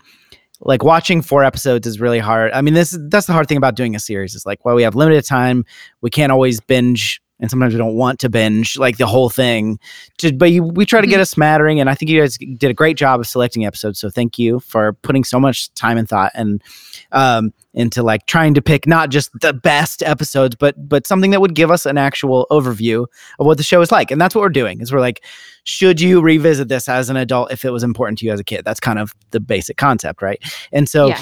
Like 0.62 0.84
watching 0.84 1.22
four 1.22 1.44
episodes 1.44 1.86
is 1.86 2.00
really 2.00 2.20
hard. 2.20 2.52
I 2.52 2.62
mean, 2.62 2.74
this 2.74 2.98
that's 3.10 3.28
the 3.28 3.34
hard 3.34 3.48
thing 3.48 3.58
about 3.58 3.76
doing 3.76 3.96
a 3.96 4.00
series. 4.00 4.34
Is 4.36 4.46
like, 4.46 4.66
well, 4.66 4.76
we 4.76 4.84
have 4.84 4.96
limited 4.96 5.26
time. 5.26 5.66
We 6.02 6.10
can't 6.10 6.32
always 6.32 6.60
binge, 6.60 7.22
and 7.40 7.50
sometimes 7.50 7.74
we 7.74 7.78
don't 7.78 7.96
want 7.96 8.20
to 8.20 8.30
binge 8.30 8.78
like 8.78 8.98
the 8.98 9.06
whole 9.06 9.30
thing. 9.30 9.80
To, 10.20 10.34
but 10.34 10.52
you, 10.52 10.64
we 10.64 10.86
try 10.86 11.02
to 11.02 11.08
get 11.08 11.20
a 11.20 11.26
smattering, 11.26 11.80
and 11.80 11.90
I 11.90 11.96
think 11.96 12.10
you 12.10 12.20
guys 12.20 12.38
did 12.38 12.72
a 12.72 12.74
great 12.74 12.98
job 12.98 13.20
of 13.20 13.28
selecting 13.28 13.66
episodes. 13.66 14.00
So 14.00 14.10
thank 14.10 14.40
you 14.40 14.60
for 14.60 14.94
putting 14.94 15.24
so 15.24 15.40
much 15.40 15.74
time 15.74 15.98
and 15.98 16.10
thought 16.10 16.32
and 16.34 16.64
um, 17.12 17.54
into 17.74 18.02
like 18.02 18.26
trying 18.26 18.54
to 18.56 18.62
pick 18.62 18.88
not 18.88 19.10
just 19.10 19.32
the 19.40 19.54
best 19.54 20.02
episodes, 20.04 20.56
but 20.56 20.76
but 20.90 21.06
something 21.06 21.32
that 21.32 21.42
would 21.42 21.54
give 21.54 21.70
us 21.70 21.86
an 21.86 21.98
actual 21.98 22.48
overview 22.50 23.06
of 23.40 23.46
what 23.46 23.58
the 23.58 23.64
show 23.64 23.82
is 23.82 23.92
like. 23.92 24.10
And 24.10 24.20
that's 24.20 24.34
what 24.34 24.42
we're 24.42 24.50
doing. 24.50 24.82
Is 24.82 24.92
we're 24.92 25.00
like, 25.00 25.24
should 25.64 26.02
you 26.02 26.22
revisit 26.22 26.70
this 26.70 26.90
as 26.90 27.10
an 27.10 27.18
adult 27.18 27.52
if 27.52 27.66
it 27.66 27.72
was 27.72 27.84
important 27.84 28.18
to 28.20 28.26
you 28.26 28.32
as 28.32 28.40
a 28.40 28.44
kid? 28.44 28.66
That's 28.66 28.80
kind 28.80 28.98
of 28.98 29.14
the 29.32 29.40
basic 29.40 29.78
concept, 29.78 30.22
right? 30.22 30.42
And 30.72 30.90
so. 30.90 31.08
Yeah. 31.08 31.22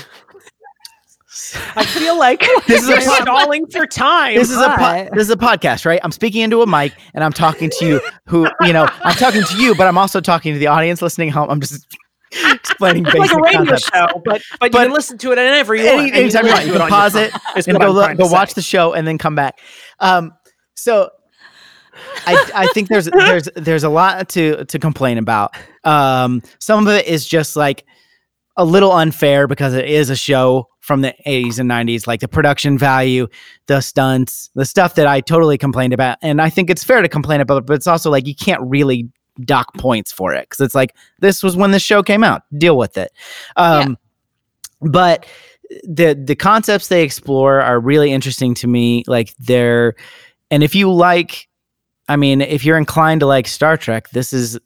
I 1.76 1.86
feel 1.86 2.18
like 2.18 2.40
This 2.68 2.84
is 2.84 2.90
a 2.90 2.96
pod- 2.96 3.22
stalling 3.24 3.68
for 3.68 3.86
time. 3.86 4.36
this 4.36 4.50
is 4.50 4.58
a 4.58 4.70
po- 4.78 5.10
this 5.14 5.24
is 5.24 5.30
a 5.32 5.36
podcast, 5.36 5.86
right? 5.86 6.00
I'm 6.04 6.12
speaking 6.12 6.42
into 6.42 6.62
a 6.62 6.68
mic 6.68 6.94
and 7.14 7.24
I'm 7.24 7.34
talking 7.34 7.70
to 7.80 7.86
you. 7.86 8.02
Who 8.28 8.48
you 8.62 8.74
know? 8.74 8.88
I'm 9.04 9.16
talking 9.16 9.44
to 9.44 9.58
you, 9.58 9.76
but 9.76 9.88
I'm 9.88 9.98
also 9.98 10.22
talking 10.22 10.54
to 10.54 10.60
the 10.60 10.68
audience 10.68 11.02
listening 11.02 11.30
home. 11.30 11.50
I'm 11.50 11.60
just 11.62 11.86
explaining 12.32 13.06
It's 13.06 13.14
basic 13.14 13.32
like 13.34 13.38
a 13.38 13.42
radio 13.60 13.66
concepts. 13.72 13.90
show, 13.94 14.22
but 14.26 14.42
but, 14.60 14.72
But 14.72 14.74
you 14.74 14.86
can 14.88 14.94
listen 14.94 15.18
to 15.20 15.28
it 15.32 15.38
whenever 15.38 15.76
you 15.76 15.86
Any, 15.86 15.96
want. 15.96 16.08
and 16.08 16.16
anytime 16.16 16.46
you 16.46 16.52
want, 16.54 16.66
you 16.68 16.74
can 16.74 16.90
pause 16.90 17.16
it 17.16 17.34
and 17.68 17.80
go 17.80 17.92
look, 17.92 18.18
go 18.18 18.28
watch 18.28 18.50
say. 18.50 18.54
the 18.56 18.62
show 18.62 18.94
and 18.94 19.06
then 19.08 19.18
come 19.18 19.36
back. 19.36 19.60
Um, 20.00 20.34
so 20.76 21.10
I 22.28 22.52
I 22.56 22.68
think 22.74 22.90
there's 22.90 23.06
there's 23.06 23.48
there's 23.56 23.84
a 23.84 23.90
lot 23.90 24.28
to 24.30 24.66
to 24.66 24.80
complain 24.80 25.18
about. 25.18 25.56
Um, 25.84 26.42
some 26.60 26.86
of 26.88 26.94
it 26.94 27.08
is 27.08 27.26
just 27.28 27.56
like 27.56 27.86
a 28.58 28.66
little 28.66 28.92
unfair 28.92 29.48
because 29.48 29.74
it 29.74 29.86
is 29.86 30.10
a 30.10 30.16
show 30.16 30.70
from 30.80 31.02
the 31.02 31.14
80s 31.26 31.60
and 31.60 31.70
90s, 31.70 32.08
like 32.08 32.22
the 32.22 32.28
production 32.28 32.78
value, 32.78 33.28
the 33.68 33.82
stunts, 33.82 34.50
the 34.56 34.66
stuff 34.66 34.96
that 34.96 35.08
I 35.08 35.20
totally 35.20 35.58
complained 35.58 35.94
about. 35.94 36.18
And 36.22 36.42
I 36.42 36.50
think 36.50 36.70
it's 36.70 36.84
fair 36.84 37.02
to 37.02 37.10
complain 37.10 37.42
about, 37.42 37.66
but 37.66 37.74
it's 37.74 37.88
also 37.88 38.10
like 38.10 38.28
you 38.28 38.36
can't 38.36 38.62
really 38.64 39.10
dock 39.42 39.74
points 39.78 40.12
for 40.14 40.34
it 40.34 40.48
because 40.50 40.64
it's 40.64 40.76
like 40.76 40.96
this 41.20 41.44
was 41.44 41.58
when 41.58 41.72
the 41.72 41.80
show 41.80 42.02
came 42.02 42.24
out. 42.24 42.44
Deal 42.58 42.78
with 42.78 42.98
it. 42.98 43.12
Um, 43.58 43.98
But 44.82 45.26
the 45.84 46.14
the 46.14 46.36
concepts 46.36 46.88
they 46.90 47.04
explore 47.04 47.62
are 47.62 47.80
really 47.80 48.12
interesting 48.12 48.54
to 48.56 48.68
me. 48.68 49.04
Like 49.08 49.36
they're, 49.38 49.96
and 50.52 50.64
if 50.64 50.76
you 50.76 50.94
like, 50.94 51.50
I 52.08 52.16
mean, 52.18 52.42
if 52.42 52.64
you're 52.64 52.78
inclined 52.78 53.22
to 53.22 53.26
like 53.26 53.48
Star 53.48 53.76
Trek, 53.78 54.10
this 54.12 54.32
is 54.32 54.60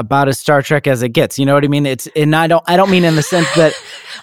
about 0.00 0.28
as 0.28 0.38
Star 0.38 0.62
Trek 0.62 0.86
as 0.86 1.02
it 1.02 1.10
gets. 1.10 1.38
You 1.38 1.46
know 1.46 1.54
what 1.54 1.64
I 1.64 1.68
mean? 1.68 1.86
It's 1.86 2.08
and 2.16 2.34
I 2.34 2.46
don't 2.46 2.64
I 2.66 2.76
don't 2.76 2.90
mean 2.90 3.04
in 3.04 3.14
the 3.16 3.22
sense 3.22 3.52
that 3.54 3.72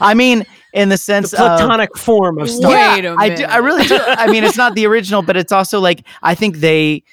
I 0.01 0.13
mean 0.13 0.45
in 0.73 0.89
the 0.89 0.95
The 0.95 0.97
sense 0.97 1.33
of 1.33 1.39
platonic 1.39 1.95
form 1.97 2.39
of 2.39 2.49
Star 2.49 2.71
Wait 2.71 3.05
a 3.05 3.15
I 3.17 3.29
do 3.33 3.45
I 3.45 3.57
really 3.57 3.85
do. 3.85 3.97
I 4.01 4.29
mean 4.29 4.43
it's 4.43 4.57
not 4.57 4.75
the 4.75 4.85
original, 4.85 5.21
but 5.21 5.37
it's 5.37 5.51
also 5.51 5.79
like 5.79 6.05
I 6.21 6.35
think 6.35 6.57
they 6.57 7.03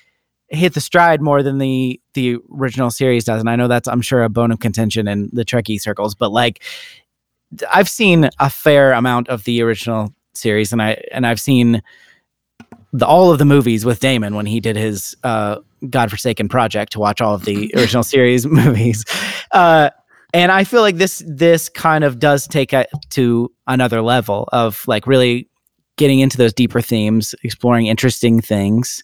hit 0.49 0.75
the 0.75 0.81
stride 0.81 1.21
more 1.21 1.43
than 1.43 1.59
the 1.59 2.01
the 2.15 2.39
original 2.53 2.91
series 2.91 3.25
does. 3.25 3.41
And 3.41 3.49
I 3.49 3.57
know 3.57 3.69
that's 3.69 3.87
I'm 3.87 4.03
sure 4.03 4.25
a 4.25 4.29
bone 4.29 4.51
of 4.51 4.61
contention 4.61 5.07
in 5.07 5.31
the 5.33 5.45
Trekkie 5.45 5.81
circles, 5.81 6.15
but 6.15 6.33
like 6.33 6.63
I've 7.73 7.89
seen 7.89 8.31
a 8.41 8.51
fair 8.51 8.93
amount 8.93 9.29
of 9.29 9.45
the 9.45 9.63
original 9.63 10.15
series 10.35 10.73
and 10.73 10.83
I 10.83 11.03
and 11.13 11.27
I've 11.27 11.41
seen 11.41 11.83
the 12.95 13.05
all 13.05 13.33
of 13.33 13.39
the 13.39 13.45
movies 13.45 13.85
with 13.85 13.99
Damon 13.99 14.37
when 14.37 14.47
he 14.47 14.61
did 14.61 14.77
his 14.77 15.17
uh 15.25 15.57
godforsaken 15.91 16.49
project 16.49 16.93
to 16.93 17.01
watch 17.01 17.21
all 17.21 17.35
of 17.35 17.45
the 17.45 17.71
original 17.77 18.05
series 18.05 18.47
movies. 18.63 19.05
Uh 19.51 19.91
and 20.33 20.51
I 20.51 20.65
feel 20.65 20.81
like 20.81 20.97
this 20.97 21.23
this 21.27 21.69
kind 21.69 22.05
of 22.05 22.19
does 22.19 22.47
take 22.47 22.73
it 22.73 22.89
to 23.11 23.53
another 23.67 24.01
level 24.01 24.49
of 24.53 24.87
like 24.87 25.07
really 25.07 25.49
getting 25.97 26.21
into 26.21 26.37
those 26.37 26.53
deeper 26.53 26.81
themes, 26.81 27.35
exploring 27.43 27.87
interesting 27.87 28.41
things. 28.41 29.03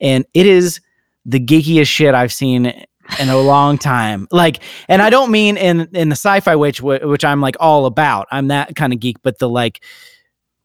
And 0.00 0.24
it 0.34 0.46
is 0.46 0.80
the 1.24 1.40
geekiest 1.40 1.86
shit 1.86 2.14
I've 2.14 2.32
seen 2.32 2.66
in 2.66 3.28
a 3.28 3.38
long 3.38 3.78
time. 3.78 4.26
Like, 4.30 4.62
and 4.88 5.02
I 5.02 5.10
don't 5.10 5.30
mean 5.30 5.56
in 5.58 5.88
in 5.94 6.08
the 6.08 6.16
sci-fi 6.16 6.56
which 6.56 6.80
which 6.80 7.24
I'm 7.24 7.42
like 7.42 7.56
all 7.60 7.84
about. 7.84 8.26
I'm 8.30 8.48
that 8.48 8.74
kind 8.74 8.94
of 8.94 9.00
geek, 9.00 9.18
but 9.22 9.38
the 9.38 9.48
like 9.48 9.82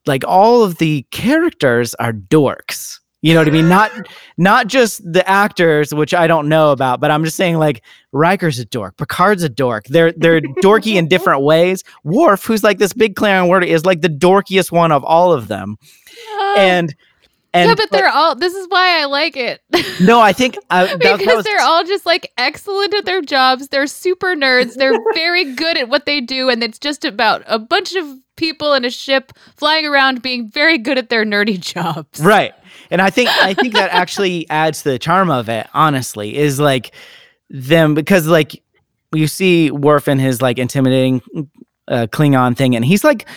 like 0.05 0.23
all 0.27 0.63
of 0.63 0.77
the 0.77 1.05
characters 1.11 1.93
are 1.95 2.13
dorks. 2.13 2.99
You 3.21 3.33
know 3.33 3.39
what 3.39 3.47
I 3.47 3.51
mean? 3.51 3.69
Not 3.69 3.89
not 4.37 4.67
just 4.67 5.01
the 5.09 5.27
actors, 5.29 5.93
which 5.93 6.13
I 6.13 6.27
don't 6.27 6.49
know 6.49 6.71
about, 6.73 6.99
but 6.99 7.09
I'm 7.09 7.23
just 7.23 7.37
saying 7.37 7.57
like 7.57 7.81
Riker's 8.11 8.59
a 8.59 8.65
dork, 8.65 8.97
Picard's 8.97 9.43
a 9.43 9.49
dork. 9.49 9.85
They're 9.85 10.11
they're 10.11 10.41
dorky 10.41 10.95
in 10.95 11.07
different 11.09 11.41
ways. 11.43 11.83
Worf, 12.03 12.43
who's 12.43 12.63
like 12.65 12.79
this 12.79 12.91
big 12.91 13.15
Clarion 13.15 13.47
word, 13.47 13.63
is 13.63 13.85
like 13.85 14.01
the 14.01 14.09
dorkiest 14.09 14.71
one 14.73 14.91
of 14.91 15.05
all 15.05 15.31
of 15.31 15.47
them. 15.47 15.77
And 16.57 16.93
and 17.53 17.69
yeah, 17.69 17.75
but 17.75 17.91
they're 17.91 18.09
all. 18.09 18.35
This 18.35 18.55
is 18.55 18.65
why 18.69 18.99
I 19.01 19.05
like 19.05 19.37
it. 19.37 19.61
no, 20.01 20.19
I 20.19 20.33
think 20.33 20.57
I, 20.69 20.85
that- 20.87 20.99
that 21.01 21.19
because 21.19 21.35
was- 21.37 21.45
they're 21.45 21.61
all 21.61 21.83
just 21.85 22.05
like 22.05 22.31
excellent 22.37 22.93
at 22.93 23.05
their 23.05 23.21
jobs. 23.21 23.69
They're 23.69 23.87
super 23.87 24.35
nerds. 24.35 24.73
They're 24.73 24.97
very 25.13 25.53
good 25.53 25.77
at 25.77 25.87
what 25.87 26.05
they 26.05 26.19
do, 26.19 26.49
and 26.49 26.61
it's 26.63 26.79
just 26.79 27.05
about 27.05 27.43
a 27.45 27.57
bunch 27.59 27.93
of 27.95 28.05
people 28.43 28.73
in 28.73 28.83
a 28.83 28.89
ship 28.89 29.31
flying 29.55 29.85
around 29.85 30.21
being 30.21 30.49
very 30.49 30.77
good 30.77 30.97
at 30.97 31.07
their 31.07 31.23
nerdy 31.25 31.57
jobs. 31.73 32.19
right. 32.19 32.53
And 32.91 33.01
i 33.01 33.09
think 33.09 33.29
i 33.29 33.53
think 33.53 33.73
that 33.73 33.91
actually 33.91 34.49
adds 34.61 34.83
to 34.83 34.89
the 34.91 34.99
charm 34.99 35.29
of 35.31 35.47
it 35.47 35.67
honestly 35.73 36.35
is 36.35 36.59
like 36.59 36.93
them 37.49 37.93
because 37.93 38.27
like 38.27 38.61
you 39.13 39.27
see 39.27 39.71
Worf 39.71 40.07
in 40.07 40.19
his 40.19 40.41
like 40.41 40.57
intimidating 40.59 41.21
uh, 41.87 42.07
klingon 42.11 42.55
thing 42.57 42.75
and 42.75 42.83
he's 42.83 43.03
like 43.03 43.27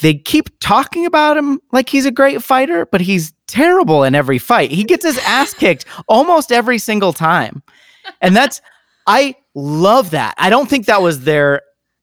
they 0.00 0.14
keep 0.14 0.50
talking 0.60 1.06
about 1.06 1.36
him 1.36 1.60
like 1.72 1.88
he's 1.88 2.06
a 2.06 2.10
great 2.10 2.42
fighter 2.42 2.86
but 2.86 3.00
he's 3.00 3.32
terrible 3.48 4.04
in 4.04 4.14
every 4.14 4.38
fight. 4.38 4.70
He 4.70 4.84
gets 4.84 5.04
his 5.04 5.18
ass 5.18 5.54
kicked 5.62 5.86
almost 6.06 6.52
every 6.52 6.78
single 6.78 7.12
time. 7.12 7.62
And 8.20 8.36
that's 8.36 8.60
i 9.06 9.34
love 9.54 10.10
that. 10.10 10.34
I 10.38 10.50
don't 10.50 10.68
think 10.68 10.86
that 10.86 11.02
was 11.02 11.24
their 11.24 11.62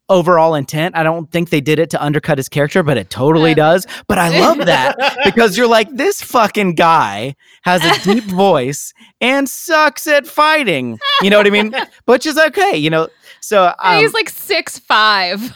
overall 0.09 0.53
intent. 0.55 0.95
I 0.95 1.03
don't 1.03 1.31
think 1.31 1.49
they 1.49 1.61
did 1.61 1.79
it 1.79 1.89
to 1.91 2.03
undercut 2.03 2.37
his 2.37 2.47
character 2.49 2.83
but 2.83 2.97
it 2.97 3.09
totally 3.09 3.53
does. 3.55 3.87
But 4.07 4.17
i 4.19 4.39
love 4.39 4.59
that 4.65 4.95
because 5.25 5.57
you're 5.57 5.67
like 5.67 5.89
this 5.91 6.21
fucking 6.21 6.75
guy 6.75 7.35
has 7.63 7.83
a 7.83 8.03
deep 8.03 8.23
voice 8.25 8.93
and 9.21 9.49
sucks 9.49 10.05
at 10.07 10.27
fighting. 10.27 10.99
You 11.21 11.29
know 11.29 11.37
what 11.37 11.47
i 11.47 11.49
mean? 11.49 11.73
Which 12.05 12.25
is 12.25 12.37
okay 12.37 12.77
you 12.77 12.89
know? 12.89 13.07
So 13.41 13.73
um, 13.79 13.97
he's 13.99 14.13
like 14.13 14.29
six 14.29 14.77
five. 14.79 15.55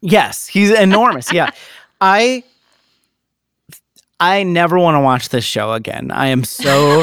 yes 0.00 0.46
he's 0.46 0.70
enormous 0.70 1.32
yeah. 1.32 1.50
I 2.00 2.44
i 4.20 4.42
never 4.42 4.78
want 4.78 4.94
to 4.94 5.00
watch 5.00 5.30
this 5.30 5.44
show 5.44 5.72
again. 5.72 6.10
I 6.10 6.28
am 6.28 6.44
so 6.44 7.02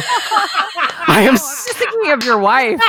i 1.07 1.21
am 1.21 1.33
s- 1.33 1.80
Of 2.07 2.23
your 2.23 2.39
wife. 2.39 2.79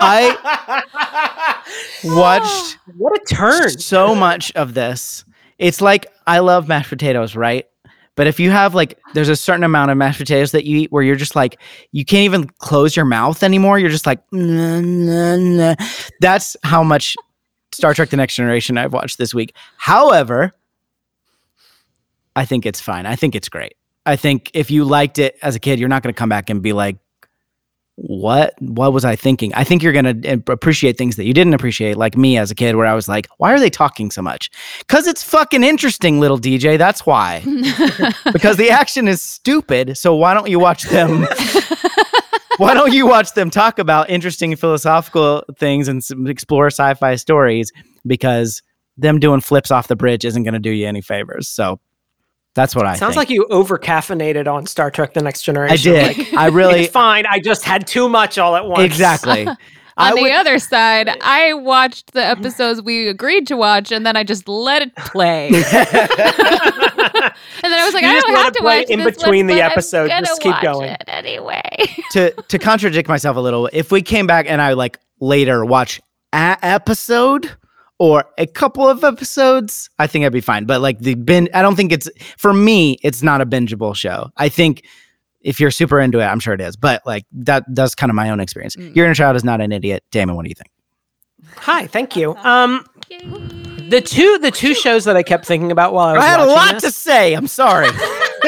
i 0.00 1.62
watched 2.04 2.78
What 2.96 3.20
a 3.20 3.24
turn. 3.34 3.68
so 3.78 4.14
much 4.14 4.50
of 4.52 4.74
this. 4.74 5.24
It's 5.58 5.80
like 5.80 6.06
I 6.26 6.38
love 6.40 6.68
mashed 6.68 6.88
potatoes, 6.88 7.36
right? 7.36 7.66
But 8.14 8.26
if 8.26 8.38
you 8.40 8.50
have 8.50 8.74
like, 8.74 8.98
there's 9.14 9.28
a 9.28 9.36
certain 9.36 9.64
amount 9.64 9.90
of 9.90 9.96
mashed 9.96 10.18
potatoes 10.18 10.52
that 10.52 10.64
you 10.64 10.78
eat 10.78 10.92
where 10.92 11.02
you're 11.02 11.16
just 11.16 11.36
like, 11.36 11.60
you 11.92 12.04
can't 12.04 12.24
even 12.24 12.46
close 12.58 12.94
your 12.96 13.04
mouth 13.04 13.42
anymore. 13.42 13.78
You're 13.78 13.90
just 13.90 14.06
like, 14.06 14.20
"Nah, 14.32 14.80
nah, 14.80 15.36
nah." 15.36 15.74
that's 16.20 16.56
how 16.62 16.82
much 16.82 17.16
Star 17.72 17.94
Trek: 17.94 18.10
The 18.10 18.16
Next 18.16 18.34
Generation 18.36 18.76
I've 18.76 18.92
watched 18.92 19.18
this 19.18 19.32
week. 19.34 19.54
However, 19.76 20.52
I 22.36 22.44
think 22.44 22.66
it's 22.66 22.80
fine. 22.80 23.06
I 23.06 23.16
think 23.16 23.34
it's 23.34 23.48
great. 23.48 23.74
I 24.04 24.16
think 24.16 24.50
if 24.54 24.70
you 24.70 24.84
liked 24.84 25.18
it 25.18 25.38
as 25.42 25.54
a 25.54 25.60
kid, 25.60 25.78
you're 25.78 25.88
not 25.88 26.02
going 26.02 26.12
to 26.12 26.18
come 26.18 26.28
back 26.28 26.50
and 26.50 26.60
be 26.60 26.72
like, 26.72 26.96
what 27.96 28.54
what 28.60 28.92
was 28.92 29.04
I 29.04 29.16
thinking? 29.16 29.52
I 29.54 29.64
think 29.64 29.82
you're 29.82 29.92
gonna 29.92 30.14
uh, 30.26 30.36
appreciate 30.48 30.96
things 30.96 31.16
that 31.16 31.24
you 31.24 31.34
didn't 31.34 31.54
appreciate, 31.54 31.96
like 31.96 32.16
me 32.16 32.38
as 32.38 32.50
a 32.50 32.54
kid, 32.54 32.76
where 32.76 32.86
I 32.86 32.94
was 32.94 33.08
like, 33.08 33.28
why 33.36 33.52
are 33.52 33.60
they 33.60 33.70
talking 33.70 34.10
so 34.10 34.22
much? 34.22 34.50
Because 34.78 35.06
it's 35.06 35.22
fucking 35.22 35.62
interesting, 35.62 36.18
little 36.18 36.38
DJ. 36.38 36.78
That's 36.78 37.04
why. 37.04 37.40
because 38.32 38.56
the 38.56 38.70
action 38.70 39.08
is 39.08 39.20
stupid. 39.20 39.98
So 39.98 40.14
why 40.14 40.34
don't 40.34 40.48
you 40.48 40.58
watch 40.58 40.84
them? 40.84 41.26
why 42.56 42.74
don't 42.74 42.92
you 42.92 43.06
watch 43.06 43.34
them 43.34 43.50
talk 43.50 43.78
about 43.78 44.08
interesting 44.08 44.56
philosophical 44.56 45.44
things 45.58 45.88
and 45.88 46.02
explore 46.28 46.68
sci-fi 46.68 47.16
stories? 47.16 47.72
Because 48.06 48.62
them 48.96 49.18
doing 49.18 49.40
flips 49.40 49.70
off 49.70 49.88
the 49.88 49.96
bridge 49.96 50.24
isn't 50.24 50.42
going 50.42 50.54
to 50.54 50.60
do 50.60 50.70
you 50.70 50.86
any 50.86 51.00
favors. 51.00 51.48
So 51.48 51.80
that's 52.54 52.74
what 52.76 52.86
I 52.86 52.96
Sounds 52.96 53.14
think. 53.14 53.16
like 53.16 53.30
you 53.30 53.46
over 53.50 53.78
caffeinated 53.78 54.46
on 54.52 54.66
Star 54.66 54.90
Trek: 54.90 55.14
The 55.14 55.22
Next 55.22 55.42
Generation. 55.42 55.72
I 55.72 55.76
Generation. 55.76 56.24
did. 56.24 56.32
Like, 56.32 56.40
I 56.42 56.46
really 56.54 56.80
it's 56.82 56.92
fine. 56.92 57.24
I 57.26 57.38
just 57.40 57.64
had 57.64 57.86
too 57.86 58.08
much 58.08 58.38
all 58.38 58.56
at 58.56 58.66
once. 58.66 58.82
exactly. 58.82 59.46
I 59.98 60.08
On 60.08 60.16
the 60.16 60.22
would- 60.22 60.32
other 60.32 60.58
side, 60.58 61.10
I 61.20 61.52
watched 61.52 62.12
the 62.14 62.24
episodes 62.24 62.80
we 62.80 63.08
agreed 63.08 63.46
to 63.48 63.58
watch, 63.58 63.92
and 63.92 64.06
then 64.06 64.16
I 64.16 64.24
just 64.24 64.48
let 64.48 64.80
it 64.80 64.96
play. 64.96 65.48
and 65.52 65.54
then 65.54 65.64
I 67.78 67.84
was 67.84 67.92
like, 67.94 68.02
You 68.02 68.08
I 68.08 68.14
just 68.14 68.26
don't 68.26 68.34
let 68.34 68.44
have 68.44 68.52
it 68.52 68.54
to 68.54 68.60
play 68.62 68.78
watch 68.80 68.90
in 68.90 68.98
this 69.00 69.16
between 69.16 69.46
one, 69.46 69.56
the 69.56 69.60
but 69.62 69.72
episodes. 69.72 70.12
Just 70.20 70.40
keep 70.40 70.52
watch 70.52 70.62
going. 70.62 70.90
it 70.90 71.04
anyway. 71.08 71.62
to 72.12 72.30
to 72.30 72.58
contradict 72.58 73.08
myself 73.08 73.36
a 73.36 73.40
little, 73.40 73.68
if 73.72 73.92
we 73.92 74.00
came 74.02 74.26
back 74.26 74.46
and 74.48 74.62
I 74.62 74.72
like 74.72 74.98
later 75.20 75.62
watch 75.64 76.00
a 76.32 76.56
episode 76.62 77.50
or 78.02 78.24
a 78.36 78.48
couple 78.48 78.88
of 78.88 79.04
episodes, 79.04 79.88
I 80.00 80.08
think 80.08 80.24
I'd 80.24 80.32
be 80.32 80.40
fine. 80.40 80.64
But 80.64 80.80
like 80.80 80.98
the 80.98 81.14
bin, 81.14 81.48
I 81.54 81.62
don't 81.62 81.76
think 81.76 81.92
it's 81.92 82.10
for 82.36 82.52
me. 82.52 82.98
It's 83.04 83.22
not 83.22 83.40
a 83.40 83.46
bingeable 83.46 83.94
show. 83.94 84.28
I 84.36 84.48
think 84.48 84.84
if 85.42 85.60
you're 85.60 85.70
super 85.70 86.00
into 86.00 86.18
it, 86.18 86.24
I'm 86.24 86.40
sure 86.40 86.52
it 86.52 86.60
is. 86.60 86.74
But 86.74 87.02
like 87.06 87.24
that, 87.30 87.62
that's 87.68 87.94
kind 87.94 88.10
of 88.10 88.16
my 88.16 88.30
own 88.30 88.40
experience. 88.40 88.74
Mm. 88.74 88.96
Your 88.96 89.04
inner 89.04 89.14
child 89.14 89.36
is 89.36 89.44
not 89.44 89.60
an 89.60 89.70
idiot. 89.70 90.02
Damon, 90.10 90.34
what 90.34 90.42
do 90.42 90.48
you 90.48 90.54
think? 90.56 90.72
Hi, 91.58 91.86
thank 91.86 92.16
you. 92.16 92.34
Um, 92.38 92.84
the 93.88 94.02
two 94.04 94.36
the 94.38 94.50
two 94.50 94.74
shows 94.74 95.04
that 95.04 95.16
I 95.16 95.22
kept 95.22 95.46
thinking 95.46 95.70
about 95.70 95.92
while 95.92 96.08
I 96.08 96.14
was 96.14 96.24
I 96.24 96.26
had 96.26 96.40
a 96.40 96.46
watching 96.48 96.56
lot 96.56 96.82
this- 96.82 96.82
to 96.82 96.90
say. 96.90 97.34
I'm 97.34 97.46
sorry. 97.46 97.86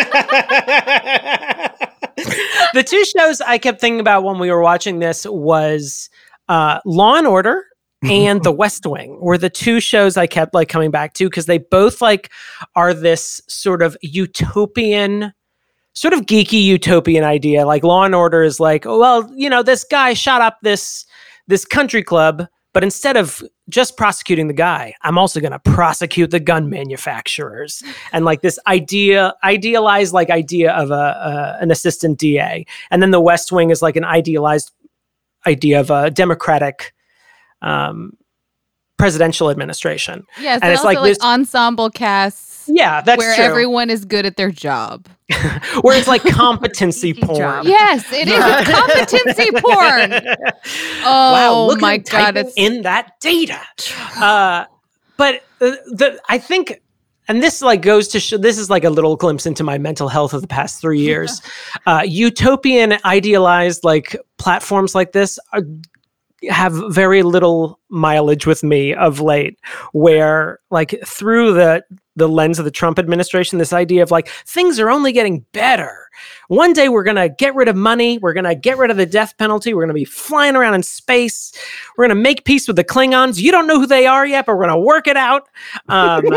the 2.74 2.82
two 2.84 3.04
shows 3.04 3.40
I 3.40 3.58
kept 3.58 3.80
thinking 3.80 4.00
about 4.00 4.24
when 4.24 4.40
we 4.40 4.50
were 4.50 4.60
watching 4.60 4.98
this 4.98 5.24
was 5.24 6.10
uh, 6.48 6.80
Law 6.84 7.18
and 7.18 7.28
Order 7.28 7.66
and 8.10 8.42
The 8.42 8.52
West 8.64 8.86
Wing 8.86 9.18
were 9.20 9.38
the 9.38 9.50
two 9.50 9.80
shows 9.80 10.16
I 10.16 10.26
kept 10.26 10.54
like 10.54 10.68
coming 10.68 10.90
back 10.90 11.14
to 11.14 11.28
because 11.28 11.46
they 11.46 11.58
both 11.58 12.00
like 12.00 12.30
are 12.74 12.94
this 12.94 13.40
sort 13.48 13.82
of 13.82 13.96
utopian 14.02 15.32
sort 15.94 16.12
of 16.12 16.22
geeky 16.22 16.62
utopian 16.62 17.24
idea. 17.24 17.66
Like 17.66 17.84
Law 17.84 18.04
and 18.04 18.14
Order 18.14 18.42
is 18.42 18.60
like 18.60 18.86
oh, 18.86 18.98
well 18.98 19.30
you 19.34 19.48
know 19.48 19.62
this 19.62 19.84
guy 19.84 20.14
shot 20.14 20.40
up 20.40 20.58
this 20.62 21.06
this 21.46 21.64
country 21.64 22.02
club 22.02 22.46
but 22.72 22.82
instead 22.82 23.16
of 23.16 23.42
just 23.68 23.96
prosecuting 23.96 24.48
the 24.48 24.54
guy 24.54 24.94
I'm 25.02 25.18
also 25.18 25.40
going 25.40 25.52
to 25.52 25.58
prosecute 25.58 26.30
the 26.30 26.40
gun 26.40 26.68
manufacturers. 26.68 27.82
And 28.12 28.24
like 28.24 28.42
this 28.42 28.58
idea 28.66 29.34
idealized 29.44 30.12
like 30.12 30.30
idea 30.30 30.72
of 30.72 30.90
a, 30.90 30.94
a 30.94 31.62
an 31.62 31.70
assistant 31.70 32.18
DA 32.18 32.66
and 32.90 33.02
then 33.02 33.10
the 33.10 33.20
West 33.20 33.52
Wing 33.52 33.70
is 33.70 33.82
like 33.82 33.96
an 33.96 34.04
idealized 34.04 34.72
idea 35.46 35.80
of 35.80 35.90
a 35.90 36.10
democratic 36.10 36.92
um 37.64 38.12
presidential 38.96 39.50
administration. 39.50 40.22
Yes, 40.40 40.56
And 40.56 40.64
and, 40.64 40.72
it's 40.72 40.80
also 40.80 40.86
like 40.88 40.98
like, 40.98 41.10
this- 41.10 41.20
ensemble 41.20 41.90
casts 41.90 42.68
Yeah, 42.68 43.00
that's 43.00 43.18
where 43.18 43.34
true. 43.34 43.44
everyone 43.44 43.90
is 43.90 44.04
good 44.04 44.24
at 44.24 44.36
their 44.36 44.52
job. 44.52 45.08
where 45.82 45.98
it's 45.98 46.06
like 46.06 46.22
competency 46.30 47.12
porn. 47.12 47.36
job. 47.36 47.64
Yes, 47.66 48.04
it 48.12 48.28
is 48.28 48.38
competency 48.78 49.50
porn. 49.50 50.36
Oh 51.04 51.32
wow, 51.32 51.66
look 51.66 51.80
my 51.80 51.96
god, 51.98 52.36
it's 52.36 52.52
in 52.56 52.82
that 52.82 53.12
data. 53.20 53.58
Uh, 54.16 54.64
but 55.16 55.42
the, 55.58 55.70
the 55.86 56.20
I 56.28 56.38
think, 56.38 56.80
and 57.26 57.42
this 57.42 57.62
like 57.62 57.82
goes 57.82 58.06
to 58.08 58.20
show. 58.20 58.36
This 58.38 58.58
is 58.58 58.70
like 58.70 58.84
a 58.84 58.90
little 58.90 59.16
glimpse 59.16 59.44
into 59.46 59.64
my 59.64 59.76
mental 59.78 60.08
health 60.08 60.34
of 60.34 60.40
the 60.42 60.48
past 60.48 60.80
three 60.80 61.00
years. 61.00 61.42
uh, 61.86 62.02
utopian, 62.06 62.98
idealized 63.04 63.82
like 63.82 64.14
platforms 64.38 64.94
like 64.94 65.12
this 65.12 65.38
are, 65.52 65.62
have 66.50 66.72
very 66.88 67.22
little 67.22 67.80
mileage 67.88 68.46
with 68.46 68.62
me 68.62 68.94
of 68.94 69.20
late. 69.20 69.58
Where 69.92 70.60
like 70.70 70.94
through 71.04 71.54
the 71.54 71.82
the 72.16 72.28
lens 72.28 72.58
of 72.58 72.64
the 72.64 72.70
Trump 72.70 72.98
administration, 72.98 73.58
this 73.58 73.72
idea 73.72 74.02
of 74.02 74.10
like 74.10 74.28
things 74.28 74.78
are 74.78 74.90
only 74.90 75.12
getting 75.12 75.40
better. 75.52 76.03
One 76.48 76.72
day 76.72 76.88
we're 76.88 77.04
going 77.04 77.16
to 77.16 77.28
get 77.28 77.54
rid 77.54 77.68
of 77.68 77.76
money. 77.76 78.18
We're 78.18 78.34
going 78.34 78.44
to 78.44 78.54
get 78.54 78.78
rid 78.78 78.90
of 78.90 78.96
the 78.96 79.06
death 79.06 79.36
penalty. 79.38 79.74
We're 79.74 79.82
going 79.82 79.88
to 79.88 79.94
be 79.94 80.04
flying 80.04 80.56
around 80.56 80.74
in 80.74 80.82
space. 80.82 81.52
We're 81.96 82.06
going 82.06 82.16
to 82.16 82.22
make 82.22 82.44
peace 82.44 82.66
with 82.66 82.76
the 82.76 82.84
Klingons. 82.84 83.40
You 83.40 83.50
don't 83.50 83.66
know 83.66 83.80
who 83.80 83.86
they 83.86 84.06
are 84.06 84.26
yet, 84.26 84.46
but 84.46 84.56
we're 84.56 84.66
going 84.66 84.76
to 84.76 84.84
work 84.84 85.06
it 85.06 85.16
out. 85.16 85.48
Um, 85.88 86.22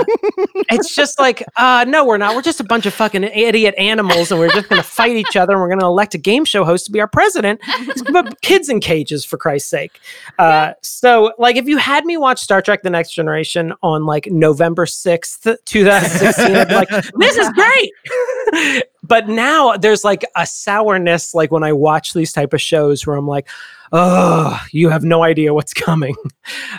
it's 0.69 0.95
just 0.95 1.19
like, 1.19 1.43
uh, 1.57 1.85
no, 1.87 2.05
we're 2.05 2.17
not. 2.17 2.35
We're 2.35 2.41
just 2.41 2.59
a 2.59 2.63
bunch 2.63 2.85
of 2.85 2.93
fucking 2.93 3.23
idiot 3.23 3.75
animals, 3.77 4.31
and 4.31 4.39
we're 4.39 4.51
just 4.51 4.69
going 4.69 4.81
to 4.81 4.87
fight 4.87 5.15
each 5.15 5.35
other. 5.35 5.53
And 5.53 5.61
we're 5.61 5.69
going 5.69 5.79
to 5.79 5.85
elect 5.85 6.15
a 6.15 6.17
game 6.17 6.45
show 6.45 6.63
host 6.63 6.85
to 6.85 6.91
be 6.91 6.99
our 6.99 7.07
president. 7.07 7.61
Let's 7.85 8.01
put 8.01 8.41
kids 8.41 8.69
in 8.69 8.79
cages, 8.79 9.25
for 9.25 9.37
Christ's 9.37 9.69
sake. 9.69 9.99
Uh, 10.39 10.73
so, 10.81 11.33
like, 11.37 11.55
if 11.55 11.67
you 11.67 11.77
had 11.77 12.05
me 12.05 12.17
watch 12.17 12.39
Star 12.39 12.61
Trek: 12.61 12.83
The 12.83 12.89
Next 12.89 13.11
Generation 13.11 13.73
on 13.83 14.05
like 14.05 14.27
November 14.27 14.85
sixth, 14.85 15.47
two 15.65 15.83
thousand 15.83 16.09
sixteen, 16.09 16.55
I'd 16.55 16.67
be 16.67 16.75
like, 16.75 16.89
this 16.89 17.37
is 17.37 17.49
great. 17.49 18.83
but 19.07 19.27
now 19.27 19.77
there's 19.77 20.03
like 20.03 20.25
a 20.35 20.45
sourness, 20.45 21.33
like 21.33 21.51
when 21.51 21.63
I 21.63 21.73
watch 21.73 22.13
these 22.13 22.33
type 22.33 22.53
of 22.53 22.61
shows, 22.61 23.05
where 23.05 23.15
I'm 23.15 23.27
like, 23.27 23.47
oh, 23.91 24.59
you 24.71 24.89
have 24.89 25.03
no 25.03 25.23
idea 25.23 25.53
what's 25.53 25.73
coming. 25.87 26.15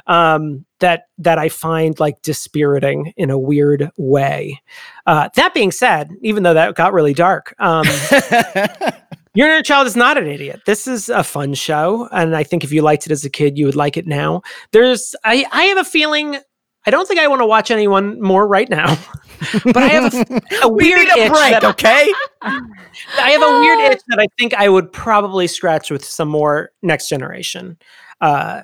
Um, 0.07 0.65
that 0.81 1.09
that 1.19 1.39
I 1.39 1.49
find 1.49 1.99
like 1.99 2.23
dispiriting 2.23 3.13
in 3.17 3.31
a 3.31 3.39
weird 3.39 3.91
way. 3.97 4.61
Uh, 5.07 5.29
that 5.35 5.55
being 5.55 5.73
said, 5.73 6.11
even 6.23 6.43
though 6.43 6.55
that 6.55 6.75
got 6.75 6.93
really 6.93 7.15
dark, 7.15 7.55
um, 7.59 7.87
Your 9.35 9.47
Inner 9.49 9.63
Child 9.63 9.87
is 9.87 9.95
not 9.95 10.19
an 10.19 10.27
idiot. 10.27 10.63
This 10.67 10.89
is 10.89 11.09
a 11.09 11.23
fun 11.23 11.55
show, 11.55 12.09
and 12.11 12.35
I 12.35 12.43
think 12.43 12.65
if 12.65 12.73
you 12.73 12.83
liked 12.83 13.07
it 13.07 13.13
as 13.13 13.25
a 13.25 13.31
kid, 13.31 13.57
you 13.57 13.67
would 13.67 13.77
like 13.77 13.97
it 13.97 14.07
now. 14.07 14.43
There's, 14.73 15.15
I, 15.23 15.45
I 15.53 15.65
have 15.67 15.79
a 15.79 15.85
feeling. 15.85 16.39
I 16.87 16.91
don't 16.91 17.07
think 17.07 17.21
I 17.21 17.27
want 17.29 17.41
to 17.41 17.47
watch 17.47 17.71
anyone 17.71 18.21
more 18.21 18.47
right 18.47 18.69
now, 18.69 18.97
but 19.65 19.77
I 19.77 19.89
have 19.89 20.15
a, 20.15 20.41
a 20.63 20.69
weird 20.73 21.01
need 21.01 21.09
a 21.11 21.25
itch 21.25 21.33
break, 21.33 21.51
that 21.53 21.65
okay? 21.65 22.13
I 22.43 23.31
have 23.31 23.43
a 23.43 23.61
weird 23.61 23.93
itch 23.93 24.01
that 24.09 24.19
I 24.21 24.27
think 24.39 24.55
I 24.55 24.69
would 24.69 24.93
probably 24.93 25.47
scratch 25.47 25.91
with 25.91 26.05
some 26.05 26.29
more 26.29 26.71
Next 26.83 27.09
Generation, 27.09 27.79
uh, 28.21 28.63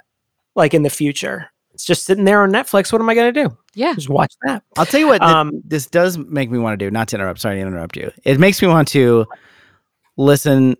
like 0.54 0.72
in 0.74 0.82
the 0.82 0.90
future. 0.90 1.50
It's 1.72 1.84
just 1.84 2.04
sitting 2.06 2.24
there 2.24 2.40
on 2.42 2.52
Netflix. 2.52 2.92
What 2.92 3.00
am 3.02 3.10
I 3.10 3.14
going 3.14 3.34
to 3.34 3.44
do? 3.48 3.56
yeah. 3.74 3.94
Just 3.94 4.08
watch 4.08 4.32
that. 4.46 4.62
I'll 4.78 4.86
tell 4.86 5.00
you 5.00 5.08
what 5.08 5.18
th- 5.20 5.28
Um, 5.28 5.60
this 5.64 5.86
does 5.86 6.16
make 6.16 6.48
me 6.48 6.58
want 6.58 6.78
to 6.78 6.84
do. 6.86 6.88
Not 6.90 7.08
to 7.08 7.16
interrupt. 7.16 7.40
Sorry 7.40 7.56
to 7.56 7.60
interrupt 7.60 7.96
you. 7.96 8.12
It 8.22 8.38
makes 8.38 8.62
me 8.62 8.68
want 8.68 8.86
to 8.88 9.26
listen 10.16 10.76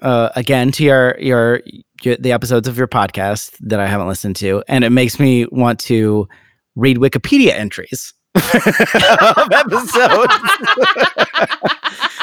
uh, 0.00 0.30
again 0.36 0.70
to 0.72 0.84
your, 0.84 1.16
your 1.18 1.60
your 2.02 2.16
the 2.16 2.30
episodes 2.32 2.68
of 2.68 2.78
your 2.78 2.86
podcast 2.86 3.56
that 3.60 3.80
I 3.80 3.86
haven't 3.88 4.06
listened 4.08 4.36
to, 4.36 4.62
and 4.68 4.84
it 4.84 4.90
makes 4.90 5.18
me 5.18 5.46
want 5.46 5.80
to 5.80 6.28
read 6.76 6.98
Wikipedia 6.98 7.52
entries 7.52 8.12
of 8.34 8.42
episodes. 9.52 10.34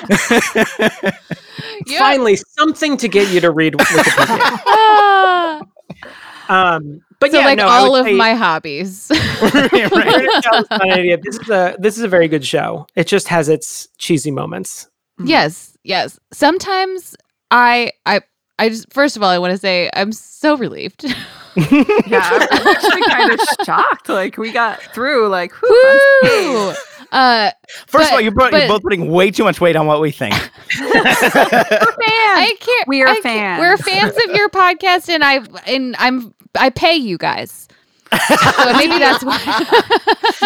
Yeah. 1.86 2.00
Finally, 2.00 2.38
something 2.58 2.98
to 2.98 3.08
get 3.08 3.30
you 3.32 3.40
to 3.42 3.52
read 3.52 3.74
Wikipedia. 3.74 5.62
Um, 6.50 7.02
but 7.20 7.32
so 7.32 7.40
yeah, 7.40 7.46
like 7.46 7.58
no, 7.58 7.68
all 7.68 7.94
of 7.94 8.06
say- 8.06 8.14
my 8.14 8.34
hobbies. 8.34 9.10
Your 9.12 9.20
Inner 9.52 10.42
Child 10.42 10.64
is 10.64 10.70
not 10.72 10.82
an 10.88 10.98
idiot. 11.00 11.20
This 11.26 11.36
is 11.40 11.50
a 11.50 11.76
this 11.78 11.98
is 11.98 12.04
a 12.04 12.08
very 12.08 12.30
good 12.30 12.46
show. 12.46 12.88
It 12.96 13.06
just 13.06 13.28
has 13.28 13.50
its 13.50 13.90
cheesy 13.98 14.32
moments. 14.32 14.88
yes, 15.26 15.78
yes. 15.84 16.18
Sometimes 16.32 17.18
I 17.52 17.92
I 18.06 18.22
I 18.60 18.70
just 18.70 18.94
first 18.94 19.18
of 19.18 19.24
all 19.24 19.30
I 19.30 19.40
want 19.40 19.52
to 19.52 19.58
say 19.58 19.90
I'm 19.94 20.14
so 20.14 20.56
relieved. 20.56 21.04
Yeah, 22.08 22.22
I'm 22.24 22.48
I'm 22.52 22.68
actually 22.76 23.02
kind 23.04 23.32
of 23.32 23.40
shocked. 23.66 24.10
Like 24.10 24.38
we 24.38 24.52
got 24.52 24.82
through. 24.94 25.28
Like 25.30 25.52
whew, 25.54 26.20
Woo! 26.24 26.74
Uh, 27.12 27.52
First 27.88 28.10
of 28.10 28.14
all, 28.16 28.22
you're, 28.22 28.32
but- 28.34 28.52
you're 28.54 28.68
both 28.68 28.84
putting 28.84 29.10
way 29.10 29.32
too 29.32 29.44
much 29.46 29.60
weight 29.62 29.76
on 29.76 29.88
what 29.88 30.02
we 30.02 30.12
think. 30.12 30.36
I 30.80 32.56
can't. 32.60 32.88
We 32.88 33.02
are 33.02 33.08
I 33.08 33.20
can't- 33.22 33.60
We're 33.60 33.78
fans 33.78 34.14
of 34.28 34.36
your 34.36 34.50
podcast, 34.50 35.10
and 35.10 35.24
I 35.24 35.40
and 35.66 35.96
I'm 36.00 36.34
I 36.56 36.70
pay 36.70 36.96
you 36.96 37.18
guys. 37.18 37.68
So 38.12 38.74
maybe 38.78 39.00
that's 39.00 39.24
why. 39.24 39.38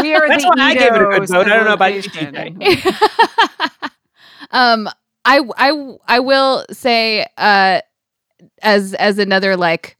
we 0.01 0.14
are 0.16 0.28
That's 0.28 0.43
the 0.43 0.53
why 0.55 0.64
I 0.70 0.74
gave 0.74 0.93
it 0.95 1.01
a 1.01 1.05
good 1.05 1.28
vote. 1.30 1.47
I 1.47 1.49
don't 1.57 1.66
know 1.66 1.74
about 1.74 1.93
you, 1.93 2.01
civilization. 2.01 2.59
Um, 4.51 4.89
I 5.26 5.41
I 5.57 5.95
I 6.07 6.20
will 6.20 6.66
say 6.72 7.26
uh, 7.38 7.82
as 8.62 8.93
as 8.95 9.18
another 9.20 9.55
like 9.55 9.97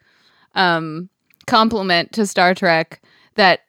um 0.56 1.10
compliment 1.48 2.12
to 2.14 2.26
Star 2.26 2.54
Trek 2.54 3.02
that 3.36 3.62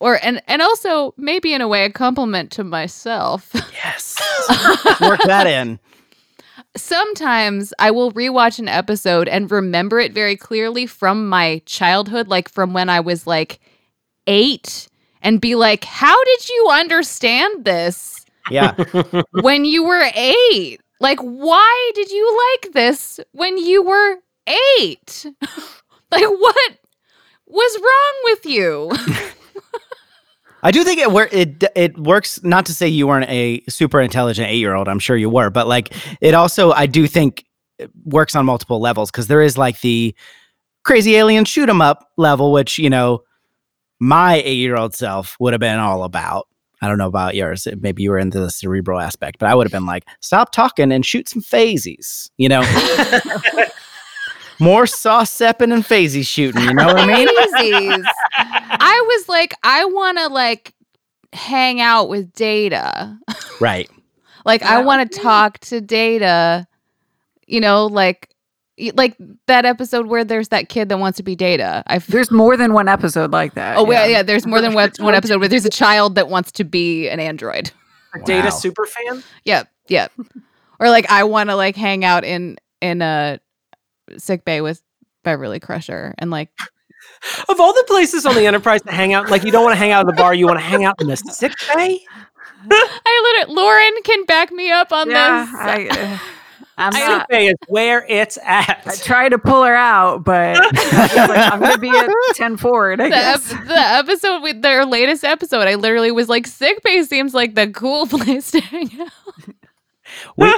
or 0.00 0.18
and 0.22 0.42
and 0.48 0.62
also 0.62 1.14
maybe 1.16 1.52
in 1.52 1.60
a 1.60 1.68
way 1.68 1.84
a 1.84 1.90
compliment 1.90 2.50
to 2.52 2.64
myself. 2.64 3.50
yes. 3.84 4.16
Work 5.00 5.20
that 5.24 5.46
in. 5.46 5.78
sometimes 6.76 7.72
I 7.78 7.90
will 7.90 8.12
rewatch 8.12 8.58
an 8.58 8.68
episode 8.68 9.28
and 9.28 9.50
remember 9.50 10.00
it 10.00 10.12
very 10.12 10.36
clearly 10.36 10.86
from 10.86 11.28
my 11.28 11.62
childhood, 11.66 12.28
like 12.28 12.48
from 12.48 12.72
when 12.72 12.88
I 12.88 13.00
was 13.00 13.26
like 13.26 13.60
eight, 14.26 14.88
and 15.22 15.40
be 15.40 15.54
like, 15.54 15.84
how 15.84 16.22
did 16.24 16.48
you 16.48 16.68
understand 16.72 17.64
this 17.64 18.24
Yeah. 18.50 18.74
when 19.40 19.64
you 19.64 19.84
were 19.84 20.10
eight? 20.14 20.80
Like, 21.00 21.18
why 21.20 21.90
did 21.94 22.10
you 22.10 22.56
like 22.62 22.72
this 22.72 23.20
when 23.32 23.58
you 23.58 23.82
were 23.82 24.16
eight? 24.78 25.26
Like, 26.14 26.40
what 26.40 26.78
was 27.46 27.78
wrong 27.80 28.20
with 28.24 28.46
you? 28.46 28.90
I 30.62 30.70
do 30.70 30.82
think 30.82 30.98
it 30.98 31.12
wor- 31.12 31.28
it 31.30 31.62
it 31.76 31.98
works. 31.98 32.42
Not 32.42 32.64
to 32.66 32.72
say 32.74 32.88
you 32.88 33.06
weren't 33.06 33.28
a 33.28 33.62
super 33.68 34.00
intelligent 34.00 34.48
eight 34.48 34.56
year 34.56 34.74
old. 34.74 34.88
I'm 34.88 34.98
sure 34.98 35.16
you 35.16 35.28
were, 35.28 35.50
but 35.50 35.66
like 35.66 35.94
it 36.22 36.32
also, 36.32 36.72
I 36.72 36.86
do 36.86 37.06
think 37.06 37.44
it 37.78 37.90
works 38.04 38.34
on 38.34 38.46
multiple 38.46 38.80
levels 38.80 39.10
because 39.10 39.26
there 39.26 39.42
is 39.42 39.58
like 39.58 39.80
the 39.82 40.14
crazy 40.82 41.16
alien 41.16 41.44
shoot 41.44 41.68
'em 41.68 41.82
up 41.82 42.08
level, 42.16 42.50
which 42.50 42.78
you 42.78 42.88
know 42.88 43.22
my 44.00 44.36
eight 44.36 44.56
year 44.56 44.76
old 44.76 44.94
self 44.94 45.36
would 45.38 45.52
have 45.52 45.60
been 45.60 45.78
all 45.78 46.02
about. 46.02 46.46
I 46.80 46.88
don't 46.88 46.98
know 46.98 47.08
about 47.08 47.34
yours. 47.34 47.68
Maybe 47.80 48.02
you 48.02 48.10
were 48.10 48.18
into 48.18 48.40
the 48.40 48.50
cerebral 48.50 49.00
aspect, 49.00 49.38
but 49.38 49.48
I 49.48 49.54
would 49.54 49.66
have 49.66 49.72
been 49.72 49.86
like, 49.86 50.04
stop 50.20 50.52
talking 50.52 50.92
and 50.92 51.04
shoot 51.04 51.28
some 51.28 51.40
phasies. 51.42 52.30
You 52.36 52.48
know, 52.48 52.60
more 54.64 54.86
sauce 54.86 55.30
sepping 55.30 55.70
and 55.72 55.84
phasey 55.84 56.26
shooting. 56.26 56.62
You 56.62 56.74
know 56.74 56.86
what 56.86 56.98
I 56.98 57.06
mean? 57.06 57.28
Crazies. 57.52 58.04
I 58.36 59.04
was 59.16 59.28
like, 59.28 59.54
I 59.62 59.84
want 59.84 60.18
to 60.18 60.28
like 60.28 60.74
hang 61.32 61.80
out 61.80 62.08
with 62.08 62.32
Data. 62.32 63.18
Right. 63.60 63.88
Like, 64.46 64.62
I 64.62 64.82
want 64.82 65.10
to 65.10 65.18
talk 65.20 65.58
to 65.60 65.80
Data. 65.80 66.66
You 67.46 67.60
know, 67.60 67.86
like. 67.86 68.28
Like 68.94 69.16
that 69.46 69.64
episode 69.64 70.06
where 70.08 70.22
there's 70.24 70.48
that 70.48 70.68
kid 70.68 70.88
that 70.88 70.98
wants 70.98 71.16
to 71.18 71.22
be 71.22 71.34
Data. 71.36 71.82
I 71.86 71.94
f- 71.96 72.08
There's 72.08 72.30
more 72.32 72.56
than 72.56 72.72
one 72.74 72.88
episode 72.88 73.30
like 73.30 73.54
that. 73.54 73.76
oh 73.78 73.88
yeah. 73.90 74.04
yeah, 74.06 74.22
there's 74.24 74.46
more 74.48 74.60
than 74.60 74.74
one, 74.74 74.90
one 74.98 75.14
episode 75.14 75.38
where 75.38 75.48
there's 75.48 75.64
a 75.64 75.70
child 75.70 76.16
that 76.16 76.28
wants 76.28 76.50
to 76.52 76.64
be 76.64 77.08
an 77.08 77.20
android. 77.20 77.70
Data 78.24 78.48
Wow. 78.48 78.50
super 78.50 78.84
fan. 78.84 79.22
Yep, 79.44 79.68
yep. 79.86 80.10
or 80.80 80.90
like 80.90 81.08
I 81.08 81.22
want 81.22 81.50
to 81.50 81.54
like 81.56 81.76
hang 81.76 82.04
out 82.04 82.24
in 82.24 82.58
in 82.82 83.00
a 83.00 83.38
sick 84.18 84.44
bay 84.44 84.60
with 84.60 84.82
Beverly 85.22 85.60
Crusher 85.60 86.14
and 86.18 86.30
like 86.30 86.50
Of 87.48 87.60
all 87.60 87.72
the 87.72 87.84
places 87.86 88.26
on 88.26 88.34
the 88.34 88.46
Enterprise 88.46 88.82
to 88.82 88.92
hang 88.92 89.12
out, 89.14 89.30
like 89.30 89.44
you 89.44 89.50
don't 89.52 89.62
want 89.64 89.74
to 89.74 89.78
hang 89.78 89.92
out 89.92 90.00
in 90.02 90.06
the 90.06 90.12
bar, 90.14 90.34
you 90.34 90.46
want 90.46 90.58
to 90.58 90.64
hang 90.64 90.84
out 90.84 91.00
in 91.00 91.06
the 91.06 91.16
sick 91.16 91.52
bay. 91.74 92.00
I 92.70 93.36
literally 93.44 93.54
Lauren 93.62 93.92
can 94.04 94.24
back 94.24 94.50
me 94.52 94.70
up 94.70 94.90
on 94.92 95.10
Yeah, 95.10 95.44
this. 95.44 95.54
I, 95.54 95.86
uh, 95.88 96.18
I'm 96.78 96.92
I- 96.94 96.98
Sick 96.98 97.08
not. 97.08 97.28
bay 97.28 97.46
is 97.48 97.54
where 97.68 98.04
it's 98.08 98.38
at. 98.42 98.82
I 98.86 98.94
tried 98.96 99.30
to 99.30 99.38
pull 99.38 99.62
her 99.64 99.74
out, 99.74 100.24
but 100.24 100.56
I 100.58 100.66
was 101.14 101.28
like, 101.28 101.52
I'm 101.52 101.60
gonna 101.60 101.78
be 101.78 101.90
at 101.90 102.10
10 102.34 102.56
forward. 102.56 103.00
I 103.00 103.08
the, 103.10 103.16
ep- 103.16 103.66
the 103.66 103.78
episode 103.78 104.42
with 104.42 104.62
their 104.62 104.84
latest 104.86 105.24
episode, 105.24 105.68
I 105.68 105.74
literally 105.76 106.10
was 106.10 106.28
like, 106.28 106.46
sick 106.46 106.82
bay 106.82 107.02
seems 107.04 107.32
like 107.34 107.54
the 107.54 107.68
cool 107.68 108.06
place 108.06 108.50
to 108.52 108.60
hang 108.60 108.90
out. 109.00 109.54
We, 110.36 110.52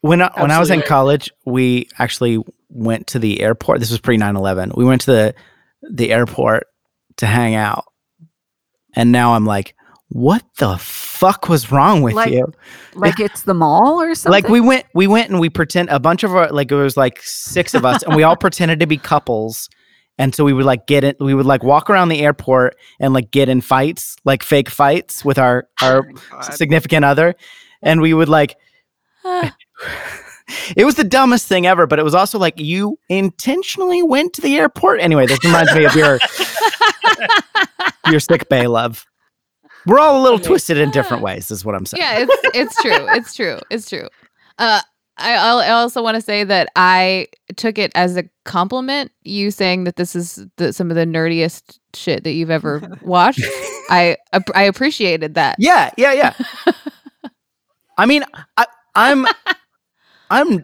when 0.00 0.22
I, 0.22 0.30
when 0.40 0.50
I 0.50 0.58
was 0.58 0.70
in 0.70 0.82
college, 0.82 1.30
we 1.44 1.88
actually 1.98 2.42
went 2.76 3.06
to 3.08 3.18
the 3.18 3.40
airport. 3.40 3.80
This 3.80 3.90
was 3.90 4.00
pre 4.00 4.16
9/11. 4.18 4.76
We 4.76 4.84
went 4.84 5.02
to 5.02 5.12
the 5.12 5.34
the 5.90 6.12
airport 6.12 6.66
to 7.16 7.26
hang 7.26 7.54
out. 7.54 7.84
And 8.94 9.12
now 9.12 9.34
I'm 9.34 9.44
like, 9.44 9.74
what 10.08 10.42
the 10.58 10.78
fuck 10.78 11.48
was 11.48 11.70
wrong 11.72 12.02
with 12.02 12.14
Like- 12.14 12.32
you? 12.32 12.52
Like 12.94 13.20
it's 13.20 13.42
the 13.42 13.54
mall 13.54 14.00
or 14.00 14.14
something. 14.14 14.32
Like 14.32 14.48
we 14.48 14.60
went 14.60 14.86
we 14.94 15.06
went 15.06 15.30
and 15.30 15.40
we 15.40 15.50
pretend 15.50 15.88
a 15.90 15.98
bunch 16.00 16.22
of 16.24 16.34
our 16.34 16.48
like 16.50 16.70
it 16.70 16.74
was 16.76 16.96
like 16.96 17.20
six 17.22 17.74
of 17.74 17.84
us 17.84 18.02
and 18.02 18.14
we 18.16 18.22
all 18.22 18.36
pretended 18.36 18.80
to 18.80 18.86
be 18.86 18.96
couples. 18.96 19.68
And 20.18 20.34
so 20.34 20.44
we 20.44 20.54
would 20.54 20.64
like 20.64 20.86
get 20.86 21.04
it 21.04 21.16
we 21.20 21.34
would 21.34 21.44
like 21.44 21.62
walk 21.62 21.90
around 21.90 22.08
the 22.08 22.20
airport 22.20 22.76
and 23.00 23.12
like 23.12 23.30
get 23.30 23.48
in 23.50 23.60
fights, 23.60 24.16
like 24.24 24.42
fake 24.42 24.70
fights 24.70 25.24
with 25.24 25.38
our 25.38 25.68
our 25.82 26.08
significant 26.52 27.04
other. 27.04 27.34
And 27.82 28.00
we 28.00 28.14
would 28.14 28.28
like 28.30 28.56
it 30.76 30.84
was 30.84 30.94
the 30.94 31.04
dumbest 31.04 31.46
thing 31.48 31.66
ever, 31.66 31.86
but 31.86 31.98
it 31.98 32.02
was 32.04 32.14
also 32.14 32.38
like 32.38 32.58
you 32.58 32.98
intentionally 33.08 34.02
went 34.02 34.32
to 34.34 34.40
the 34.40 34.56
airport. 34.56 35.00
Anyway, 35.00 35.26
this 35.26 35.42
reminds 35.44 35.74
me 35.74 35.84
of 35.84 35.94
your 35.94 36.18
your 38.10 38.20
sick 38.20 38.48
bay 38.48 38.66
love. 38.66 39.04
We're 39.86 39.98
all 40.00 40.20
a 40.20 40.22
little 40.22 40.38
twisted 40.40 40.78
in 40.78 40.90
different 40.90 41.22
ways, 41.22 41.50
is 41.50 41.64
what 41.64 41.74
I'm 41.74 41.86
saying. 41.86 42.02
yeah, 42.02 42.18
it's 42.28 42.56
it's 42.56 42.82
true. 42.82 43.06
It's 43.14 43.34
true. 43.34 43.58
It's 43.70 43.88
true. 43.88 44.08
Uh, 44.58 44.80
I 45.18 45.34
I'll- 45.34 45.60
also 45.82 46.02
want 46.02 46.16
to 46.16 46.20
say 46.20 46.44
that 46.44 46.68
I 46.76 47.28
took 47.56 47.78
it 47.78 47.92
as 47.94 48.16
a 48.16 48.24
compliment. 48.44 49.12
You 49.22 49.50
saying 49.50 49.84
that 49.84 49.96
this 49.96 50.14
is 50.16 50.44
the, 50.56 50.72
some 50.72 50.90
of 50.90 50.96
the 50.96 51.04
nerdiest 51.06 51.78
shit 51.94 52.24
that 52.24 52.32
you've 52.32 52.50
ever 52.50 52.98
watched. 53.02 53.42
I 53.88 54.16
I 54.54 54.62
appreciated 54.64 55.34
that. 55.34 55.56
Yeah, 55.58 55.90
yeah, 55.96 56.12
yeah. 56.12 56.34
I 57.98 58.06
mean, 58.06 58.24
I, 58.56 58.66
I'm 58.94 59.26
I'm 60.30 60.62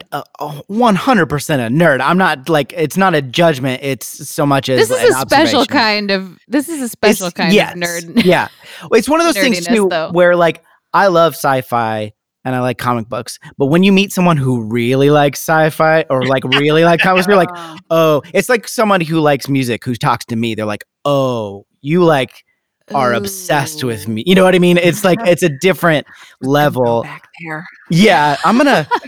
hundred 0.96 1.26
percent 1.26 1.62
a 1.62 1.74
nerd. 1.74 2.00
I'm 2.00 2.18
not 2.18 2.48
like 2.48 2.72
it's 2.76 2.96
not 2.96 3.14
a 3.14 3.22
judgment. 3.22 3.82
It's 3.82 4.06
so 4.28 4.44
much 4.46 4.68
as 4.68 4.88
This 4.88 4.98
is 5.02 5.14
a 5.14 5.20
special 5.20 5.64
kind 5.66 6.10
of. 6.10 6.38
This 6.48 6.68
is 6.68 6.82
a 6.82 6.88
special 6.88 7.28
It's- 7.28 7.32
kind 7.42 7.52
yes, 7.54 7.74
of 7.74 7.78
nerd. 7.80 8.24
yeah, 8.24 8.48
Well, 8.90 8.98
it's 8.98 9.08
one 9.08 9.20
of 9.20 9.26
those 9.26 9.36
things 9.38 9.64
too, 9.66 9.88
though. 9.90 10.10
where 10.12 10.34
like 10.36 10.62
I 10.92 11.06
love 11.06 11.34
sci-fi 11.34 12.12
and 12.44 12.54
I 12.56 12.60
like 12.60 12.76
comic 12.78 13.08
books, 13.08 13.38
but 13.56 13.66
when 13.66 13.82
you 13.84 13.92
meet 13.92 14.12
someone 14.12 14.36
who 14.36 14.62
really 14.64 15.10
likes 15.10 15.38
sci-fi 15.40 16.04
or 16.10 16.26
like 16.26 16.42
really 16.44 16.84
like 16.84 17.00
comics, 17.00 17.26
you're 17.28 17.36
like, 17.36 17.50
Uh, 17.54 17.78
oh, 17.90 18.22
it's 18.34 18.48
like 18.48 18.66
somebody 18.66 19.04
who 19.04 19.20
likes 19.20 19.48
music 19.48 19.84
who 19.84 19.94
talks 19.94 20.24
to 20.26 20.36
me. 20.36 20.54
They're 20.56 20.66
like, 20.66 20.84
oh, 21.04 21.66
you 21.82 22.02
like 22.04 22.44
are 22.92 23.14
obsessed 23.14 23.84
with 23.84 24.08
me. 24.08 24.24
You 24.26 24.34
know 24.34 24.42
what 24.44 24.54
I 24.56 24.58
mean? 24.58 24.76
It's 24.76 25.04
like 25.04 25.18
it's 25.24 25.42
a 25.44 25.48
different 25.60 26.06
level. 26.42 27.04
back 27.04 27.28
there. 27.44 27.64
Yeah, 27.90 28.36
I'm 28.44 28.58
gonna. 28.58 28.88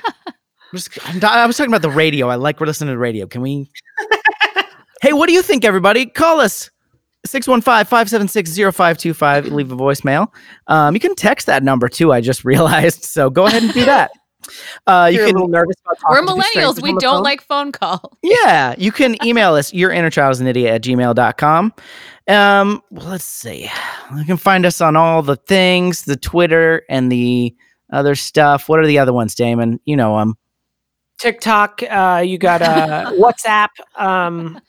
I'm 0.74 0.78
just, 0.78 0.98
I'm, 1.06 1.24
I 1.24 1.46
was 1.46 1.56
talking 1.56 1.72
about 1.72 1.82
the 1.82 1.90
radio. 1.90 2.26
I 2.28 2.34
like 2.34 2.58
we're 2.58 2.66
listening 2.66 2.88
to 2.88 2.94
the 2.94 2.98
radio. 2.98 3.28
Can 3.28 3.42
we? 3.42 3.70
hey, 5.02 5.12
what 5.12 5.28
do 5.28 5.32
you 5.32 5.40
think, 5.40 5.64
everybody? 5.64 6.04
Call 6.06 6.40
us 6.40 6.68
615-576-0525. 7.28 9.52
Leave 9.52 9.70
a 9.70 9.76
voicemail. 9.76 10.26
Um, 10.66 10.94
you 10.94 11.00
can 11.00 11.14
text 11.14 11.46
that 11.46 11.62
number 11.62 11.88
too. 11.88 12.12
I 12.12 12.20
just 12.20 12.44
realized. 12.44 13.04
So 13.04 13.30
go 13.30 13.46
ahead 13.46 13.62
and 13.62 13.72
do 13.72 13.84
that. 13.84 14.10
Uh, 14.88 15.08
you 15.12 15.18
You're 15.18 15.28
can 15.28 15.36
a 15.36 15.38
little 15.38 15.48
nervous 15.48 15.76
about 15.86 15.96
We're 16.10 16.22
millennials. 16.22 16.82
We 16.82 16.90
don't 16.94 17.18
phone? 17.18 17.22
like 17.22 17.40
phone 17.40 17.70
call. 17.70 18.18
Yeah, 18.22 18.74
you 18.76 18.90
can 18.90 19.16
email 19.24 19.54
us, 19.54 19.72
your 19.72 19.92
inner 19.92 20.10
child 20.10 20.32
is 20.32 20.40
an 20.40 20.48
idiot 20.48 20.74
at 20.74 20.82
gmail.com. 20.82 21.72
Um, 22.26 22.82
well, 22.90 23.06
let's 23.06 23.22
see. 23.24 23.70
You 24.16 24.24
can 24.24 24.38
find 24.38 24.66
us 24.66 24.80
on 24.80 24.96
all 24.96 25.22
the 25.22 25.36
things, 25.36 26.02
the 26.02 26.16
Twitter 26.16 26.82
and 26.90 27.12
the 27.12 27.54
other 27.92 28.16
stuff. 28.16 28.68
What 28.68 28.80
are 28.80 28.86
the 28.86 28.98
other 28.98 29.12
ones, 29.12 29.36
Damon? 29.36 29.78
You 29.84 29.94
know 29.96 30.18
them. 30.18 30.36
TikTok. 31.24 31.82
Uh, 31.88 32.22
you 32.24 32.36
got 32.36 32.60
uh, 32.60 33.10
WhatsApp. 33.18 33.70
Um, 33.96 34.60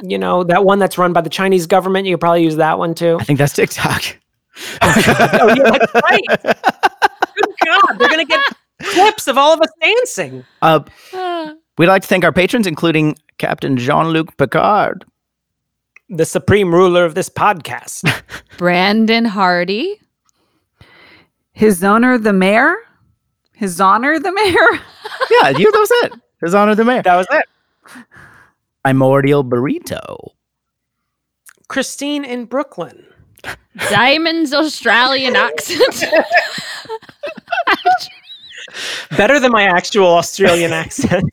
you 0.00 0.16
know 0.16 0.44
that 0.44 0.64
one 0.64 0.78
that's 0.78 0.96
run 0.96 1.12
by 1.12 1.20
the 1.20 1.28
Chinese 1.28 1.66
government. 1.66 2.06
You 2.06 2.14
could 2.14 2.20
probably 2.20 2.44
use 2.44 2.54
that 2.56 2.78
one 2.78 2.94
too. 2.94 3.18
I 3.20 3.24
think 3.24 3.40
that's 3.40 3.52
TikTok. 3.52 4.16
oh 4.82 5.54
yeah, 5.56 5.70
that's 5.70 5.94
right. 5.94 6.22
Good 6.44 7.54
God, 7.64 7.98
they're 7.98 8.08
gonna 8.08 8.24
get 8.24 8.40
clips 8.80 9.26
of 9.26 9.36
all 9.36 9.52
of 9.52 9.60
us 9.60 9.70
dancing. 9.82 10.44
Uh, 10.62 10.84
we'd 11.78 11.88
like 11.88 12.02
to 12.02 12.08
thank 12.08 12.24
our 12.24 12.32
patrons, 12.32 12.68
including 12.68 13.16
Captain 13.38 13.76
Jean 13.76 14.10
Luc 14.10 14.36
Picard, 14.36 15.04
The 16.08 16.24
supreme 16.24 16.72
ruler 16.72 17.04
of 17.04 17.16
this 17.16 17.28
podcast. 17.28 18.22
Brandon 18.56 19.24
Hardy. 19.24 20.00
His 21.50 21.82
honor, 21.82 22.18
the 22.18 22.32
mayor. 22.32 22.76
His 23.54 23.80
honor, 23.80 24.18
the 24.18 24.32
mayor. 24.32 24.80
Yeah, 25.30 25.50
you, 25.50 25.70
that 25.70 25.78
was 25.78 25.90
it. 26.04 26.12
His 26.42 26.54
honor 26.54 26.74
the 26.74 26.84
mayor. 26.84 27.02
that 27.02 27.16
was 27.16 27.26
it. 27.30 27.44
Primordial 28.82 29.44
Burrito. 29.44 30.32
Christine 31.68 32.24
in 32.24 32.44
Brooklyn. 32.46 33.06
Diamond's 33.90 34.52
Australian 34.52 35.36
accent. 35.36 36.04
Better 39.16 39.38
than 39.40 39.52
my 39.52 39.62
actual 39.64 40.08
Australian 40.08 40.72
accent. 40.72 41.24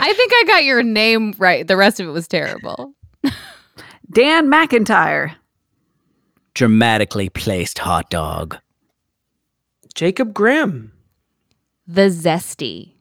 I 0.00 0.12
think 0.12 0.32
I 0.34 0.44
got 0.46 0.64
your 0.64 0.82
name 0.82 1.34
right. 1.38 1.66
The 1.66 1.76
rest 1.76 2.00
of 2.00 2.06
it 2.08 2.10
was 2.10 2.26
terrible. 2.28 2.94
Dan 4.10 4.48
McIntyre. 4.48 5.34
Dramatically 6.54 7.28
placed 7.28 7.78
hot 7.78 8.10
dog. 8.10 8.58
Jacob 9.94 10.34
Grimm. 10.34 10.92
The 11.86 12.08
Zesty. 12.08 12.92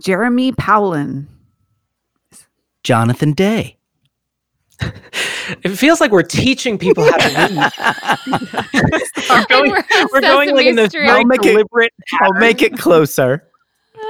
Jeremy 0.00 0.52
Powlin. 0.52 1.26
Jonathan 2.84 3.32
Day. 3.32 3.76
It 5.64 5.70
feels 5.76 6.00
like 6.00 6.12
we're 6.12 6.22
teaching 6.22 6.78
people 6.78 7.04
how 7.04 7.16
to 7.16 7.28
read. 7.28 7.72
we're 9.28 9.44
going, 9.46 9.70
we're 9.72 9.84
we're 10.12 10.20
going 10.20 10.54
like 10.54 10.66
in 10.66 10.76
this 10.76 10.92
very 10.92 11.08
I'll 11.08 11.24
make 11.24 11.44
it- 11.44 11.52
deliberate. 11.52 11.92
I'll 12.20 12.34
make 12.34 12.62
it 12.62 12.78
closer. 12.78 13.48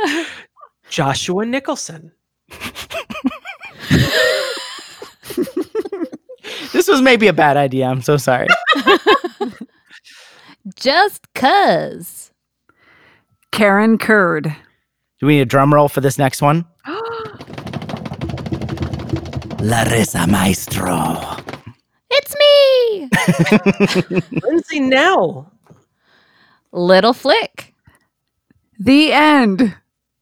Joshua 0.90 1.46
Nicholson. 1.46 2.12
This 6.72 6.88
was 6.88 7.03
maybe 7.03 7.28
a 7.28 7.32
bad 7.32 7.57
idea. 7.57 7.86
I'm 7.86 8.03
so 8.03 8.16
sorry. 8.16 8.46
Just 10.76 11.32
cuz. 11.34 12.27
Karen 13.53 13.99
Kurd. 13.99 14.55
Do 15.20 15.26
we 15.26 15.34
need 15.36 15.40
a 15.42 15.46
drum 15.46 15.72
roll 15.74 15.88
for 15.88 16.01
this 16.01 16.18
next 16.18 16.40
one? 16.42 16.64
Larissa 19.61 20.26
Maestro. 20.26 21.16
It's 22.11 22.34
me. 22.38 23.09
Lindsay 24.42 24.80
Nell. 24.80 25.53
Little 26.72 27.12
Flick. 27.12 27.74
The 28.78 29.12
end. 29.12 29.74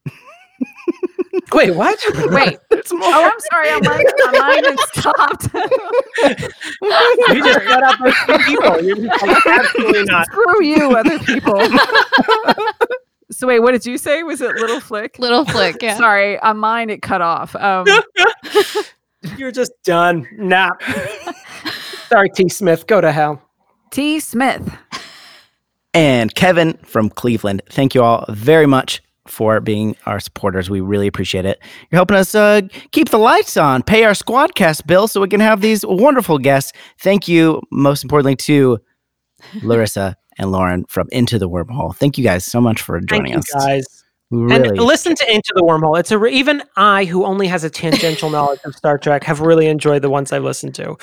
Wait, 1.52 1.74
what? 1.74 1.98
Wait. 2.30 2.58
More. 2.92 3.00
Oh, 3.02 3.24
I'm 3.30 3.40
sorry. 3.50 3.68
I'm 3.70 3.82
like, 3.82 4.06
my 4.18 4.38
mind 4.38 4.66
had 4.66 4.78
stopped. 4.94 5.48
You 7.32 7.42
just 7.42 7.64
shut 7.64 7.82
up 7.82 7.98
those 7.98 8.14
people. 8.44 8.80
You're 8.80 8.96
just 8.96 9.22
like, 9.22 9.46
absolutely 9.46 10.04
not. 10.04 10.26
Screw 10.26 10.64
you, 10.64 10.96
other 10.96 11.18
people. 11.18 11.60
So 13.30 13.46
wait, 13.46 13.60
what 13.60 13.72
did 13.72 13.84
you 13.86 13.98
say? 13.98 14.22
Was 14.22 14.40
it 14.40 14.54
Little 14.56 14.80
Flick? 14.80 15.18
Little 15.20 15.44
Flick. 15.44 15.76
Yeah. 15.82 15.96
Sorry, 15.96 16.38
on 16.40 16.58
mine 16.58 16.90
it 16.90 17.02
cut 17.02 17.20
off. 17.20 17.54
Um, 17.56 17.86
You're 19.36 19.52
just 19.52 19.72
done. 19.84 20.26
Nah. 20.36 20.70
Sorry, 22.08 22.30
T. 22.30 22.48
Smith. 22.48 22.86
Go 22.86 23.00
to 23.00 23.10
hell. 23.12 23.42
T. 23.90 24.20
Smith. 24.20 24.68
and 25.94 26.34
Kevin 26.34 26.74
from 26.84 27.10
Cleveland. 27.10 27.62
Thank 27.70 27.94
you 27.94 28.02
all 28.02 28.24
very 28.28 28.66
much 28.66 29.02
for 29.26 29.60
being 29.60 29.96
our 30.06 30.20
supporters. 30.20 30.70
We 30.70 30.80
really 30.80 31.08
appreciate 31.08 31.44
it. 31.44 31.58
You're 31.90 31.98
helping 31.98 32.16
us 32.16 32.34
uh, 32.34 32.60
keep 32.92 33.08
the 33.08 33.18
lights 33.18 33.56
on, 33.56 33.82
pay 33.82 34.04
our 34.04 34.12
Squadcast 34.12 34.86
bill 34.86 35.08
so 35.08 35.20
we 35.20 35.28
can 35.28 35.40
have 35.40 35.60
these 35.60 35.84
wonderful 35.84 36.38
guests. 36.38 36.72
Thank 37.00 37.26
you, 37.26 37.60
most 37.72 38.04
importantly, 38.04 38.36
to 38.36 38.78
Larissa 39.62 40.16
and 40.38 40.52
Lauren 40.52 40.84
from 40.88 41.08
Into 41.12 41.38
the 41.38 41.48
Wormhole. 41.48 41.94
Thank 41.96 42.18
you 42.18 42.24
guys 42.24 42.44
so 42.44 42.60
much 42.60 42.82
for 42.82 42.98
Thank 42.98 43.10
joining 43.10 43.32
you, 43.32 43.38
us. 43.38 43.50
guys. 43.52 44.04
Really, 44.30 44.68
And 44.68 44.78
listen 44.78 45.14
to 45.14 45.32
Into 45.32 45.52
the 45.54 45.62
Wormhole. 45.62 45.98
It's 45.98 46.10
a 46.10 46.18
re- 46.18 46.32
even 46.32 46.62
I, 46.76 47.04
who 47.04 47.24
only 47.24 47.46
has 47.46 47.62
a 47.62 47.70
tangential 47.70 48.28
knowledge 48.30 48.58
of 48.64 48.74
Star 48.74 48.98
Trek, 48.98 49.22
have 49.24 49.40
really 49.40 49.66
enjoyed 49.66 50.02
the 50.02 50.10
ones 50.10 50.32
I've 50.32 50.42
listened 50.42 50.74
to. 50.76 50.96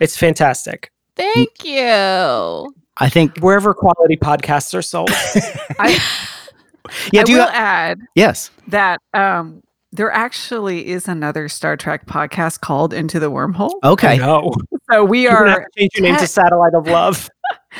It's 0.00 0.16
fantastic. 0.16 0.90
Thank 1.16 1.64
you. 1.64 2.74
I 2.96 3.08
think, 3.08 3.38
Wherever 3.38 3.74
quality 3.74 4.16
podcasts 4.16 4.74
are 4.74 4.82
sold. 4.82 5.10
I, 5.78 6.00
yeah, 7.12 7.20
I 7.20 7.24
do 7.24 7.32
you, 7.32 7.38
will 7.38 7.48
add 7.48 8.00
yes. 8.16 8.50
that 8.68 9.00
um, 9.12 9.62
there 9.92 10.10
actually 10.10 10.88
is 10.88 11.06
another 11.06 11.48
Star 11.48 11.76
Trek 11.76 12.06
podcast 12.06 12.60
called 12.60 12.92
Into 12.92 13.20
the 13.20 13.30
Wormhole. 13.30 13.74
Okay. 13.84 14.18
No. 14.18 14.52
So 14.90 15.04
we 15.04 15.22
You're 15.22 15.32
going 15.32 15.44
to 15.44 15.50
have 15.50 15.60
are 15.60 15.62
to 15.62 15.80
change 15.80 15.90
your 15.94 16.02
name 16.02 16.16
to 16.16 16.26
Satellite 16.26 16.74
of 16.74 16.86
Love. 16.88 17.30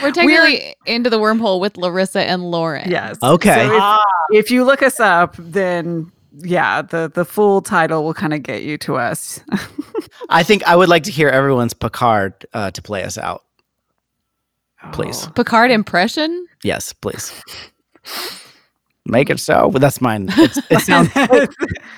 We're 0.02 0.10
technically 0.12 0.74
into 0.86 1.08
the 1.10 1.18
wormhole 1.18 1.60
with 1.60 1.76
Larissa 1.76 2.20
and 2.22 2.50
Lauren. 2.50 2.90
yes. 2.90 3.16
Okay. 3.22 3.66
So 3.68 3.74
if, 3.74 3.80
Ah, 3.80 4.04
if 4.30 4.50
you 4.50 4.64
look 4.64 4.82
us 4.82 4.98
up, 5.00 5.36
then 5.38 6.10
yeah, 6.38 6.82
the 6.82 7.10
the 7.14 7.24
full 7.24 7.60
title 7.62 8.04
will 8.04 8.14
kind 8.14 8.34
of 8.34 8.42
get 8.42 8.62
you 8.62 8.76
to 8.78 8.96
us. 8.96 9.40
I 10.28 10.42
think 10.42 10.64
I 10.64 10.74
would 10.76 10.88
like 10.88 11.04
to 11.04 11.10
hear 11.12 11.28
everyone's 11.28 11.74
Picard 11.74 12.44
uh, 12.52 12.70
to 12.72 12.82
play 12.82 13.04
us 13.04 13.16
out. 13.18 13.44
Please. 14.92 15.26
Oh. 15.26 15.30
Picard 15.30 15.70
impression? 15.70 16.46
Yes, 16.62 16.92
please. 16.92 17.32
Make 19.06 19.28
it 19.30 19.38
so. 19.38 19.70
But 19.70 19.80
that's 19.82 20.00
mine. 20.00 20.28
It's, 20.38 20.58
it 20.70 20.80
sounds. 20.86 21.10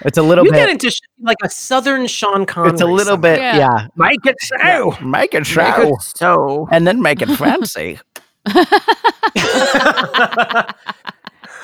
It's 0.03 0.19
a 0.19 0.23
little 0.23 0.45
You 0.45 0.51
get 0.51 0.67
bit. 0.67 0.73
into 0.73 0.91
sh- 0.91 1.01
like 1.21 1.37
a 1.43 1.49
southern 1.49 2.07
Sean 2.09 2.45
Connery. 2.47 2.73
It's 2.73 2.81
a 2.83 2.87
little 2.87 3.15
somehow. 3.15 3.21
bit. 3.23 3.39
Yeah. 3.39 3.57
Yeah. 3.59 3.87
Make 3.97 4.27
it 4.27 4.37
so. 4.41 4.97
Make 5.05 5.33
it 5.35 5.41
Make 5.41 5.47
so. 5.47 5.95
it 5.95 6.03
so. 6.03 6.69
And 6.73 6.85
then 6.87 7.01
make 7.03 7.23
it 7.23 7.29
fancy. 7.37 8.01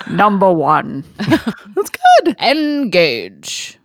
Number 0.08 0.52
one. 0.52 1.04
That's 1.18 1.90
good. 1.90 2.36
Engage. 2.40 3.78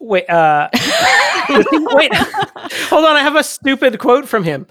Wait, 0.00 0.28
uh, 0.28 0.68
wait, 1.70 2.10
hold 2.14 3.04
on. 3.06 3.16
I 3.16 3.20
have 3.22 3.36
a 3.36 3.44
stupid 3.44 3.98
quote 4.00 4.26
from 4.28 4.42
him. 4.44 4.66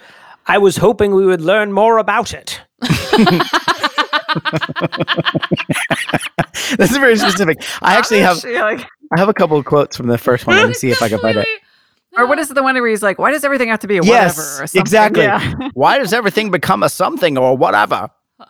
I 0.48 0.58
was 0.58 0.76
hoping 0.78 1.14
we 1.16 1.26
would 1.26 1.42
learn 1.42 1.72
more 1.72 1.98
about 2.00 2.34
it. 2.34 2.60
This 6.78 6.92
is 6.92 6.98
very 6.98 7.16
specific. 7.18 7.62
I 7.82 7.96
actually 7.98 8.20
have 8.22 8.44
like, 8.44 8.88
I 9.14 9.20
have 9.20 9.30
a 9.30 9.34
couple 9.34 9.58
of 9.58 9.66
quotes 9.66 9.96
from 9.98 10.08
the 10.08 10.18
first 10.18 10.48
one. 10.48 10.56
Let 10.58 10.68
me 10.70 10.74
see 10.74 10.90
if 10.90 11.02
I 11.02 11.10
can 11.10 11.20
find 11.20 11.38
it. 11.38 11.48
or 12.18 12.26
what 12.28 12.40
is 12.40 12.48
the 12.50 12.64
one 12.64 12.76
where 12.76 12.88
he's 12.88 13.04
like, 13.04 13.20
why 13.20 13.32
does 13.32 13.44
everything 13.44 13.68
have 13.70 13.80
to 13.80 13.88
be 13.88 13.98
a 13.98 14.04
Yes, 14.04 14.38
whatever? 14.38 14.64
Or 14.64 14.68
something? 14.68 14.82
exactly. 14.82 15.24
Yeah. 15.24 15.70
Why 15.74 15.98
does 15.98 16.14
everything 16.14 16.50
become 16.52 16.84
a 16.84 16.90
something 16.90 17.38
or 17.38 17.56
whatever? 17.58 18.10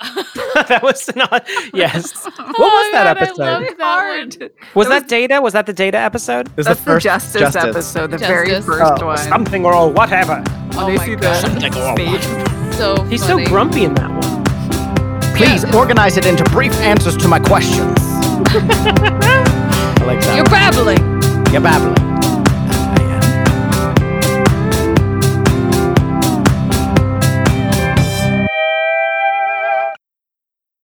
that 0.55 0.79
was 0.83 1.09
not. 1.15 1.47
Yes. 1.73 2.13
What 2.25 2.33
Oh 2.39 2.59
was 2.59 2.91
that 2.93 3.03
God, 3.03 3.17
I 3.17 3.21
episode? 3.21 3.37
love 3.39 3.63
that 3.63 3.77
one. 3.77 4.31
Hard. 4.41 4.51
Was 4.75 4.87
that 4.87 5.07
Data? 5.07 5.41
Was 5.41 5.53
that 5.53 5.65
the 5.65 5.73
Data 5.73 5.97
episode? 5.97 6.47
It 6.47 6.57
was 6.57 6.65
That's 6.67 6.81
the, 6.81 6.99
Justice, 6.99 7.55
episode, 7.55 8.11
the 8.11 8.17
very 8.19 8.53
oh, 8.55 8.61
first 8.61 9.01
Oh, 9.01 9.07
one. 9.07 9.17
something 9.17 9.65
or 9.65 9.89
whatever. 9.91 10.43
Oh 10.75 10.85
they 10.87 10.97
my 10.97 11.05
see 11.05 11.15
God. 11.15 11.43
the 11.61 11.93
speech. 11.93 12.23
So 12.75 13.03
He's 13.05 13.25
funny. 13.25 13.45
so 13.45 13.49
grumpy 13.51 13.83
in 13.83 13.93
that 13.95 14.09
one. 14.09 14.10
Please 15.41 15.65
organize 15.73 16.17
it 16.17 16.27
into 16.27 16.43
brief 16.51 16.71
answers 16.81 17.17
to 17.17 17.27
my 17.27 17.39
questions. 17.39 17.97
I 17.97 18.03
like 20.05 20.19
that. 20.19 20.35
You're 20.35 20.45
babbling. 20.45 20.99
You're 21.51 21.61
babbling. 21.61 22.00